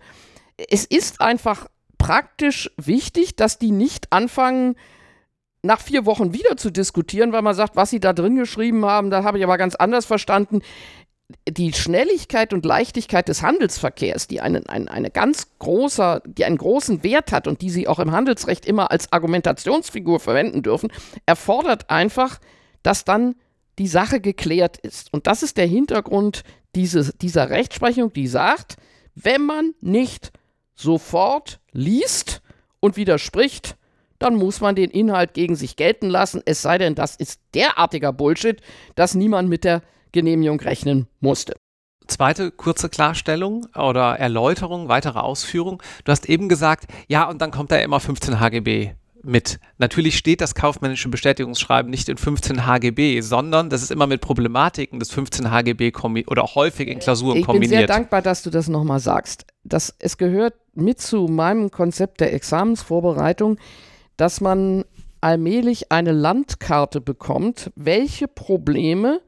Es 0.71 0.85
ist 0.85 1.21
einfach 1.21 1.67
praktisch 1.99 2.71
wichtig, 2.77 3.35
dass 3.35 3.59
die 3.59 3.73
nicht 3.73 4.13
anfangen, 4.13 4.77
nach 5.63 5.81
vier 5.81 6.07
Wochen 6.07 6.33
wieder 6.33 6.57
zu 6.57 6.71
diskutieren, 6.71 7.33
weil 7.33 7.43
man 7.43 7.55
sagt, 7.55 7.77
was 7.77 7.91
sie 7.91 8.01
da 8.01 8.13
drin 8.15 8.37
geschrieben 8.37 8.87
haben, 8.87 9.11
da 9.11 9.25
habe 9.25 9.37
ich 9.37 9.45
aber 9.45 9.59
ganz 9.59 9.75
anders 9.75 10.07
verstanden 10.07 10.63
die 11.49 11.73
Schnelligkeit 11.73 12.53
und 12.53 12.65
Leichtigkeit 12.65 13.29
des 13.29 13.43
Handelsverkehrs, 13.43 14.27
die 14.27 14.41
einen, 14.41 14.67
einen, 14.67 14.89
eine 14.89 15.11
ganz 15.11 15.49
großer, 15.59 16.23
die 16.27 16.45
einen 16.45 16.59
großen 16.59 17.03
Wert 17.03 17.33
hat 17.33 17.47
und 17.47 17.63
die 17.63 17.71
sie 17.71 17.89
auch 17.89 17.99
im 17.99 18.13
Handelsrecht 18.13 18.67
immer 18.67 18.91
als 18.91 19.13
Argumentationsfigur 19.13 20.21
verwenden 20.21 20.63
dürfen, 20.63 20.93
erfordert 21.27 21.91
einfach, 21.91 22.41
dass 22.83 23.05
dann 23.05 23.37
die 23.79 23.89
Sache 23.89 24.21
geklärt 24.21 24.79
ist. 24.79 25.13
Und 25.13 25.27
das 25.27 25.43
ist 25.43 25.57
der 25.57 25.67
Hintergrund 25.67 26.43
dieses, 26.75 27.17
dieser 27.19 27.51
Rechtsprechung, 27.51 28.13
die 28.13 28.27
sagt, 28.27 28.77
wenn 29.15 29.45
man 29.45 29.75
nicht 29.81 30.33
sofort 30.75 31.61
liest 31.73 32.43
und 32.81 32.97
widerspricht, 32.97 33.77
dann 34.19 34.35
muss 34.35 34.61
man 34.61 34.75
den 34.75 34.91
Inhalt 34.91 35.35
gegen 35.35 35.57
sich 35.57 35.77
gelten 35.77 36.09
lassen, 36.09 36.43
es 36.45 36.63
sei 36.63 36.79
denn, 36.79 36.95
das 36.95 37.17
ist 37.17 37.41
derartiger 37.55 38.13
Bullshit, 38.13 38.61
dass 38.95 39.15
niemand 39.15 39.49
mit 39.49 39.65
der 39.65 39.83
Genehmigung 40.13 40.61
rechnen 40.61 41.07
musste. 41.21 41.55
Zweite 42.07 42.51
kurze 42.51 42.89
Klarstellung 42.89 43.67
oder 43.77 44.19
Erläuterung, 44.19 44.89
weitere 44.89 45.21
Ausführung. 45.21 45.83
Du 46.05 46.13
hast 46.13 46.29
eben 46.29 46.49
gesagt, 46.49 46.87
ja, 47.09 47.29
und 47.29 47.41
dann 47.41 47.51
kommt 47.51 47.71
da 47.71 47.77
immer 47.77 48.01
15 48.01 48.41
HGB 48.41 48.93
mit. 49.23 49.61
Natürlich 49.79 50.17
steht 50.17 50.41
das 50.41 50.55
kaufmännische 50.55 51.09
Bestätigungsschreiben 51.09 51.91
nicht 51.91 52.09
in 52.09 52.17
15 52.17 52.67
HGB, 52.67 53.21
sondern 53.21 53.71
das 53.71 53.83
ist 53.83 53.91
immer 53.91 54.07
mit 54.07 54.21
Problematiken 54.21 54.99
des 54.99 55.11
15 55.11 55.51
HGB 55.51 55.93
oder 56.27 56.45
häufig 56.55 56.89
in 56.89 56.99
Klausuren 56.99 57.39
ich 57.39 57.45
kombiniert. 57.45 57.73
Ich 57.73 57.79
bin 57.79 57.79
sehr 57.79 57.87
dankbar, 57.87 58.23
dass 58.23 58.43
du 58.43 58.51
das 58.51 58.69
nochmal 58.69 59.01
sagst. 59.01 59.47
Das, 59.63 59.95
es 59.99 60.17
gehört 60.17 60.55
mit 60.75 61.01
zu 61.01 61.27
meinem 61.27 61.71
Konzept 61.71 62.21
der 62.21 62.33
Examensvorbereitung, 62.33 63.59
dass 64.17 64.41
man 64.41 64.85
allmählich 65.21 65.93
eine 65.93 66.13
Landkarte 66.13 67.01
bekommt, 67.01 67.71
welche 67.77 68.27
Probleme 68.27 69.21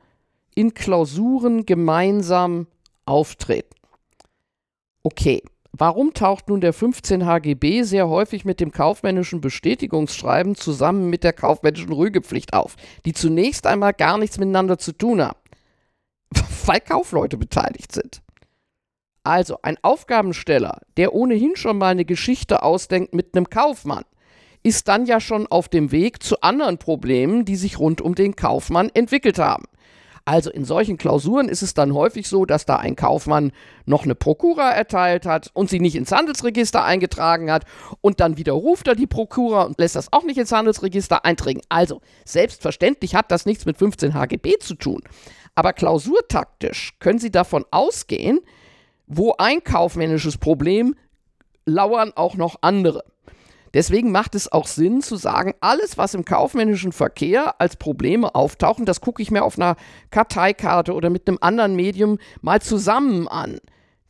in 0.54 0.74
Klausuren 0.74 1.66
gemeinsam 1.66 2.66
auftreten. 3.04 3.74
Okay, 5.02 5.42
warum 5.72 6.14
taucht 6.14 6.48
nun 6.48 6.60
der 6.60 6.72
15 6.72 7.26
HGB 7.26 7.82
sehr 7.82 8.08
häufig 8.08 8.44
mit 8.44 8.60
dem 8.60 8.70
kaufmännischen 8.70 9.40
Bestätigungsschreiben 9.40 10.54
zusammen 10.54 11.10
mit 11.10 11.24
der 11.24 11.32
kaufmännischen 11.32 11.92
Rügepflicht 11.92 12.52
auf, 12.52 12.76
die 13.04 13.12
zunächst 13.12 13.66
einmal 13.66 13.92
gar 13.92 14.18
nichts 14.18 14.38
miteinander 14.38 14.78
zu 14.78 14.92
tun 14.92 15.22
haben? 15.22 15.38
Weil 16.66 16.80
Kaufleute 16.80 17.36
beteiligt 17.36 17.92
sind. 17.92 18.22
Also 19.24 19.58
ein 19.62 19.78
Aufgabensteller, 19.82 20.80
der 20.96 21.14
ohnehin 21.14 21.54
schon 21.54 21.78
mal 21.78 21.90
eine 21.90 22.04
Geschichte 22.04 22.62
ausdenkt 22.62 23.14
mit 23.14 23.36
einem 23.36 23.48
Kaufmann, 23.50 24.04
ist 24.64 24.88
dann 24.88 25.06
ja 25.06 25.20
schon 25.20 25.46
auf 25.46 25.68
dem 25.68 25.90
Weg 25.92 26.22
zu 26.22 26.40
anderen 26.40 26.78
Problemen, 26.78 27.44
die 27.44 27.56
sich 27.56 27.78
rund 27.78 28.00
um 28.00 28.14
den 28.14 28.36
Kaufmann 28.36 28.90
entwickelt 28.94 29.38
haben. 29.38 29.64
Also 30.24 30.50
in 30.50 30.64
solchen 30.64 30.98
Klausuren 30.98 31.48
ist 31.48 31.62
es 31.62 31.74
dann 31.74 31.94
häufig 31.94 32.28
so, 32.28 32.44
dass 32.44 32.64
da 32.64 32.76
ein 32.76 32.94
Kaufmann 32.94 33.52
noch 33.86 34.04
eine 34.04 34.14
Prokura 34.14 34.70
erteilt 34.70 35.26
hat 35.26 35.50
und 35.52 35.68
sie 35.68 35.80
nicht 35.80 35.96
ins 35.96 36.12
Handelsregister 36.12 36.84
eingetragen 36.84 37.50
hat 37.50 37.64
und 38.00 38.20
dann 38.20 38.36
widerruft 38.36 38.86
er 38.86 38.94
die 38.94 39.08
Prokura 39.08 39.62
und 39.62 39.78
lässt 39.78 39.96
das 39.96 40.12
auch 40.12 40.22
nicht 40.24 40.38
ins 40.38 40.52
Handelsregister 40.52 41.24
eintragen. 41.24 41.60
Also 41.68 42.00
selbstverständlich 42.24 43.14
hat 43.14 43.32
das 43.32 43.46
nichts 43.46 43.66
mit 43.66 43.76
15 43.78 44.14
HGB 44.14 44.58
zu 44.60 44.74
tun. 44.74 45.02
Aber 45.54 45.72
klausurtaktisch 45.72 46.94
können 47.00 47.18
Sie 47.18 47.30
davon 47.30 47.64
ausgehen, 47.70 48.40
wo 49.06 49.34
ein 49.38 49.62
kaufmännisches 49.64 50.38
Problem 50.38 50.94
lauern 51.66 52.12
auch 52.14 52.36
noch 52.36 52.56
andere. 52.62 53.04
Deswegen 53.74 54.12
macht 54.12 54.34
es 54.34 54.52
auch 54.52 54.66
Sinn 54.66 55.00
zu 55.00 55.16
sagen, 55.16 55.54
alles, 55.60 55.96
was 55.96 56.14
im 56.14 56.24
kaufmännischen 56.24 56.92
Verkehr 56.92 57.60
als 57.60 57.76
Probleme 57.76 58.34
auftauchen, 58.34 58.84
das 58.84 59.00
gucke 59.00 59.22
ich 59.22 59.30
mir 59.30 59.44
auf 59.44 59.58
einer 59.58 59.76
Karteikarte 60.10 60.92
oder 60.92 61.08
mit 61.08 61.26
einem 61.26 61.38
anderen 61.40 61.74
Medium 61.74 62.18
mal 62.42 62.60
zusammen 62.60 63.28
an. 63.28 63.58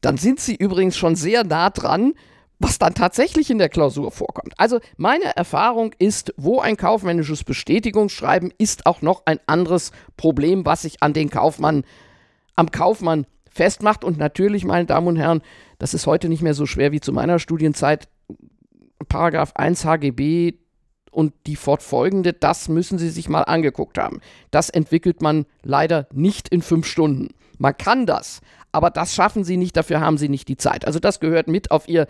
Dann 0.01 0.17
sind 0.17 0.41
Sie 0.41 0.57
übrigens 0.57 0.97
schon 0.97 1.15
sehr 1.15 1.45
nah 1.45 1.71
dran, 1.71 2.15
was 2.59 2.79
dann 2.79 2.95
tatsächlich 2.95 3.51
in 3.51 3.59
der 3.59 3.69
Klausur 3.69 4.11
vorkommt. 4.11 4.55
Also 4.57 4.81
meine 4.97 5.37
Erfahrung 5.37 5.93
ist, 5.99 6.33
wo 6.37 6.61
ein 6.61 6.77
kaufmännisches 6.77 7.45
Bestätigungsschreiben 7.45 8.53
ist 8.59 8.87
auch 8.87 9.03
noch 9.03 9.23
ein 9.27 9.41
anderes 9.47 9.91
Problem, 10.17 10.65
was 10.65 10.83
sich 10.83 11.03
an 11.03 11.13
den 11.13 11.31
Kaufmann, 11.31 11.85
am 12.55 12.71
Kaufmann 12.71 13.27
festmacht. 13.51 14.05
Und 14.05 14.19
natürlich, 14.19 14.65
meine 14.65 14.87
Damen 14.87 15.09
und 15.09 15.17
Herren, 15.17 15.43
das 15.79 15.95
ist 15.95 16.07
heute 16.07 16.29
nicht 16.29 16.43
mehr 16.43 16.55
so 16.55 16.67
schwer 16.67 16.93
wie 16.93 17.01
zu 17.01 17.13
meiner 17.13 17.39
Studienzeit. 17.39 18.09
Paragraph 19.07 19.53
1 19.55 19.85
HGB 19.85 20.55
und 21.11 21.35
die 21.47 21.57
fortfolgende, 21.57 22.33
das 22.33 22.69
müssen 22.69 22.99
Sie 22.99 23.11
sich 23.11 23.29
mal 23.29 23.43
angeguckt 23.43 23.99
haben. 23.99 24.21
Das 24.51 24.71
entwickelt 24.71 25.23
man 25.23 25.47
leider 25.63 26.09
nicht 26.13 26.49
in 26.49 26.63
fünf 26.63 26.87
Stunden. 26.87 27.35
Man 27.59 27.77
kann 27.77 28.07
das, 28.07 28.41
aber 28.73 28.91
das 28.91 29.15
schaffen 29.15 29.45
Sie 29.45 29.59
nicht, 29.59 29.77
dafür 29.77 30.01
haben 30.01 30.19
Sie 30.19 30.29
nicht 30.29 30.49
die 30.49 30.57
Zeit. 30.57 30.87
Also 30.87 30.99
das 30.99 31.21
gehört 31.21 31.47
mit 31.47 31.71
auf, 31.71 31.87
ihr, 31.87 32.07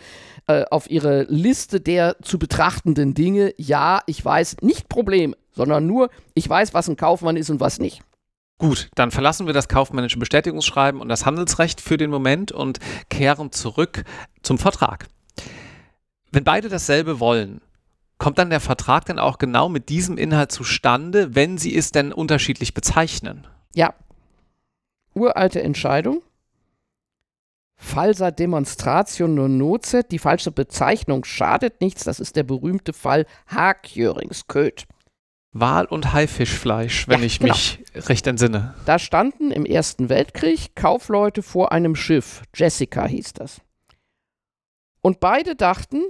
äh, 0.46 0.64
auf 0.70 0.88
Ihre 0.88 1.24
Liste 1.24 1.80
der 1.80 2.16
zu 2.22 2.38
betrachtenden 2.38 3.14
Dinge. 3.14 3.52
Ja, 3.58 4.00
ich 4.06 4.24
weiß, 4.24 4.58
nicht 4.62 4.88
Problem, 4.88 5.34
sondern 5.50 5.86
nur, 5.86 6.08
ich 6.34 6.48
weiß, 6.48 6.72
was 6.72 6.88
ein 6.88 6.96
Kaufmann 6.96 7.36
ist 7.36 7.50
und 7.50 7.60
was 7.60 7.80
nicht. 7.80 8.02
Gut, 8.58 8.90
dann 8.94 9.10
verlassen 9.10 9.46
wir 9.46 9.52
das 9.52 9.68
kaufmännische 9.68 10.20
Bestätigungsschreiben 10.20 11.00
und 11.00 11.08
das 11.08 11.26
Handelsrecht 11.26 11.80
für 11.80 11.96
den 11.96 12.10
Moment 12.10 12.52
und 12.52 12.78
kehren 13.10 13.50
zurück 13.50 14.04
zum 14.42 14.56
Vertrag. 14.56 15.08
Wenn 16.32 16.44
beide 16.44 16.70
dasselbe 16.70 17.20
wollen, 17.20 17.60
kommt 18.18 18.38
dann 18.38 18.50
der 18.50 18.60
Vertrag 18.60 19.04
denn 19.04 19.18
auch 19.18 19.36
genau 19.38 19.68
mit 19.68 19.90
diesem 19.90 20.16
Inhalt 20.16 20.50
zustande, 20.50 21.34
wenn 21.34 21.58
sie 21.58 21.76
es 21.76 21.92
denn 21.92 22.12
unterschiedlich 22.12 22.72
bezeichnen? 22.72 23.46
Ja. 23.74 23.94
Uralte 25.14 25.62
Entscheidung. 25.62 26.22
Falsa 27.76 28.30
Demonstration 28.30 29.34
non 29.34 29.58
nocet. 29.58 30.10
Die 30.10 30.18
falsche 30.18 30.52
Bezeichnung 30.52 31.24
schadet 31.24 31.80
nichts. 31.80 32.04
Das 32.04 32.18
ist 32.20 32.36
der 32.36 32.44
berühmte 32.44 32.92
Fall 32.92 33.26
Haakjöringsköt. 33.48 34.86
Wal- 35.52 35.84
und 35.84 36.14
Haifischfleisch, 36.14 37.08
wenn 37.08 37.20
ja, 37.20 37.26
ich 37.26 37.40
genau. 37.40 37.52
mich 37.52 37.80
recht 37.94 38.26
entsinne. 38.26 38.74
Da 38.86 38.98
standen 38.98 39.50
im 39.50 39.66
Ersten 39.66 40.08
Weltkrieg 40.08 40.74
Kaufleute 40.76 41.42
vor 41.42 41.72
einem 41.72 41.94
Schiff. 41.94 42.42
Jessica 42.54 43.04
hieß 43.06 43.34
das. 43.34 43.60
Und 45.02 45.20
beide 45.20 45.56
dachten, 45.56 46.02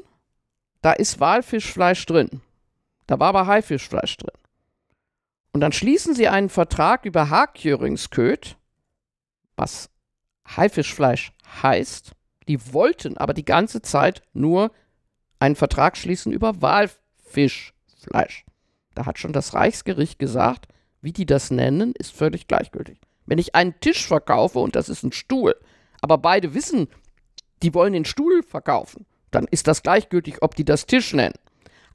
da 0.83 0.93
ist 0.93 1.21
Walfischfleisch 1.21 2.05
drin. 2.07 2.43
Da 3.07 3.19
war 3.19 3.29
aber 3.29 3.47
Haifischfleisch 3.47 4.17
drin. 4.17 4.37
Und 5.53 5.61
dann 5.61 5.73
schließen 5.73 6.15
sie 6.15 6.29
einen 6.29 6.49
Vertrag 6.49 7.05
über 7.05 7.31
Hakjöringsköt, 7.31 8.57
was 9.57 9.91
Haifischfleisch 10.49 11.33
heißt. 11.63 12.13
Die 12.49 12.73
wollten 12.73 13.17
aber 13.17 13.35
die 13.35 13.45
ganze 13.45 13.83
Zeit 13.83 14.23
nur 14.33 14.73
einen 15.39 15.57
Vertrag 15.57 15.97
schließen 15.97 16.33
über 16.33 16.63
Walfischfleisch. 16.63 18.45
Da 18.95 19.07
hat 19.07 19.19
schon 19.19 19.33
das 19.33 19.55
Reichsgericht 19.55 20.19
gesagt, 20.19 20.69
wie 21.01 21.13
die 21.13 21.27
das 21.27 21.51
nennen, 21.51 21.93
ist 21.99 22.13
völlig 22.13 22.47
gleichgültig. 22.47 23.01
Wenn 23.27 23.39
ich 23.39 23.55
einen 23.55 23.79
Tisch 23.81 24.07
verkaufe 24.07 24.59
und 24.59 24.77
das 24.77 24.89
ist 24.89 25.03
ein 25.03 25.13
Stuhl, 25.13 25.55
aber 26.01 26.19
beide 26.19 26.55
wissen, 26.55 26.89
die 27.63 27.75
wollen 27.75 27.93
den 27.93 28.05
Stuhl 28.05 28.43
verkaufen, 28.43 29.07
dann 29.33 29.47
ist 29.51 29.67
das 29.67 29.83
gleichgültig, 29.83 30.43
ob 30.43 30.55
die 30.55 30.65
das 30.65 30.87
Tisch 30.87 31.13
nennen. 31.13 31.35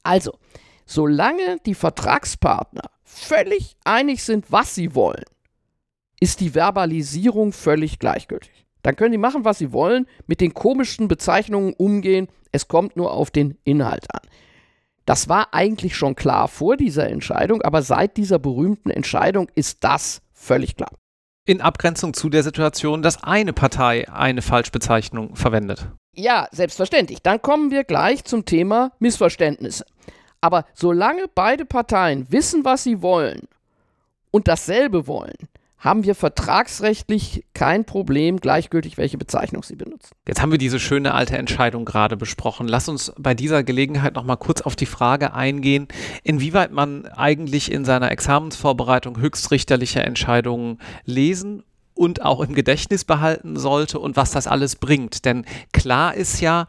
Also, 0.03 0.37
solange 0.85 1.57
die 1.65 1.75
Vertragspartner 1.75 2.89
völlig 3.03 3.77
einig 3.85 4.23
sind, 4.23 4.51
was 4.51 4.75
sie 4.75 4.93
wollen, 4.95 5.23
ist 6.19 6.39
die 6.39 6.53
Verbalisierung 6.53 7.53
völlig 7.53 7.99
gleichgültig. 7.99 8.65
Dann 8.81 8.95
können 8.95 9.11
die 9.11 9.17
machen, 9.17 9.45
was 9.45 9.57
sie 9.57 9.71
wollen, 9.71 10.07
mit 10.27 10.41
den 10.41 10.53
komischsten 10.53 11.07
Bezeichnungen 11.07 11.73
umgehen, 11.73 12.27
es 12.51 12.67
kommt 12.67 12.95
nur 12.95 13.11
auf 13.11 13.31
den 13.31 13.57
Inhalt 13.63 14.13
an. 14.13 14.21
Das 15.05 15.29
war 15.29 15.53
eigentlich 15.53 15.95
schon 15.95 16.15
klar 16.15 16.47
vor 16.47 16.75
dieser 16.75 17.09
Entscheidung, 17.09 17.61
aber 17.61 17.81
seit 17.81 18.17
dieser 18.17 18.39
berühmten 18.39 18.89
Entscheidung 18.89 19.49
ist 19.55 19.83
das 19.83 20.21
völlig 20.33 20.75
klar. 20.75 20.91
In 21.47 21.61
Abgrenzung 21.61 22.13
zu 22.13 22.27
der 22.27 22.43
Situation, 22.43 23.01
dass 23.01 23.23
eine 23.23 23.53
Partei 23.53 24.05
eine 24.09 24.41
Falschbezeichnung 24.41 25.37
verwendet. 25.37 25.87
Ja, 26.13 26.49
selbstverständlich. 26.51 27.21
Dann 27.23 27.41
kommen 27.41 27.71
wir 27.71 27.85
gleich 27.85 28.25
zum 28.25 28.43
Thema 28.43 28.91
Missverständnisse. 28.99 29.85
Aber 30.41 30.65
solange 30.73 31.29
beide 31.33 31.63
Parteien 31.63 32.29
wissen, 32.29 32.65
was 32.65 32.83
sie 32.83 33.01
wollen 33.01 33.47
und 34.29 34.49
dasselbe 34.49 35.07
wollen, 35.07 35.37
haben 35.77 36.03
wir 36.03 36.15
vertragsrechtlich 36.15 37.45
kein 37.53 37.85
Problem, 37.85 38.39
gleichgültig 38.39 38.97
welche 38.97 39.17
Bezeichnung 39.17 39.61
sie 39.63 39.75
benutzen. 39.75 40.15
Jetzt 40.27 40.41
haben 40.41 40.51
wir 40.51 40.57
diese 40.57 40.79
schöne 40.79 41.13
alte 41.13 41.37
Entscheidung 41.37 41.85
gerade 41.85 42.17
besprochen. 42.17 42.67
Lass 42.67 42.89
uns 42.89 43.13
bei 43.17 43.33
dieser 43.33 43.63
Gelegenheit 43.63 44.15
noch 44.15 44.23
mal 44.23 44.37
kurz 44.37 44.61
auf 44.61 44.75
die 44.75 44.87
Frage 44.87 45.33
eingehen, 45.33 45.87
inwieweit 46.23 46.71
man 46.71 47.05
eigentlich 47.05 47.71
in 47.71 47.85
seiner 47.85 48.11
Examensvorbereitung 48.11 49.19
höchstrichterliche 49.19 50.01
Entscheidungen 50.01 50.79
lesen 51.05 51.63
und 51.93 52.23
auch 52.23 52.41
im 52.41 52.53
Gedächtnis 52.53 53.05
behalten 53.05 53.57
sollte 53.57 53.99
und 53.99 54.15
was 54.15 54.31
das 54.31 54.47
alles 54.47 54.75
bringt. 54.77 55.25
Denn 55.25 55.45
klar 55.73 56.15
ist 56.15 56.41
ja, 56.41 56.65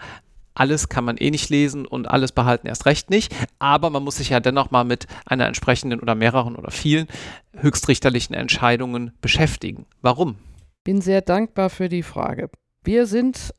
alles 0.59 0.89
kann 0.89 1.05
man 1.05 1.17
eh 1.17 1.31
nicht 1.31 1.51
lesen 1.51 1.87
und 1.87 2.09
alles 2.09 2.33
behalten 2.33 2.67
erst 2.67 2.87
recht 2.87 3.11
nicht, 3.11 3.35
aber 3.59 3.91
man 3.91 4.03
muss 4.03 4.17
sich 4.17 4.31
ja 4.31 4.41
dennoch 4.41 4.71
mal 4.71 4.85
mit 4.85 5.07
einer 5.25 5.47
entsprechenden 5.47 6.01
oder 6.01 6.15
mehreren 6.15 6.57
oder 6.57 6.71
vielen 6.71 7.07
höchstrichterlichen 7.53 8.35
Entscheidungen 8.35 9.13
beschäftigen. 9.21 9.87
Warum? 10.03 10.37
Bin 10.85 11.01
sehr 11.01 11.23
dankbar 11.23 11.71
für 11.71 11.89
die 11.89 12.03
Frage. 12.03 12.51
Wir 12.83 13.07
sind 13.07 13.55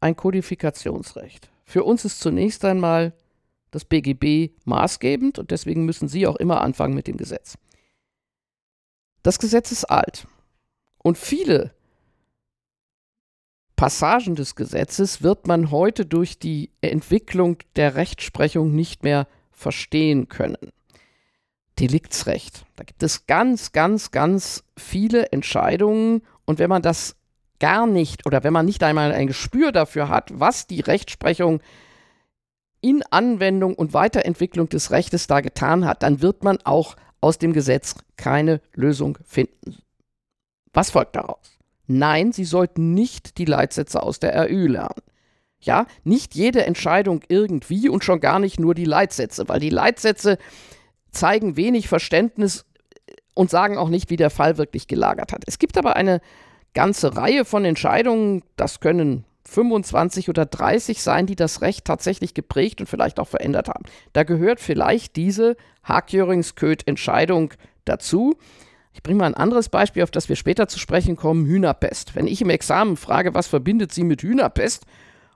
ein 0.00 0.16
Kodifikationsrecht. 0.16 1.50
Für 1.64 1.84
uns 1.84 2.04
ist 2.04 2.20
zunächst 2.20 2.64
einmal 2.64 3.14
das 3.70 3.84
BGB 3.84 4.52
maßgebend 4.64 5.38
und 5.38 5.50
deswegen 5.50 5.84
müssen 5.84 6.08
Sie 6.08 6.26
auch 6.26 6.36
immer 6.36 6.60
anfangen 6.60 6.94
mit 6.94 7.06
dem 7.06 7.16
Gesetz. 7.16 7.56
Das 9.22 9.38
Gesetz 9.38 9.72
ist 9.72 9.86
alt. 9.86 10.26
Und 10.98 11.18
viele 11.18 11.74
Passagen 13.84 14.34
des 14.34 14.54
Gesetzes 14.54 15.22
wird 15.22 15.46
man 15.46 15.70
heute 15.70 16.06
durch 16.06 16.38
die 16.38 16.70
Entwicklung 16.80 17.58
der 17.76 17.96
Rechtsprechung 17.96 18.74
nicht 18.74 19.02
mehr 19.02 19.26
verstehen 19.52 20.30
können. 20.30 20.72
Deliktsrecht. 21.78 22.64
Da 22.76 22.84
gibt 22.84 23.02
es 23.02 23.26
ganz, 23.26 23.72
ganz, 23.72 24.10
ganz 24.10 24.64
viele 24.78 25.32
Entscheidungen 25.32 26.22
und 26.46 26.58
wenn 26.58 26.70
man 26.70 26.80
das 26.80 27.16
gar 27.60 27.86
nicht 27.86 28.24
oder 28.24 28.42
wenn 28.42 28.54
man 28.54 28.64
nicht 28.64 28.82
einmal 28.82 29.12
ein 29.12 29.26
Gespür 29.26 29.70
dafür 29.70 30.08
hat, 30.08 30.30
was 30.32 30.66
die 30.66 30.80
Rechtsprechung 30.80 31.60
in 32.80 33.02
Anwendung 33.10 33.74
und 33.74 33.92
Weiterentwicklung 33.92 34.70
des 34.70 34.92
Rechtes 34.92 35.26
da 35.26 35.42
getan 35.42 35.84
hat, 35.84 36.02
dann 36.02 36.22
wird 36.22 36.42
man 36.42 36.56
auch 36.64 36.96
aus 37.20 37.36
dem 37.36 37.52
Gesetz 37.52 37.96
keine 38.16 38.62
Lösung 38.72 39.18
finden. 39.26 39.76
Was 40.72 40.90
folgt 40.90 41.16
daraus? 41.16 41.58
Nein, 41.86 42.32
Sie 42.32 42.44
sollten 42.44 42.94
nicht 42.94 43.38
die 43.38 43.44
Leitsätze 43.44 44.02
aus 44.02 44.20
der 44.20 44.34
RÜ 44.48 44.68
lernen. 44.68 45.02
Ja, 45.60 45.86
nicht 46.02 46.34
jede 46.34 46.66
Entscheidung 46.66 47.22
irgendwie 47.28 47.88
und 47.88 48.04
schon 48.04 48.20
gar 48.20 48.38
nicht 48.38 48.60
nur 48.60 48.74
die 48.74 48.84
Leitsätze, 48.84 49.48
weil 49.48 49.60
die 49.60 49.70
Leitsätze 49.70 50.38
zeigen 51.10 51.56
wenig 51.56 51.88
Verständnis 51.88 52.66
und 53.32 53.50
sagen 53.50 53.78
auch 53.78 53.88
nicht, 53.88 54.10
wie 54.10 54.16
der 54.16 54.30
Fall 54.30 54.58
wirklich 54.58 54.88
gelagert 54.88 55.32
hat. 55.32 55.44
Es 55.46 55.58
gibt 55.58 55.78
aber 55.78 55.96
eine 55.96 56.20
ganze 56.74 57.16
Reihe 57.16 57.44
von 57.44 57.64
Entscheidungen, 57.64 58.42
das 58.56 58.80
können 58.80 59.24
25 59.46 60.28
oder 60.28 60.46
30 60.46 61.02
sein, 61.02 61.26
die 61.26 61.36
das 61.36 61.60
Recht 61.60 61.84
tatsächlich 61.84 62.34
geprägt 62.34 62.80
und 62.80 62.86
vielleicht 62.86 63.20
auch 63.20 63.28
verändert 63.28 63.68
haben. 63.68 63.84
Da 64.12 64.22
gehört 64.22 64.60
vielleicht 64.60 65.16
diese 65.16 65.56
Hackjöringsköd-Entscheidung 65.84 67.52
dazu. 67.84 68.36
Ich 68.94 69.02
bringe 69.02 69.18
mal 69.18 69.26
ein 69.26 69.34
anderes 69.34 69.68
Beispiel, 69.68 70.04
auf 70.04 70.12
das 70.12 70.28
wir 70.28 70.36
später 70.36 70.68
zu 70.68 70.78
sprechen 70.78 71.16
kommen, 71.16 71.46
Hühnerpest. 71.46 72.14
Wenn 72.14 72.28
ich 72.28 72.40
im 72.40 72.48
Examen 72.48 72.96
frage, 72.96 73.34
was 73.34 73.48
verbindet 73.48 73.92
sie 73.92 74.04
mit 74.04 74.22
Hühnerpest 74.22 74.86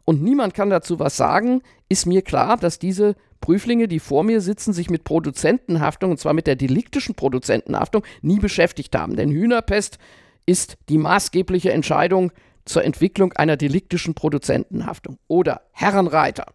und 0.05 0.23
niemand 0.23 0.55
kann 0.55 0.71
dazu 0.71 0.99
was 1.01 1.17
sagen, 1.17 1.63
ist 1.89 2.07
mir 2.07 2.23
klar, 2.23 2.57
dass 2.57 2.79
diese 2.79 3.17
Prüflinge, 3.41 3.89
die 3.89 3.99
vor 3.99 4.23
mir 4.23 4.41
sitzen, 4.41 4.73
sich 4.73 4.91
mit 4.91 5.05
Produzentenhaftung, 5.05 6.13
und 6.13 6.19
zwar 6.19 6.35
mit 6.35 6.47
der 6.47 6.57
deliktischen 6.57 7.15
Produzentenhaftung, 7.15 8.05
nie 8.23 8.39
beschäftigt 8.39 8.97
haben. 8.97 9.17
Denn 9.17 9.31
Hühnerpest 9.31 9.99
ist 10.47 10.79
die 10.89 10.99
maßgebliche 10.99 11.73
Entscheidung 11.73 12.33
zur 12.65 12.85
Entwicklung 12.85 13.33
einer 13.33 13.57
deliktischen 13.57 14.15
Produzentenhaftung. 14.15 15.19
Oder 15.27 15.63
Herrenreiter. 15.73 16.47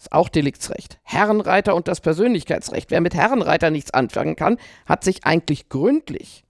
Ist 0.00 0.12
auch 0.12 0.30
Deliktsrecht. 0.30 0.98
Herrenreiter 1.02 1.74
und 1.74 1.86
das 1.86 2.00
Persönlichkeitsrecht. 2.00 2.90
Wer 2.90 3.02
mit 3.02 3.14
Herrenreiter 3.14 3.70
nichts 3.70 3.90
anfangen 3.92 4.34
kann, 4.34 4.56
hat 4.86 5.04
sich 5.04 5.26
eigentlich 5.26 5.68
gründlich 5.68 6.42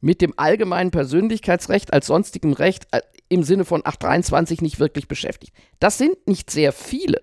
mit 0.00 0.22
dem 0.22 0.32
allgemeinen 0.38 0.90
Persönlichkeitsrecht 0.90 1.92
als 1.92 2.06
sonstigem 2.06 2.54
Recht 2.54 2.86
äh, 2.92 3.02
im 3.28 3.42
Sinne 3.42 3.66
von 3.66 3.82
823 3.84 4.62
nicht 4.62 4.78
wirklich 4.78 5.08
beschäftigt. 5.08 5.54
Das 5.78 5.98
sind 5.98 6.26
nicht 6.26 6.50
sehr 6.50 6.72
viele. 6.72 7.22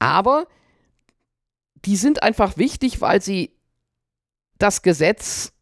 Aber 0.00 0.48
die 1.84 1.96
sind 1.96 2.24
einfach 2.24 2.56
wichtig, 2.56 3.00
weil 3.00 3.22
sie 3.22 3.52
das 4.58 4.82
Gesetz 4.82 5.52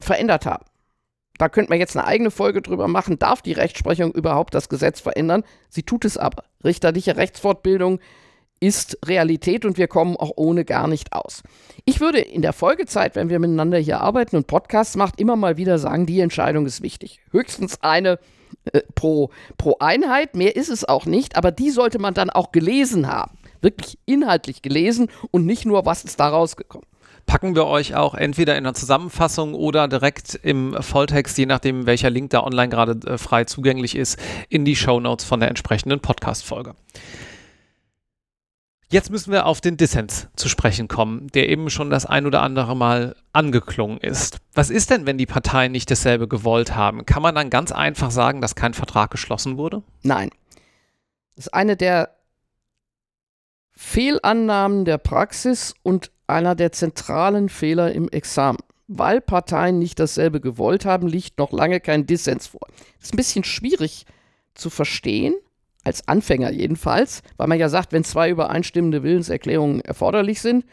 verändert 0.00 0.44
haben. 0.44 0.66
Da 1.38 1.48
könnte 1.48 1.70
man 1.70 1.78
jetzt 1.78 1.96
eine 1.96 2.06
eigene 2.06 2.30
Folge 2.30 2.60
drüber 2.60 2.88
machen. 2.88 3.18
Darf 3.18 3.40
die 3.40 3.52
Rechtsprechung 3.52 4.12
überhaupt 4.12 4.52
das 4.52 4.68
Gesetz 4.68 5.00
verändern? 5.00 5.44
Sie 5.70 5.82
tut 5.82 6.04
es 6.04 6.18
aber. 6.18 6.44
Richterliche 6.62 7.16
Rechtsfortbildung 7.16 8.00
ist 8.60 8.98
Realität 9.06 9.64
und 9.64 9.78
wir 9.78 9.88
kommen 9.88 10.16
auch 10.16 10.32
ohne 10.36 10.64
gar 10.64 10.86
nicht 10.86 11.12
aus. 11.12 11.42
Ich 11.86 12.00
würde 12.00 12.20
in 12.20 12.42
der 12.42 12.52
Folgezeit, 12.52 13.16
wenn 13.16 13.30
wir 13.30 13.38
miteinander 13.38 13.78
hier 13.78 14.00
arbeiten 14.00 14.36
und 14.36 14.46
Podcasts 14.46 14.96
macht, 14.96 15.18
immer 15.18 15.36
mal 15.36 15.56
wieder 15.56 15.78
sagen, 15.78 16.06
die 16.06 16.20
Entscheidung 16.20 16.66
ist 16.66 16.82
wichtig. 16.82 17.20
Höchstens 17.30 17.82
eine 17.82 18.18
äh, 18.72 18.82
pro, 18.94 19.30
pro 19.56 19.76
Einheit, 19.80 20.36
mehr 20.36 20.56
ist 20.56 20.68
es 20.68 20.86
auch 20.86 21.06
nicht, 21.06 21.36
aber 21.36 21.50
die 21.50 21.70
sollte 21.70 21.98
man 21.98 22.14
dann 22.14 22.28
auch 22.28 22.52
gelesen 22.52 23.08
haben. 23.08 23.38
Wirklich 23.62 23.98
inhaltlich 24.04 24.62
gelesen 24.62 25.08
und 25.30 25.46
nicht 25.46 25.64
nur, 25.64 25.86
was 25.86 26.04
ist 26.04 26.20
da 26.20 26.28
rausgekommen 26.28 26.86
packen 27.30 27.54
wir 27.54 27.66
euch 27.66 27.94
auch 27.94 28.14
entweder 28.14 28.58
in 28.58 28.64
der 28.64 28.74
Zusammenfassung 28.74 29.54
oder 29.54 29.86
direkt 29.86 30.34
im 30.42 30.74
Volltext, 30.80 31.38
je 31.38 31.46
nachdem, 31.46 31.86
welcher 31.86 32.10
Link 32.10 32.30
da 32.30 32.42
online 32.42 32.70
gerade 32.70 32.98
äh, 33.06 33.18
frei 33.18 33.44
zugänglich 33.44 33.94
ist, 33.94 34.18
in 34.48 34.64
die 34.64 34.74
Show 34.74 34.98
Notes 34.98 35.24
von 35.24 35.38
der 35.38 35.48
entsprechenden 35.48 36.00
Podcast-Folge. 36.00 36.74
Jetzt 38.92 39.10
müssen 39.10 39.30
wir 39.30 39.46
auf 39.46 39.60
den 39.60 39.76
Dissens 39.76 40.26
zu 40.34 40.48
sprechen 40.48 40.88
kommen, 40.88 41.28
der 41.28 41.48
eben 41.48 41.70
schon 41.70 41.90
das 41.90 42.06
ein 42.06 42.26
oder 42.26 42.42
andere 42.42 42.76
Mal 42.76 43.14
angeklungen 43.32 43.98
ist. 43.98 44.38
Was 44.52 44.68
ist 44.68 44.90
denn, 44.90 45.06
wenn 45.06 45.16
die 45.16 45.26
Parteien 45.26 45.70
nicht 45.70 45.92
dasselbe 45.92 46.26
gewollt 46.26 46.74
haben? 46.74 47.06
Kann 47.06 47.22
man 47.22 47.36
dann 47.36 47.50
ganz 47.50 47.70
einfach 47.70 48.10
sagen, 48.10 48.40
dass 48.40 48.56
kein 48.56 48.74
Vertrag 48.74 49.12
geschlossen 49.12 49.56
wurde? 49.58 49.84
Nein. 50.02 50.30
Das 51.36 51.46
ist 51.46 51.54
eine 51.54 51.76
der 51.76 52.16
Fehlannahmen 53.70 54.84
der 54.84 54.98
Praxis 54.98 55.74
und 55.84 56.10
einer 56.26 56.56
der 56.56 56.72
zentralen 56.72 57.48
Fehler 57.48 57.92
im 57.92 58.08
Examen. 58.08 58.58
Weil 58.88 59.20
Parteien 59.20 59.78
nicht 59.78 60.00
dasselbe 60.00 60.40
gewollt 60.40 60.84
haben, 60.84 61.06
liegt 61.06 61.38
noch 61.38 61.52
lange 61.52 61.78
kein 61.78 62.06
Dissens 62.06 62.48
vor. 62.48 62.66
Das 62.98 63.06
ist 63.06 63.14
ein 63.14 63.18
bisschen 63.18 63.44
schwierig 63.44 64.04
zu 64.54 64.68
verstehen, 64.68 65.34
als 65.84 66.06
Anfänger 66.08 66.50
jedenfalls, 66.50 67.22
weil 67.36 67.46
man 67.46 67.58
ja 67.58 67.68
sagt, 67.68 67.92
wenn 67.92 68.04
zwei 68.04 68.30
übereinstimmende 68.30 69.02
Willenserklärungen 69.02 69.80
erforderlich 69.80 70.40
sind, 70.40 70.64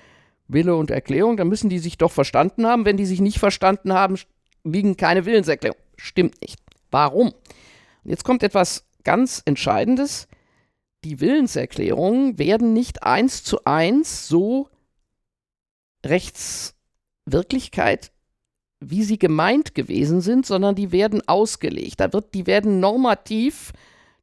Wille 0.48 0.76
und 0.76 0.92
Erklärung, 0.92 1.38
dann 1.38 1.50
müssen 1.50 1.70
die 1.70 1.80
sich 1.80 1.98
doch 1.98 2.12
verstanden 2.12 2.66
haben. 2.66 2.86
Wenn 2.86 2.98
die 2.98 3.06
sich 3.06 3.22
nicht 3.22 3.40
verstanden 3.40 3.94
haben, 3.94 4.18
liegen 4.64 4.98
keine 4.98 5.26
Willenserklärungen. 5.26 5.82
Stimmt 5.98 6.42
nicht. 6.42 6.60
Warum? 6.92 7.34
Und 8.04 8.10
jetzt 8.10 8.24
kommt 8.24 8.44
etwas 8.44 8.86
ganz 9.04 9.42
Entscheidendes 9.46 10.28
die 11.04 11.20
Willenserklärungen 11.22 12.38
werden 12.38 12.74
nicht 12.74 13.02
eins 13.04 13.44
zu 13.44 13.66
eins 13.66 14.28
so 14.28 14.70
Rechtswirklichkeit, 16.06 18.12
wie 18.80 19.04
sie 19.04 19.18
gemeint 19.18 19.74
gewesen 19.74 20.22
sind, 20.22 20.46
sondern 20.46 20.76
die 20.76 20.92
werden 20.92 21.28
ausgelegt. 21.28 22.00
Da 22.00 22.14
wird, 22.14 22.34
die 22.34 22.48
werden 22.48 22.80
normativ 22.80 23.74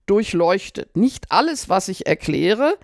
durchleuchtet. 0.07 0.97
Nicht 0.97 1.31
alles, 1.31 1.69
was 1.69 1.89
ich 1.89 2.07
erkläre, 2.07 2.79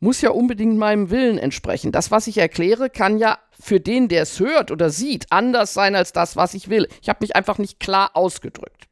muss 0.00 0.22
ja 0.22 0.30
unbedingt 0.30 0.78
meinem 0.78 1.10
Willen 1.10 1.38
entsprechen. 1.38 1.92
Das, 1.92 2.10
was 2.10 2.26
ich 2.26 2.38
erkläre, 2.38 2.90
kann 2.90 3.18
ja 3.18 3.38
für 3.58 3.80
den, 3.80 4.08
der 4.08 4.22
es 4.22 4.40
hört 4.40 4.70
oder 4.70 4.90
sieht, 4.90 5.26
anders 5.30 5.74
sein 5.74 5.94
als 5.94 6.12
das, 6.12 6.36
was 6.36 6.54
ich 6.54 6.70
will. 6.70 6.88
Ich 7.02 7.08
habe 7.08 7.18
mich 7.20 7.36
einfach 7.36 7.58
nicht 7.58 7.78
klar 7.78 8.10
ausgedrückt. 8.14 8.88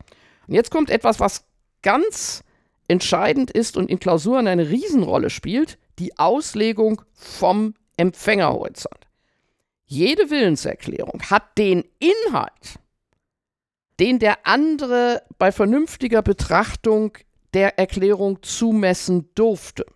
Und 0.46 0.54
jetzt 0.54 0.70
kommt 0.70 0.90
etwas, 0.90 1.18
was 1.18 1.46
ganz 1.82 2.42
entscheidend 2.88 3.50
ist 3.50 3.76
und 3.76 3.90
in 3.90 4.00
Klausuren 4.00 4.46
eine 4.46 4.68
Riesenrolle 4.68 5.30
spielt, 5.30 5.78
die 5.98 6.18
Auslegung 6.18 7.02
vom 7.12 7.74
Empfängerhorizont. 7.96 9.06
Jede 9.84 10.30
Willenserklärung 10.30 11.22
hat 11.30 11.56
den 11.56 11.84
Inhalt, 11.98 12.78
den 14.00 14.18
der 14.18 14.46
andere 14.46 15.22
bei 15.38 15.52
vernünftiger 15.52 16.22
Betrachtung 16.22 17.16
der 17.54 17.78
Erklärung 17.78 18.42
zumessen 18.42 19.30
durfte. 19.34 19.86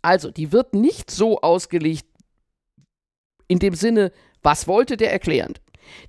Also, 0.00 0.30
die 0.30 0.52
wird 0.52 0.74
nicht 0.74 1.10
so 1.10 1.40
ausgelegt 1.40 2.06
in 3.48 3.58
dem 3.58 3.74
Sinne, 3.74 4.12
was 4.42 4.66
wollte 4.66 4.96
der 4.96 5.12
Erklärend. 5.12 5.60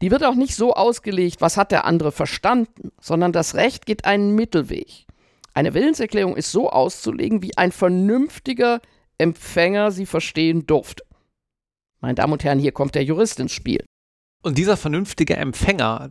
Die 0.02 0.12
wird 0.12 0.24
auch 0.24 0.36
nicht 0.36 0.56
so 0.56 0.74
ausgelegt, 0.74 1.42
was 1.42 1.58
hat 1.58 1.72
der 1.72 1.86
andere 1.86 2.12
verstanden, 2.12 2.92
sondern 3.02 3.32
das 3.32 3.56
Recht 3.56 3.86
geht 3.86 4.06
einen 4.06 4.36
Mittelweg. 4.36 5.06
Eine 5.54 5.74
Willenserklärung 5.74 6.36
ist 6.36 6.52
so 6.52 6.70
auszulegen, 6.70 7.42
wie 7.42 7.58
ein 7.58 7.72
vernünftiger 7.72 8.82
Empfänger 9.18 9.92
sie 9.92 10.06
verstehen 10.06 10.66
durfte. 10.66 11.04
Meine 12.02 12.16
Damen 12.16 12.34
und 12.34 12.44
Herren, 12.44 12.60
hier 12.60 12.72
kommt 12.72 12.96
der 12.96 13.04
Jurist 13.04 13.40
ins 13.40 13.52
Spiel. 13.52 13.86
Und 14.42 14.58
dieser 14.58 14.78
vernünftige 14.78 15.38
Empfänger, 15.38 16.10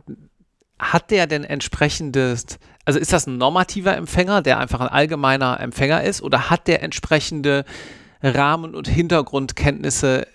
hat 0.91 1.11
der 1.11 1.27
denn 1.27 1.43
entsprechendes, 1.43 2.59
also 2.85 2.99
ist 2.99 3.13
das 3.13 3.27
ein 3.27 3.37
normativer 3.37 3.95
Empfänger, 3.95 4.41
der 4.41 4.59
einfach 4.59 4.81
ein 4.81 4.89
allgemeiner 4.89 5.59
Empfänger 5.59 6.03
ist, 6.03 6.21
oder 6.21 6.49
hat 6.49 6.67
der 6.67 6.83
entsprechende 6.83 7.63
Rahmen- 8.21 8.75
und 8.75 8.87
Hintergrundkenntnisse 8.87 10.27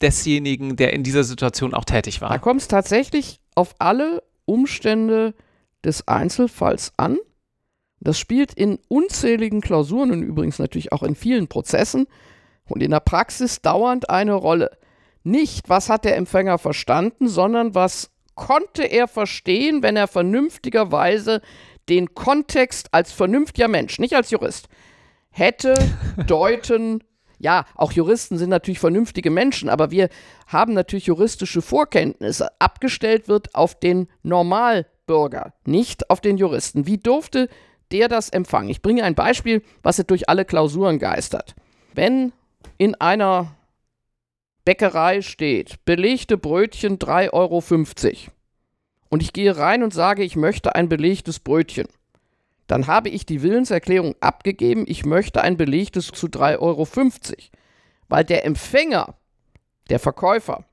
desjenigen, 0.00 0.76
der 0.76 0.92
in 0.92 1.02
dieser 1.02 1.24
Situation 1.24 1.74
auch 1.74 1.84
tätig 1.84 2.20
war? 2.20 2.30
Da 2.30 2.38
kommt 2.38 2.62
es 2.62 2.68
tatsächlich 2.68 3.40
auf 3.54 3.74
alle 3.78 4.22
Umstände 4.44 5.34
des 5.84 6.08
Einzelfalls 6.08 6.92
an. 6.96 7.18
Das 8.00 8.18
spielt 8.18 8.54
in 8.54 8.78
unzähligen 8.88 9.60
Klausuren 9.60 10.10
und 10.10 10.22
übrigens 10.22 10.58
natürlich 10.58 10.92
auch 10.92 11.02
in 11.02 11.14
vielen 11.14 11.48
Prozessen 11.48 12.06
und 12.66 12.82
in 12.82 12.90
der 12.90 13.00
Praxis 13.00 13.60
dauernd 13.60 14.08
eine 14.08 14.34
Rolle. 14.34 14.70
Nicht, 15.22 15.68
was 15.68 15.90
hat 15.90 16.04
der 16.04 16.16
Empfänger 16.16 16.56
verstanden, 16.56 17.28
sondern 17.28 17.74
was 17.74 18.10
konnte 18.40 18.84
er 18.84 19.06
verstehen, 19.06 19.82
wenn 19.82 19.96
er 19.96 20.08
vernünftigerweise 20.08 21.42
den 21.90 22.14
Kontext 22.14 22.88
als 22.92 23.12
vernünftiger 23.12 23.68
Mensch, 23.68 23.98
nicht 23.98 24.14
als 24.14 24.30
Jurist, 24.30 24.68
hätte 25.30 25.74
deuten. 26.26 27.04
Ja, 27.38 27.66
auch 27.74 27.92
Juristen 27.92 28.38
sind 28.38 28.48
natürlich 28.48 28.80
vernünftige 28.80 29.30
Menschen, 29.30 29.68
aber 29.68 29.90
wir 29.90 30.08
haben 30.46 30.72
natürlich 30.72 31.06
juristische 31.06 31.60
Vorkenntnisse. 31.60 32.48
Abgestellt 32.58 33.28
wird 33.28 33.54
auf 33.54 33.78
den 33.78 34.08
Normalbürger, 34.22 35.52
nicht 35.66 36.08
auf 36.08 36.22
den 36.22 36.38
Juristen. 36.38 36.86
Wie 36.86 36.98
durfte 36.98 37.48
der 37.92 38.08
das 38.08 38.28
empfangen. 38.28 38.68
Ich 38.68 38.82
bringe 38.82 39.02
ein 39.02 39.16
Beispiel, 39.16 39.62
was 39.82 39.98
jetzt 39.98 40.10
durch 40.10 40.28
alle 40.28 40.44
Klausuren 40.44 41.00
geistert. 41.00 41.56
Wenn 41.92 42.32
in 42.78 42.94
einer 42.94 43.56
Bäckerei 44.64 45.22
steht, 45.22 45.84
belegte 45.84 46.36
Brötchen 46.36 46.98
3,50 46.98 47.32
Euro 47.32 47.62
und 49.08 49.22
ich 49.22 49.32
gehe 49.32 49.56
rein 49.56 49.82
und 49.82 49.94
sage, 49.94 50.22
ich 50.22 50.36
möchte 50.36 50.74
ein 50.74 50.88
belegtes 50.88 51.38
Brötchen, 51.38 51.86
dann 52.66 52.86
habe 52.86 53.08
ich 53.08 53.26
die 53.26 53.42
Willenserklärung 53.42 54.14
abgegeben, 54.20 54.84
ich 54.86 55.04
möchte 55.04 55.42
ein 55.42 55.56
belegtes 55.56 56.08
zu 56.08 56.26
3,50 56.28 56.58
Euro, 56.60 56.86
weil 58.08 58.24
der 58.24 58.44
Empfänger, 58.44 59.14
der 59.88 59.98
Verkäufer, 59.98 60.64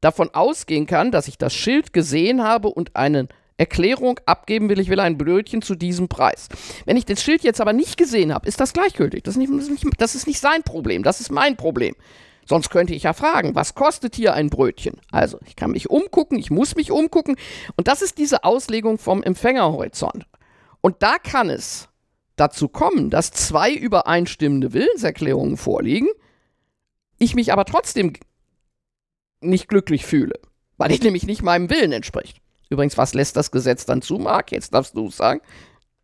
davon 0.00 0.30
ausgehen 0.32 0.86
kann, 0.86 1.10
dass 1.10 1.28
ich 1.28 1.38
das 1.38 1.54
Schild 1.54 1.92
gesehen 1.92 2.42
habe 2.42 2.68
und 2.68 2.96
einen 2.96 3.28
Erklärung 3.58 4.20
abgeben 4.24 4.68
will, 4.68 4.78
ich 4.78 4.88
will 4.88 5.00
ein 5.00 5.18
Brötchen 5.18 5.62
zu 5.62 5.74
diesem 5.74 6.08
Preis. 6.08 6.48
Wenn 6.86 6.96
ich 6.96 7.04
das 7.04 7.22
Schild 7.22 7.42
jetzt 7.42 7.60
aber 7.60 7.72
nicht 7.72 7.96
gesehen 7.96 8.32
habe, 8.32 8.46
ist 8.46 8.60
das 8.60 8.72
gleichgültig. 8.72 9.24
Das 9.24 9.36
ist 9.36 9.50
nicht, 9.68 9.84
das 9.98 10.14
ist 10.14 10.28
nicht 10.28 10.38
sein 10.38 10.62
Problem, 10.62 11.02
das 11.02 11.20
ist 11.20 11.32
mein 11.32 11.56
Problem. 11.56 11.96
Sonst 12.48 12.70
könnte 12.70 12.94
ich 12.94 13.02
ja 13.02 13.12
fragen, 13.12 13.54
was 13.54 13.74
kostet 13.74 14.16
hier 14.16 14.32
ein 14.32 14.48
Brötchen? 14.48 14.98
Also, 15.12 15.38
ich 15.44 15.54
kann 15.54 15.72
mich 15.72 15.90
umgucken, 15.90 16.38
ich 16.38 16.50
muss 16.50 16.76
mich 16.76 16.90
umgucken. 16.90 17.36
Und 17.76 17.88
das 17.88 18.00
ist 18.00 18.16
diese 18.16 18.42
Auslegung 18.42 18.96
vom 18.96 19.22
Empfängerhorizont. 19.22 20.24
Und 20.80 21.02
da 21.02 21.18
kann 21.18 21.50
es 21.50 21.90
dazu 22.36 22.68
kommen, 22.68 23.10
dass 23.10 23.32
zwei 23.32 23.74
übereinstimmende 23.74 24.72
Willenserklärungen 24.72 25.58
vorliegen, 25.58 26.08
ich 27.18 27.34
mich 27.34 27.52
aber 27.52 27.66
trotzdem 27.66 28.14
nicht 29.42 29.68
glücklich 29.68 30.06
fühle, 30.06 30.40
weil 30.78 30.90
ich 30.90 31.02
nämlich 31.02 31.26
nicht 31.26 31.42
meinem 31.42 31.68
Willen 31.68 31.92
entspricht. 31.92 32.40
Übrigens, 32.70 32.96
was 32.96 33.12
lässt 33.12 33.36
das 33.36 33.50
Gesetz 33.50 33.84
dann 33.84 34.00
zu, 34.00 34.16
Marc? 34.16 34.52
Jetzt 34.52 34.72
darfst 34.72 34.96
du 34.96 35.08
es 35.08 35.16
sagen. 35.18 35.40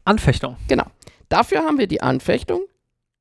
Anfechtung. 0.04 0.56
Genau. 0.68 0.86
Dafür 1.30 1.62
haben 1.62 1.78
wir 1.78 1.86
die 1.86 2.02
Anfechtung, 2.02 2.60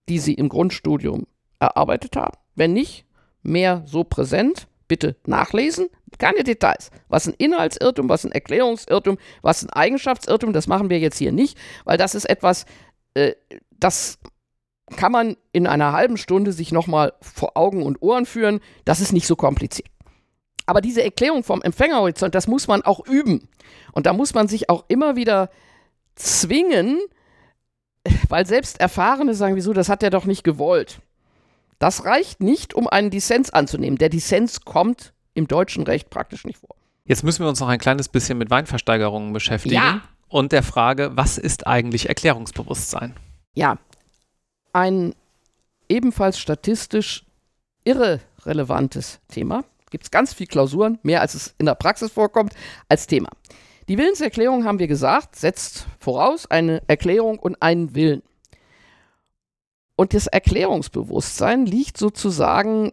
die 0.10 0.20
Sie 0.20 0.34
im 0.34 0.50
Grundstudium 0.50 1.26
erarbeitet 1.60 2.18
haben. 2.18 2.38
Wenn 2.56 2.74
nicht, 2.74 3.06
mehr 3.44 3.84
so 3.86 4.04
präsent. 4.04 4.68
Bitte 4.88 5.16
nachlesen. 5.26 5.88
Keine 6.18 6.44
Details. 6.44 6.92
Was 7.08 7.28
ein 7.28 7.34
Inhaltsirrtum, 7.38 8.10
was 8.10 8.26
ein 8.26 8.32
Erklärungsirrtum, 8.32 9.18
was 9.42 9.64
ein 9.64 9.70
Eigenschaftsirrtum, 9.70 10.54
das 10.54 10.68
machen 10.68 10.90
wir 10.90 11.00
jetzt 11.00 11.18
hier 11.18 11.32
nicht, 11.32 11.58
weil 11.86 11.98
das 11.98 12.16
ist 12.16 12.30
etwas, 12.30 12.66
äh, 13.14 13.34
das 13.72 14.20
kann 14.96 15.12
man 15.12 15.38
in 15.52 15.68
einer 15.68 15.94
halben 15.94 16.18
Stunde 16.18 16.52
sich 16.52 16.72
nochmal 16.72 17.14
vor 17.22 17.58
Augen 17.58 17.84
und 17.84 18.02
Ohren 18.02 18.26
führen. 18.26 18.60
Das 18.86 19.00
ist 19.00 19.14
nicht 19.14 19.28
so 19.28 19.36
kompliziert. 19.36 19.90
Aber 20.66 20.82
diese 20.82 21.04
Erklärung 21.04 21.44
vom 21.44 21.62
Empfängerhorizont, 21.62 22.36
das 22.36 22.48
muss 22.48 22.68
man 22.68 22.84
auch 22.84 23.06
üben. 23.06 23.50
Und 23.92 24.06
da 24.06 24.14
muss 24.14 24.34
man 24.34 24.48
sich 24.48 24.70
auch 24.70 24.86
immer 24.88 25.16
wieder 25.16 25.50
zwingen, 26.16 27.00
weil 28.30 28.46
selbst 28.46 28.80
Erfahrene 28.80 29.34
sagen, 29.34 29.56
wieso, 29.56 29.74
das 29.74 29.90
hat 29.90 30.04
er 30.04 30.10
doch 30.10 30.26
nicht 30.26 30.44
gewollt. 30.44 31.00
Das 31.80 32.06
reicht 32.06 32.42
nicht, 32.42 32.74
um 32.74 32.88
einen 32.88 33.10
Dissens 33.10 33.50
anzunehmen. 33.50 33.98
Der 33.98 34.10
Dissens 34.10 34.62
kommt 34.62 35.14
im 35.34 35.48
deutschen 35.48 35.84
Recht 35.84 36.10
praktisch 36.10 36.46
nicht 36.46 36.60
vor. 36.60 36.76
Jetzt 37.06 37.24
müssen 37.24 37.44
wir 37.44 37.50
uns 37.50 37.60
noch 37.60 37.68
ein 37.68 37.80
kleines 37.80 38.08
bisschen 38.08 38.38
mit 38.38 38.50
Weinversteigerungen 38.50 39.34
beschäftigen. 39.34 39.76
Ja. 39.76 40.02
Und 40.30 40.52
der 40.52 40.64
Frage, 40.64 41.12
was 41.16 41.38
ist 41.38 41.68
eigentlich 41.68 42.10
Erklärungsbewusstsein? 42.10 43.14
Ja, 43.54 43.78
ein 44.72 45.14
ebenfalls 45.90 46.40
statistisch 46.40 47.26
irrelevantes 47.84 49.20
Thema. 49.28 49.64
Gibt 49.92 50.06
es 50.06 50.12
ganz 50.12 50.34
viele 50.34 50.48
Klausuren, 50.48 50.98
mehr 51.04 51.22
als 51.22 51.36
es 51.36 51.54
in 51.60 51.68
der 51.68 51.76
Praxis 51.76 52.12
vorkommt, 52.12 52.54
als 52.90 53.06
Thema. 53.06 53.30
Die 53.90 53.98
Willenserklärung, 53.98 54.64
haben 54.64 54.80
wir 54.80 54.88
gesagt, 54.88 55.36
setzt 55.36 55.86
voraus 56.00 56.50
eine 56.50 56.82
Erklärung 56.88 57.38
und 57.38 57.62
einen 57.62 57.94
Willen. 57.94 58.24
Und 59.96 60.14
das 60.14 60.28
Erklärungsbewusstsein 60.28 61.66
liegt 61.66 61.98
sozusagen 61.98 62.92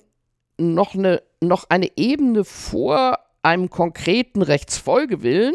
noch 0.59 0.94
eine, 0.94 1.22
noch 1.40 1.64
eine 1.68 1.96
Ebene 1.96 2.44
vor 2.44 3.18
einem 3.42 3.70
konkreten 3.70 4.42
Rechtsfolgewillen, 4.42 5.55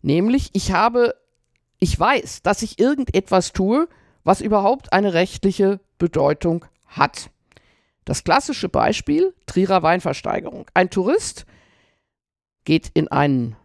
nämlich 0.00 0.50
ich 0.54 0.72
habe, 0.72 1.14
ich 1.78 1.98
weiß, 1.98 2.42
dass 2.42 2.62
ich 2.62 2.78
irgendetwas 2.78 3.52
tue, 3.52 3.88
was 4.24 4.40
überhaupt 4.40 4.92
eine 4.92 5.12
rechtliche 5.12 5.80
Bedeutung 5.98 6.64
hat. 6.86 7.30
Das 8.04 8.24
klassische 8.24 8.70
Beispiel, 8.70 9.34
Trierer 9.44 9.82
Weinversteigerung. 9.82 10.66
Ein 10.72 10.88
Tourist 10.88 11.44
geht 12.64 12.90
in 12.94 13.08
einen 13.08 13.56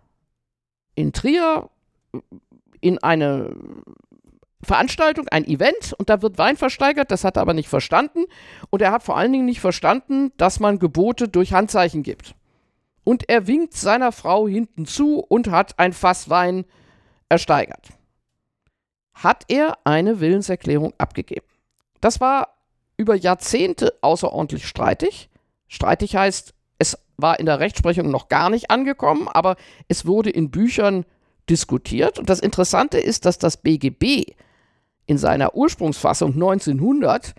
in 0.96 1.14
Trier 1.14 1.70
in 2.82 3.02
eine 3.02 3.56
Veranstaltung, 4.64 5.28
ein 5.30 5.46
Event 5.46 5.94
und 5.98 6.10
da 6.10 6.22
wird 6.22 6.38
Wein 6.38 6.58
versteigert, 6.58 7.12
das 7.12 7.24
hat 7.24 7.38
er 7.38 7.42
aber 7.42 7.54
nicht 7.54 7.70
verstanden 7.70 8.26
und 8.70 8.82
er 8.82 8.92
hat 8.92 9.04
vor 9.04 9.18
allen 9.18 9.32
Dingen 9.32 9.46
nicht 9.46 9.62
verstanden, 9.62 10.32
dass 10.38 10.60
man 10.60 10.80
Gebote 10.80 11.28
durch 11.28 11.54
Handzeichen 11.54 12.04
gibt. 12.04 12.36
Und 13.04 13.30
er 13.30 13.48
winkt 13.48 13.74
seiner 13.74 14.12
Frau 14.12 14.48
hinten 14.48 14.86
zu 14.86 15.20
und 15.20 15.50
hat 15.50 15.78
ein 15.78 15.94
Fass 15.94 16.30
Wein 16.30 16.66
ersteigert. 17.30 17.90
Hat 19.14 19.44
er 19.50 19.78
eine 19.84 20.20
Willenserklärung 20.20 20.94
abgegeben. 20.98 21.46
Das 22.00 22.22
war 22.22 22.56
über 22.98 23.16
Jahrzehnte 23.16 23.94
außerordentlich 24.02 24.68
streitig. 24.68 25.30
Streitig 25.68 26.16
heißt, 26.16 26.54
es 26.78 26.98
war 27.18 27.40
in 27.40 27.46
der 27.46 27.60
Rechtsprechung 27.60 28.10
noch 28.10 28.30
gar 28.30 28.50
nicht 28.50 28.72
angekommen, 28.72 29.28
aber 29.28 29.56
es 29.88 30.06
wurde 30.06 30.30
in 30.30 30.52
Büchern 30.52 31.06
diskutiert. 31.50 32.20
Und 32.20 32.30
das 32.30 32.40
Interessante 32.40 33.00
ist, 33.00 33.26
dass 33.26 33.38
das 33.38 33.58
BGB 33.58 34.34
in 35.06 35.18
seiner 35.18 35.56
Ursprungsfassung 35.56 36.34
1900 36.34 37.34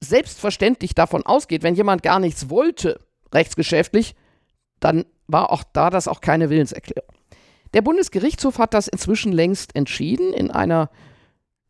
selbstverständlich 0.00 0.94
davon 0.94 1.24
ausgeht, 1.24 1.62
wenn 1.62 1.74
jemand 1.74 2.02
gar 2.02 2.20
nichts 2.20 2.50
wollte, 2.50 3.00
rechtsgeschäftlich, 3.32 4.14
dann 4.80 5.04
war 5.26 5.50
auch 5.50 5.64
da 5.72 5.90
das 5.90 6.08
auch 6.08 6.20
keine 6.20 6.50
Willenserklärung. 6.50 7.14
Der 7.72 7.82
Bundesgerichtshof 7.82 8.58
hat 8.58 8.74
das 8.74 8.86
inzwischen 8.86 9.32
längst 9.32 9.74
entschieden 9.74 10.32
in 10.32 10.50
einer 10.50 10.90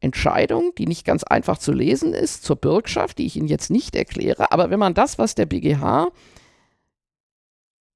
Entscheidung, 0.01 0.75
die 0.77 0.87
nicht 0.87 1.07
ganz 1.07 1.25
einfach 1.25 1.57
zu 1.57 1.73
lesen 1.73 2.13
ist, 2.13 2.45
zur 2.45 2.57
Bürgschaft, 2.57 3.19
die 3.19 3.27
ich 3.27 3.37
Ihnen 3.37 3.49
jetzt 3.49 3.71
nicht 3.71 3.97
erkläre. 3.97 4.53
Aber 4.53 4.69
wenn 4.69 4.79
man 4.79 4.93
das, 4.93 5.19
was 5.19 5.35
der 5.35 5.47
BGH 5.47 6.09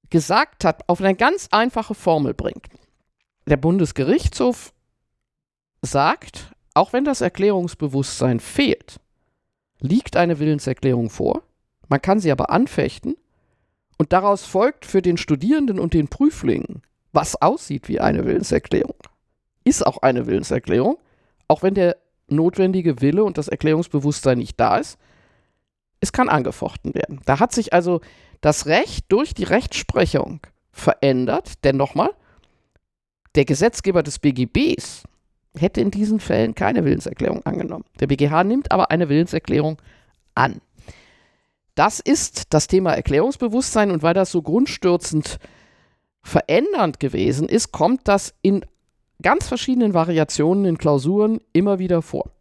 gesagt 0.09 0.65
hat, 0.65 0.89
auf 0.89 1.01
eine 1.01 1.15
ganz 1.15 1.49
einfache 1.51 1.93
Formel 1.93 2.33
bringt. 2.33 2.65
Der 3.45 3.57
Bundesgerichtshof 3.57 4.73
sagt, 5.83 6.51
auch 6.79 6.93
wenn 6.93 7.03
das 7.03 7.19
Erklärungsbewusstsein 7.19 8.39
fehlt, 8.39 9.01
liegt 9.81 10.15
eine 10.15 10.39
Willenserklärung 10.39 11.09
vor, 11.09 11.43
man 11.89 12.01
kann 12.01 12.21
sie 12.21 12.31
aber 12.31 12.51
anfechten. 12.51 13.17
Und 13.97 14.13
daraus 14.13 14.45
folgt 14.45 14.85
für 14.85 15.01
den 15.01 15.17
Studierenden 15.17 15.77
und 15.77 15.93
den 15.93 16.07
Prüflingen, 16.07 16.81
was 17.11 17.41
aussieht 17.41 17.89
wie 17.89 17.99
eine 17.99 18.25
Willenserklärung, 18.25 18.95
ist 19.65 19.85
auch 19.85 19.97
eine 19.97 20.25
Willenserklärung, 20.25 20.97
auch 21.49 21.63
wenn 21.63 21.73
der 21.73 21.97
notwendige 22.29 23.01
Wille 23.01 23.25
und 23.25 23.37
das 23.37 23.49
Erklärungsbewusstsein 23.49 24.37
nicht 24.37 24.57
da 24.57 24.77
ist, 24.77 24.97
es 25.99 26.13
kann 26.13 26.29
angefochten 26.29 26.93
werden. 26.93 27.19
Da 27.25 27.41
hat 27.41 27.51
sich 27.51 27.73
also 27.73 27.99
das 28.39 28.67
Recht 28.67 29.05
durch 29.09 29.33
die 29.33 29.43
Rechtsprechung 29.43 30.39
verändert, 30.71 31.65
denn 31.65 31.75
nochmal, 31.75 32.11
der 33.35 33.43
Gesetzgeber 33.43 34.01
des 34.01 34.19
BGBs 34.19 35.03
hätte 35.59 35.81
in 35.81 35.91
diesen 35.91 36.19
Fällen 36.19 36.55
keine 36.55 36.85
Willenserklärung 36.85 37.45
angenommen. 37.45 37.85
Der 37.99 38.07
BGH 38.07 38.43
nimmt 38.43 38.71
aber 38.71 38.91
eine 38.91 39.09
Willenserklärung 39.09 39.81
an. 40.35 40.61
Das 41.75 41.99
ist 41.99 42.53
das 42.53 42.67
Thema 42.67 42.93
Erklärungsbewusstsein 42.93 43.91
und 43.91 44.03
weil 44.03 44.13
das 44.13 44.31
so 44.31 44.41
grundstürzend 44.41 45.39
verändernd 46.21 46.99
gewesen 46.99 47.47
ist, 47.47 47.71
kommt 47.71 48.07
das 48.07 48.33
in 48.41 48.65
ganz 49.21 49.47
verschiedenen 49.47 49.93
Variationen 49.93 50.65
in 50.65 50.77
Klausuren 50.77 51.39
immer 51.53 51.79
wieder 51.79 52.01
vor. 52.01 52.31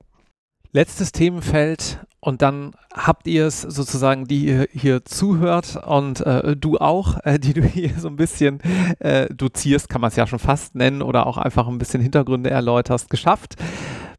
Letztes 0.73 1.13
Themenfeld 1.13 2.01
und 2.21 2.43
dann 2.43 2.75
habt 2.93 3.29
ihr 3.29 3.47
es 3.47 3.63
sozusagen, 3.63 4.27
die 4.27 4.47
ihr 4.47 4.69
hier 4.73 5.05
zuhört 5.05 5.77
und 5.87 6.21
äh, 6.21 6.57
du 6.57 6.79
auch, 6.79 7.19
äh, 7.25 7.39
die 7.39 7.55
du 7.55 7.63
hier 7.63 7.91
so 7.99 8.09
ein 8.09 8.17
bisschen 8.17 8.61
äh, 8.99 9.33
dozierst, 9.33 9.89
kann 9.89 10.01
man 10.01 10.09
es 10.09 10.17
ja 10.17 10.27
schon 10.27 10.41
fast 10.41 10.75
nennen 10.75 11.01
oder 11.01 11.27
auch 11.27 11.39
einfach 11.39 11.69
ein 11.69 11.79
bisschen 11.79 12.03
Hintergründe 12.03 12.51
erläuterst, 12.51 13.09
geschafft. 13.09 13.55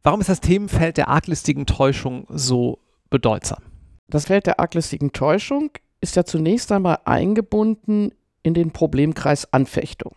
Warum 0.02 0.20
ist 0.20 0.30
das 0.30 0.40
Themenfeld 0.40 0.96
der 0.96 1.08
arglistigen 1.08 1.66
Täuschung 1.66 2.26
so 2.30 2.78
bedeutsam? 3.10 3.62
Das 4.08 4.26
Feld 4.26 4.46
der 4.46 4.60
arglistigen 4.60 5.12
Täuschung 5.12 5.70
ist 6.00 6.16
ja 6.16 6.24
zunächst 6.24 6.72
einmal 6.72 7.00
eingebunden 7.04 8.12
in 8.42 8.54
den 8.54 8.70
Problemkreis 8.70 9.52
Anfechtung. 9.52 10.14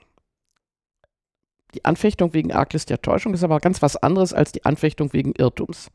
Die 1.74 1.84
Anfechtung 1.84 2.34
wegen 2.34 2.54
Arglist 2.54 2.90
der 2.90 3.02
Täuschung 3.02 3.34
ist 3.34 3.44
aber 3.44 3.60
ganz 3.60 3.82
was 3.82 3.98
anderes 3.98 4.32
als 4.32 4.54
die 4.54 4.64
Anfechtung 4.64 5.12
wegen 5.12 5.34
Irrtums 5.34 5.90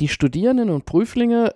die 0.00 0.08
Studierenden 0.08 0.70
und 0.70 0.84
Prüflinge 0.84 1.54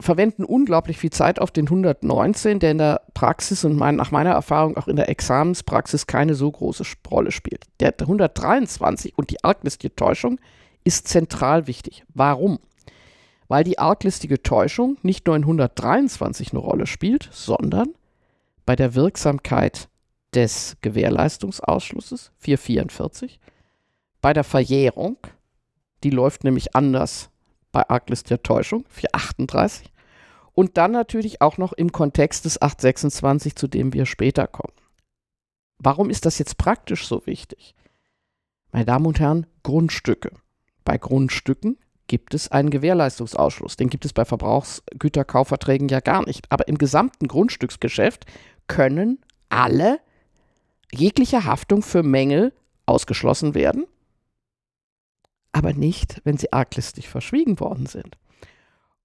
verwenden 0.00 0.44
unglaublich 0.44 0.98
viel 0.98 1.10
Zeit 1.10 1.38
auf 1.38 1.50
den 1.50 1.66
119, 1.66 2.58
der 2.58 2.72
in 2.72 2.78
der 2.78 3.02
Praxis 3.14 3.64
und 3.64 3.76
mein, 3.76 3.96
nach 3.96 4.10
meiner 4.10 4.30
Erfahrung 4.32 4.76
auch 4.76 4.88
in 4.88 4.96
der 4.96 5.08
Examenspraxis 5.08 6.06
keine 6.06 6.34
so 6.34 6.50
große 6.50 6.84
Rolle 7.10 7.30
spielt. 7.30 7.64
Der 7.80 7.94
123 7.98 9.16
und 9.16 9.30
die 9.30 9.42
arglistige 9.44 9.94
Täuschung 9.94 10.40
ist 10.84 11.08
zentral 11.08 11.66
wichtig. 11.66 12.04
Warum? 12.12 12.58
Weil 13.48 13.64
die 13.64 13.78
arglistige 13.78 14.42
Täuschung 14.42 14.98
nicht 15.02 15.26
nur 15.26 15.36
in 15.36 15.42
123 15.42 16.52
eine 16.52 16.60
Rolle 16.60 16.86
spielt, 16.86 17.28
sondern 17.32 17.88
bei 18.66 18.76
der 18.76 18.94
Wirksamkeit 18.94 19.88
des 20.34 20.76
Gewährleistungsausschlusses 20.80 22.32
444, 22.38 23.38
bei 24.20 24.32
der 24.32 24.44
Verjährung, 24.44 25.18
die 26.04 26.10
läuft 26.10 26.44
nämlich 26.44 26.74
anders 26.74 27.31
bei 27.72 27.88
Arglist 27.88 28.30
der 28.30 28.42
Täuschung, 28.42 28.84
438. 28.90 29.92
Und 30.54 30.76
dann 30.76 30.92
natürlich 30.92 31.40
auch 31.40 31.56
noch 31.56 31.72
im 31.72 31.92
Kontext 31.92 32.44
des 32.44 32.60
826, 32.60 33.56
zu 33.56 33.66
dem 33.66 33.92
wir 33.94 34.06
später 34.06 34.46
kommen. 34.46 34.74
Warum 35.78 36.10
ist 36.10 36.26
das 36.26 36.38
jetzt 36.38 36.58
praktisch 36.58 37.06
so 37.06 37.26
wichtig? 37.26 37.74
Meine 38.70 38.84
Damen 38.84 39.06
und 39.06 39.18
Herren, 39.18 39.46
Grundstücke. 39.62 40.30
Bei 40.84 40.98
Grundstücken 40.98 41.78
gibt 42.06 42.34
es 42.34 42.50
einen 42.50 42.70
Gewährleistungsausschluss. 42.70 43.76
Den 43.76 43.88
gibt 43.88 44.04
es 44.04 44.12
bei 44.12 44.24
Verbrauchsgüterkaufverträgen 44.24 45.88
ja 45.88 46.00
gar 46.00 46.24
nicht. 46.26 46.46
Aber 46.50 46.68
im 46.68 46.78
gesamten 46.78 47.28
Grundstücksgeschäft 47.28 48.26
können 48.66 49.18
alle 49.48 49.98
jegliche 50.92 51.44
Haftung 51.44 51.82
für 51.82 52.02
Mängel 52.02 52.52
ausgeschlossen 52.86 53.54
werden 53.54 53.86
aber 55.52 55.72
nicht, 55.72 56.20
wenn 56.24 56.38
sie 56.38 56.52
arglistig 56.52 57.08
verschwiegen 57.08 57.60
worden 57.60 57.86
sind. 57.86 58.16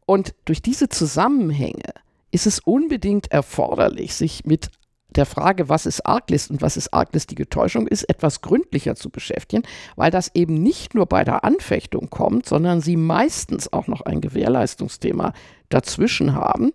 Und 0.06 0.34
durch 0.45 0.62
diese 0.62 0.89
Zusammenhänge 0.89 1.93
ist 2.32 2.48
es 2.48 2.60
unbedingt 2.60 3.32
erforderlich, 3.32 4.16
sich 4.16 4.45
mit 4.45 4.70
der 5.10 5.26
Frage, 5.26 5.70
was 5.70 5.86
ist 5.86 6.06
Arglist 6.06 6.52
und 6.52 6.62
was 6.62 6.78
ist 6.78 6.93
arglistige 6.93 7.50
Täuschung, 7.50 7.88
ist 7.88 8.04
etwas 8.04 8.41
gründlicher 8.41 8.95
zu 8.95 9.10
beschäftigen, 9.10 9.64
weil 9.95 10.12
das 10.12 10.32
eben 10.36 10.62
nicht 10.62 10.95
nur 10.95 11.06
bei 11.06 11.24
der 11.24 11.43
Anfechtung 11.43 12.10
kommt, 12.10 12.45
sondern 12.45 12.82
sie 12.82 12.98
meistens 12.98 13.72
auch 13.72 13.88
noch 13.88 14.02
ein 14.02 14.22
Gewährleistungsthema 14.22 15.34
dazwischen 15.70 16.36
haben. 16.36 16.72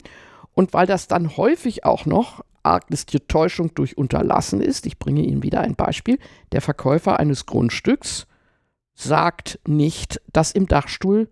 Und 0.55 0.73
weil 0.73 0.87
das 0.87 1.09
dann 1.09 1.37
häufig 1.37 1.85
auch 1.85 2.05
noch 2.05 2.45
arglistige 2.63 3.27
Täuschung 3.27 3.75
durch 3.75 3.97
Unterlassen 3.97 4.61
ist, 4.61 4.87
ich 4.87 4.99
bringe 4.99 5.23
Ihnen 5.23 5.43
wieder 5.43 5.61
ein 5.61 5.75
Beispiel, 5.75 6.19
der 6.53 6.61
Verkäufer 6.61 7.19
eines 7.19 7.47
Grundstücks 7.47 8.27
sagt 8.95 9.59
nicht, 9.67 10.21
dass 10.33 10.53
im 10.53 10.67
Dachstuhl 10.67 11.29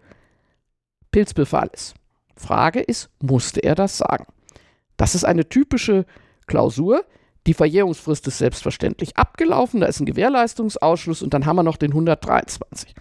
Pilzbefall 1.10 1.70
ist. 1.72 1.94
Frage 2.36 2.80
ist, 2.80 3.10
musste 3.20 3.60
er 3.60 3.74
das 3.74 3.98
sagen? 3.98 4.26
Das 4.96 5.14
ist 5.14 5.24
eine 5.24 5.48
typische 5.48 6.06
Klausur. 6.46 7.04
Die 7.46 7.54
Verjährungsfrist 7.54 8.26
ist 8.26 8.38
selbstverständlich 8.38 9.16
abgelaufen, 9.16 9.80
da 9.80 9.86
ist 9.86 10.00
ein 10.00 10.06
Gewährleistungsausschluss 10.06 11.22
und 11.22 11.32
dann 11.32 11.46
haben 11.46 11.56
wir 11.56 11.62
noch 11.62 11.78
den 11.78 11.90
123. 11.90 12.94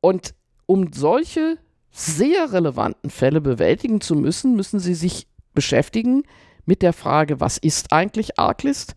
Und 0.00 0.34
um 0.66 0.92
solche 0.92 1.58
sehr 1.90 2.52
relevanten 2.52 3.08
Fälle 3.08 3.40
bewältigen 3.40 4.00
zu 4.00 4.16
müssen, 4.16 4.54
müssen 4.54 4.80
Sie 4.80 4.94
sich 4.94 5.28
beschäftigen 5.54 6.24
mit 6.66 6.82
der 6.82 6.92
Frage, 6.92 7.40
was 7.40 7.56
ist 7.56 7.92
eigentlich 7.92 8.38
Arglist? 8.38 8.94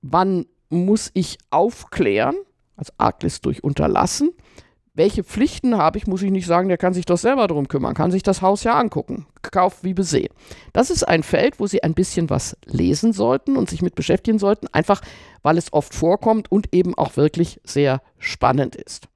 Wann 0.00 0.46
muss 0.68 1.10
ich 1.14 1.38
aufklären, 1.50 2.36
also 2.76 2.92
Arglist 2.98 3.44
durch 3.46 3.62
Unterlassen? 3.62 4.32
Welche 4.96 5.24
Pflichten 5.24 5.76
habe 5.76 5.98
ich, 5.98 6.06
muss 6.06 6.22
ich 6.22 6.30
nicht 6.30 6.46
sagen, 6.46 6.68
der 6.68 6.78
kann 6.78 6.94
sich 6.94 7.04
doch 7.04 7.18
selber 7.18 7.48
darum 7.48 7.66
kümmern, 7.66 7.94
kann 7.94 8.12
sich 8.12 8.22
das 8.22 8.42
Haus 8.42 8.62
ja 8.62 8.78
angucken. 8.78 9.26
Kauf 9.42 9.82
wie 9.82 9.92
besehen. 9.92 10.32
Das 10.72 10.90
ist 10.90 11.02
ein 11.02 11.24
Feld, 11.24 11.58
wo 11.58 11.66
Sie 11.66 11.82
ein 11.82 11.94
bisschen 11.94 12.30
was 12.30 12.56
lesen 12.64 13.12
sollten 13.12 13.56
und 13.56 13.68
sich 13.68 13.82
mit 13.82 13.96
beschäftigen 13.96 14.38
sollten, 14.38 14.68
einfach 14.72 15.00
weil 15.42 15.58
es 15.58 15.72
oft 15.72 15.94
vorkommt 15.94 16.50
und 16.52 16.72
eben 16.72 16.96
auch 16.96 17.16
wirklich 17.16 17.60
sehr 17.64 18.02
spannend 18.18 18.76
ist 18.76 19.08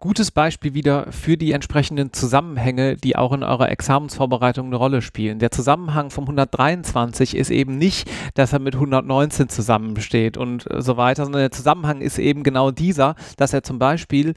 gutes 0.00 0.30
Beispiel 0.30 0.74
wieder 0.74 1.10
für 1.12 1.36
die 1.36 1.52
entsprechenden 1.52 2.12
Zusammenhänge, 2.12 2.96
die 2.96 3.16
auch 3.16 3.32
in 3.32 3.42
eurer 3.42 3.70
Examensvorbereitung 3.70 4.66
eine 4.66 4.76
Rolle 4.76 5.02
spielen. 5.02 5.38
Der 5.38 5.50
Zusammenhang 5.50 6.10
vom 6.10 6.24
123 6.24 7.36
ist 7.36 7.50
eben 7.50 7.78
nicht, 7.78 8.10
dass 8.34 8.52
er 8.52 8.58
mit 8.58 8.74
119 8.74 9.48
zusammensteht 9.48 10.36
und 10.36 10.66
so 10.78 10.96
weiter, 10.96 11.24
sondern 11.24 11.40
der 11.40 11.52
Zusammenhang 11.52 12.00
ist 12.00 12.18
eben 12.18 12.42
genau 12.42 12.70
dieser, 12.70 13.14
dass 13.36 13.52
er 13.52 13.62
zum 13.62 13.78
Beispiel 13.78 14.34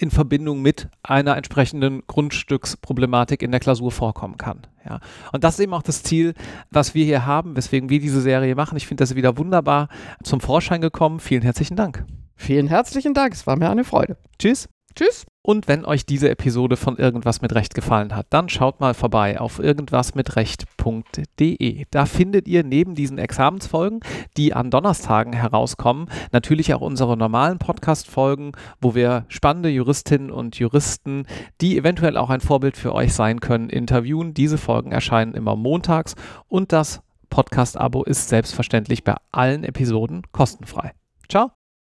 in 0.00 0.10
Verbindung 0.10 0.62
mit 0.62 0.88
einer 1.02 1.36
entsprechenden 1.36 2.02
Grundstücksproblematik 2.06 3.42
in 3.42 3.50
der 3.50 3.60
Klausur 3.60 3.92
vorkommen 3.92 4.38
kann. 4.38 4.66
Ja. 4.88 5.00
Und 5.30 5.44
das 5.44 5.54
ist 5.54 5.60
eben 5.60 5.74
auch 5.74 5.82
das 5.82 6.02
Ziel, 6.02 6.34
was 6.70 6.94
wir 6.94 7.04
hier 7.04 7.26
haben, 7.26 7.54
weswegen 7.54 7.90
wir 7.90 8.00
diese 8.00 8.22
Serie 8.22 8.54
machen. 8.54 8.76
Ich 8.76 8.86
finde 8.86 9.02
das 9.02 9.14
wieder 9.14 9.36
wunderbar 9.36 9.88
zum 10.22 10.40
Vorschein 10.40 10.80
gekommen. 10.80 11.20
Vielen 11.20 11.42
herzlichen 11.42 11.76
Dank. 11.76 12.06
Vielen 12.40 12.68
herzlichen 12.68 13.12
Dank. 13.12 13.34
Es 13.34 13.46
war 13.46 13.56
mir 13.56 13.68
eine 13.68 13.84
Freude. 13.84 14.16
Tschüss. 14.38 14.66
Tschüss. 14.94 15.26
Und 15.42 15.68
wenn 15.68 15.84
euch 15.84 16.06
diese 16.06 16.30
Episode 16.30 16.78
von 16.78 16.96
Irgendwas 16.96 17.42
mit 17.42 17.54
Recht 17.54 17.74
gefallen 17.74 18.16
hat, 18.16 18.28
dann 18.30 18.48
schaut 18.48 18.80
mal 18.80 18.94
vorbei 18.94 19.38
auf 19.38 19.58
irgendwasmitrecht.de. 19.58 21.84
Da 21.90 22.06
findet 22.06 22.48
ihr 22.48 22.64
neben 22.64 22.94
diesen 22.94 23.18
Examensfolgen, 23.18 24.00
die 24.38 24.54
an 24.54 24.70
Donnerstagen 24.70 25.34
herauskommen, 25.34 26.08
natürlich 26.32 26.72
auch 26.72 26.80
unsere 26.80 27.18
normalen 27.18 27.58
Podcast-Folgen, 27.58 28.52
wo 28.80 28.94
wir 28.94 29.26
spannende 29.28 29.68
Juristinnen 29.68 30.30
und 30.30 30.58
Juristen, 30.58 31.26
die 31.60 31.76
eventuell 31.76 32.16
auch 32.16 32.30
ein 32.30 32.40
Vorbild 32.40 32.78
für 32.78 32.94
euch 32.94 33.12
sein 33.12 33.40
können, 33.40 33.68
interviewen. 33.68 34.32
Diese 34.32 34.56
Folgen 34.56 34.92
erscheinen 34.92 35.34
immer 35.34 35.56
montags 35.56 36.14
und 36.48 36.72
das 36.72 37.02
Podcast-Abo 37.28 38.04
ist 38.04 38.30
selbstverständlich 38.30 39.04
bei 39.04 39.16
allen 39.30 39.62
Episoden 39.62 40.22
kostenfrei. 40.32 40.92
Ciao. 41.28 41.50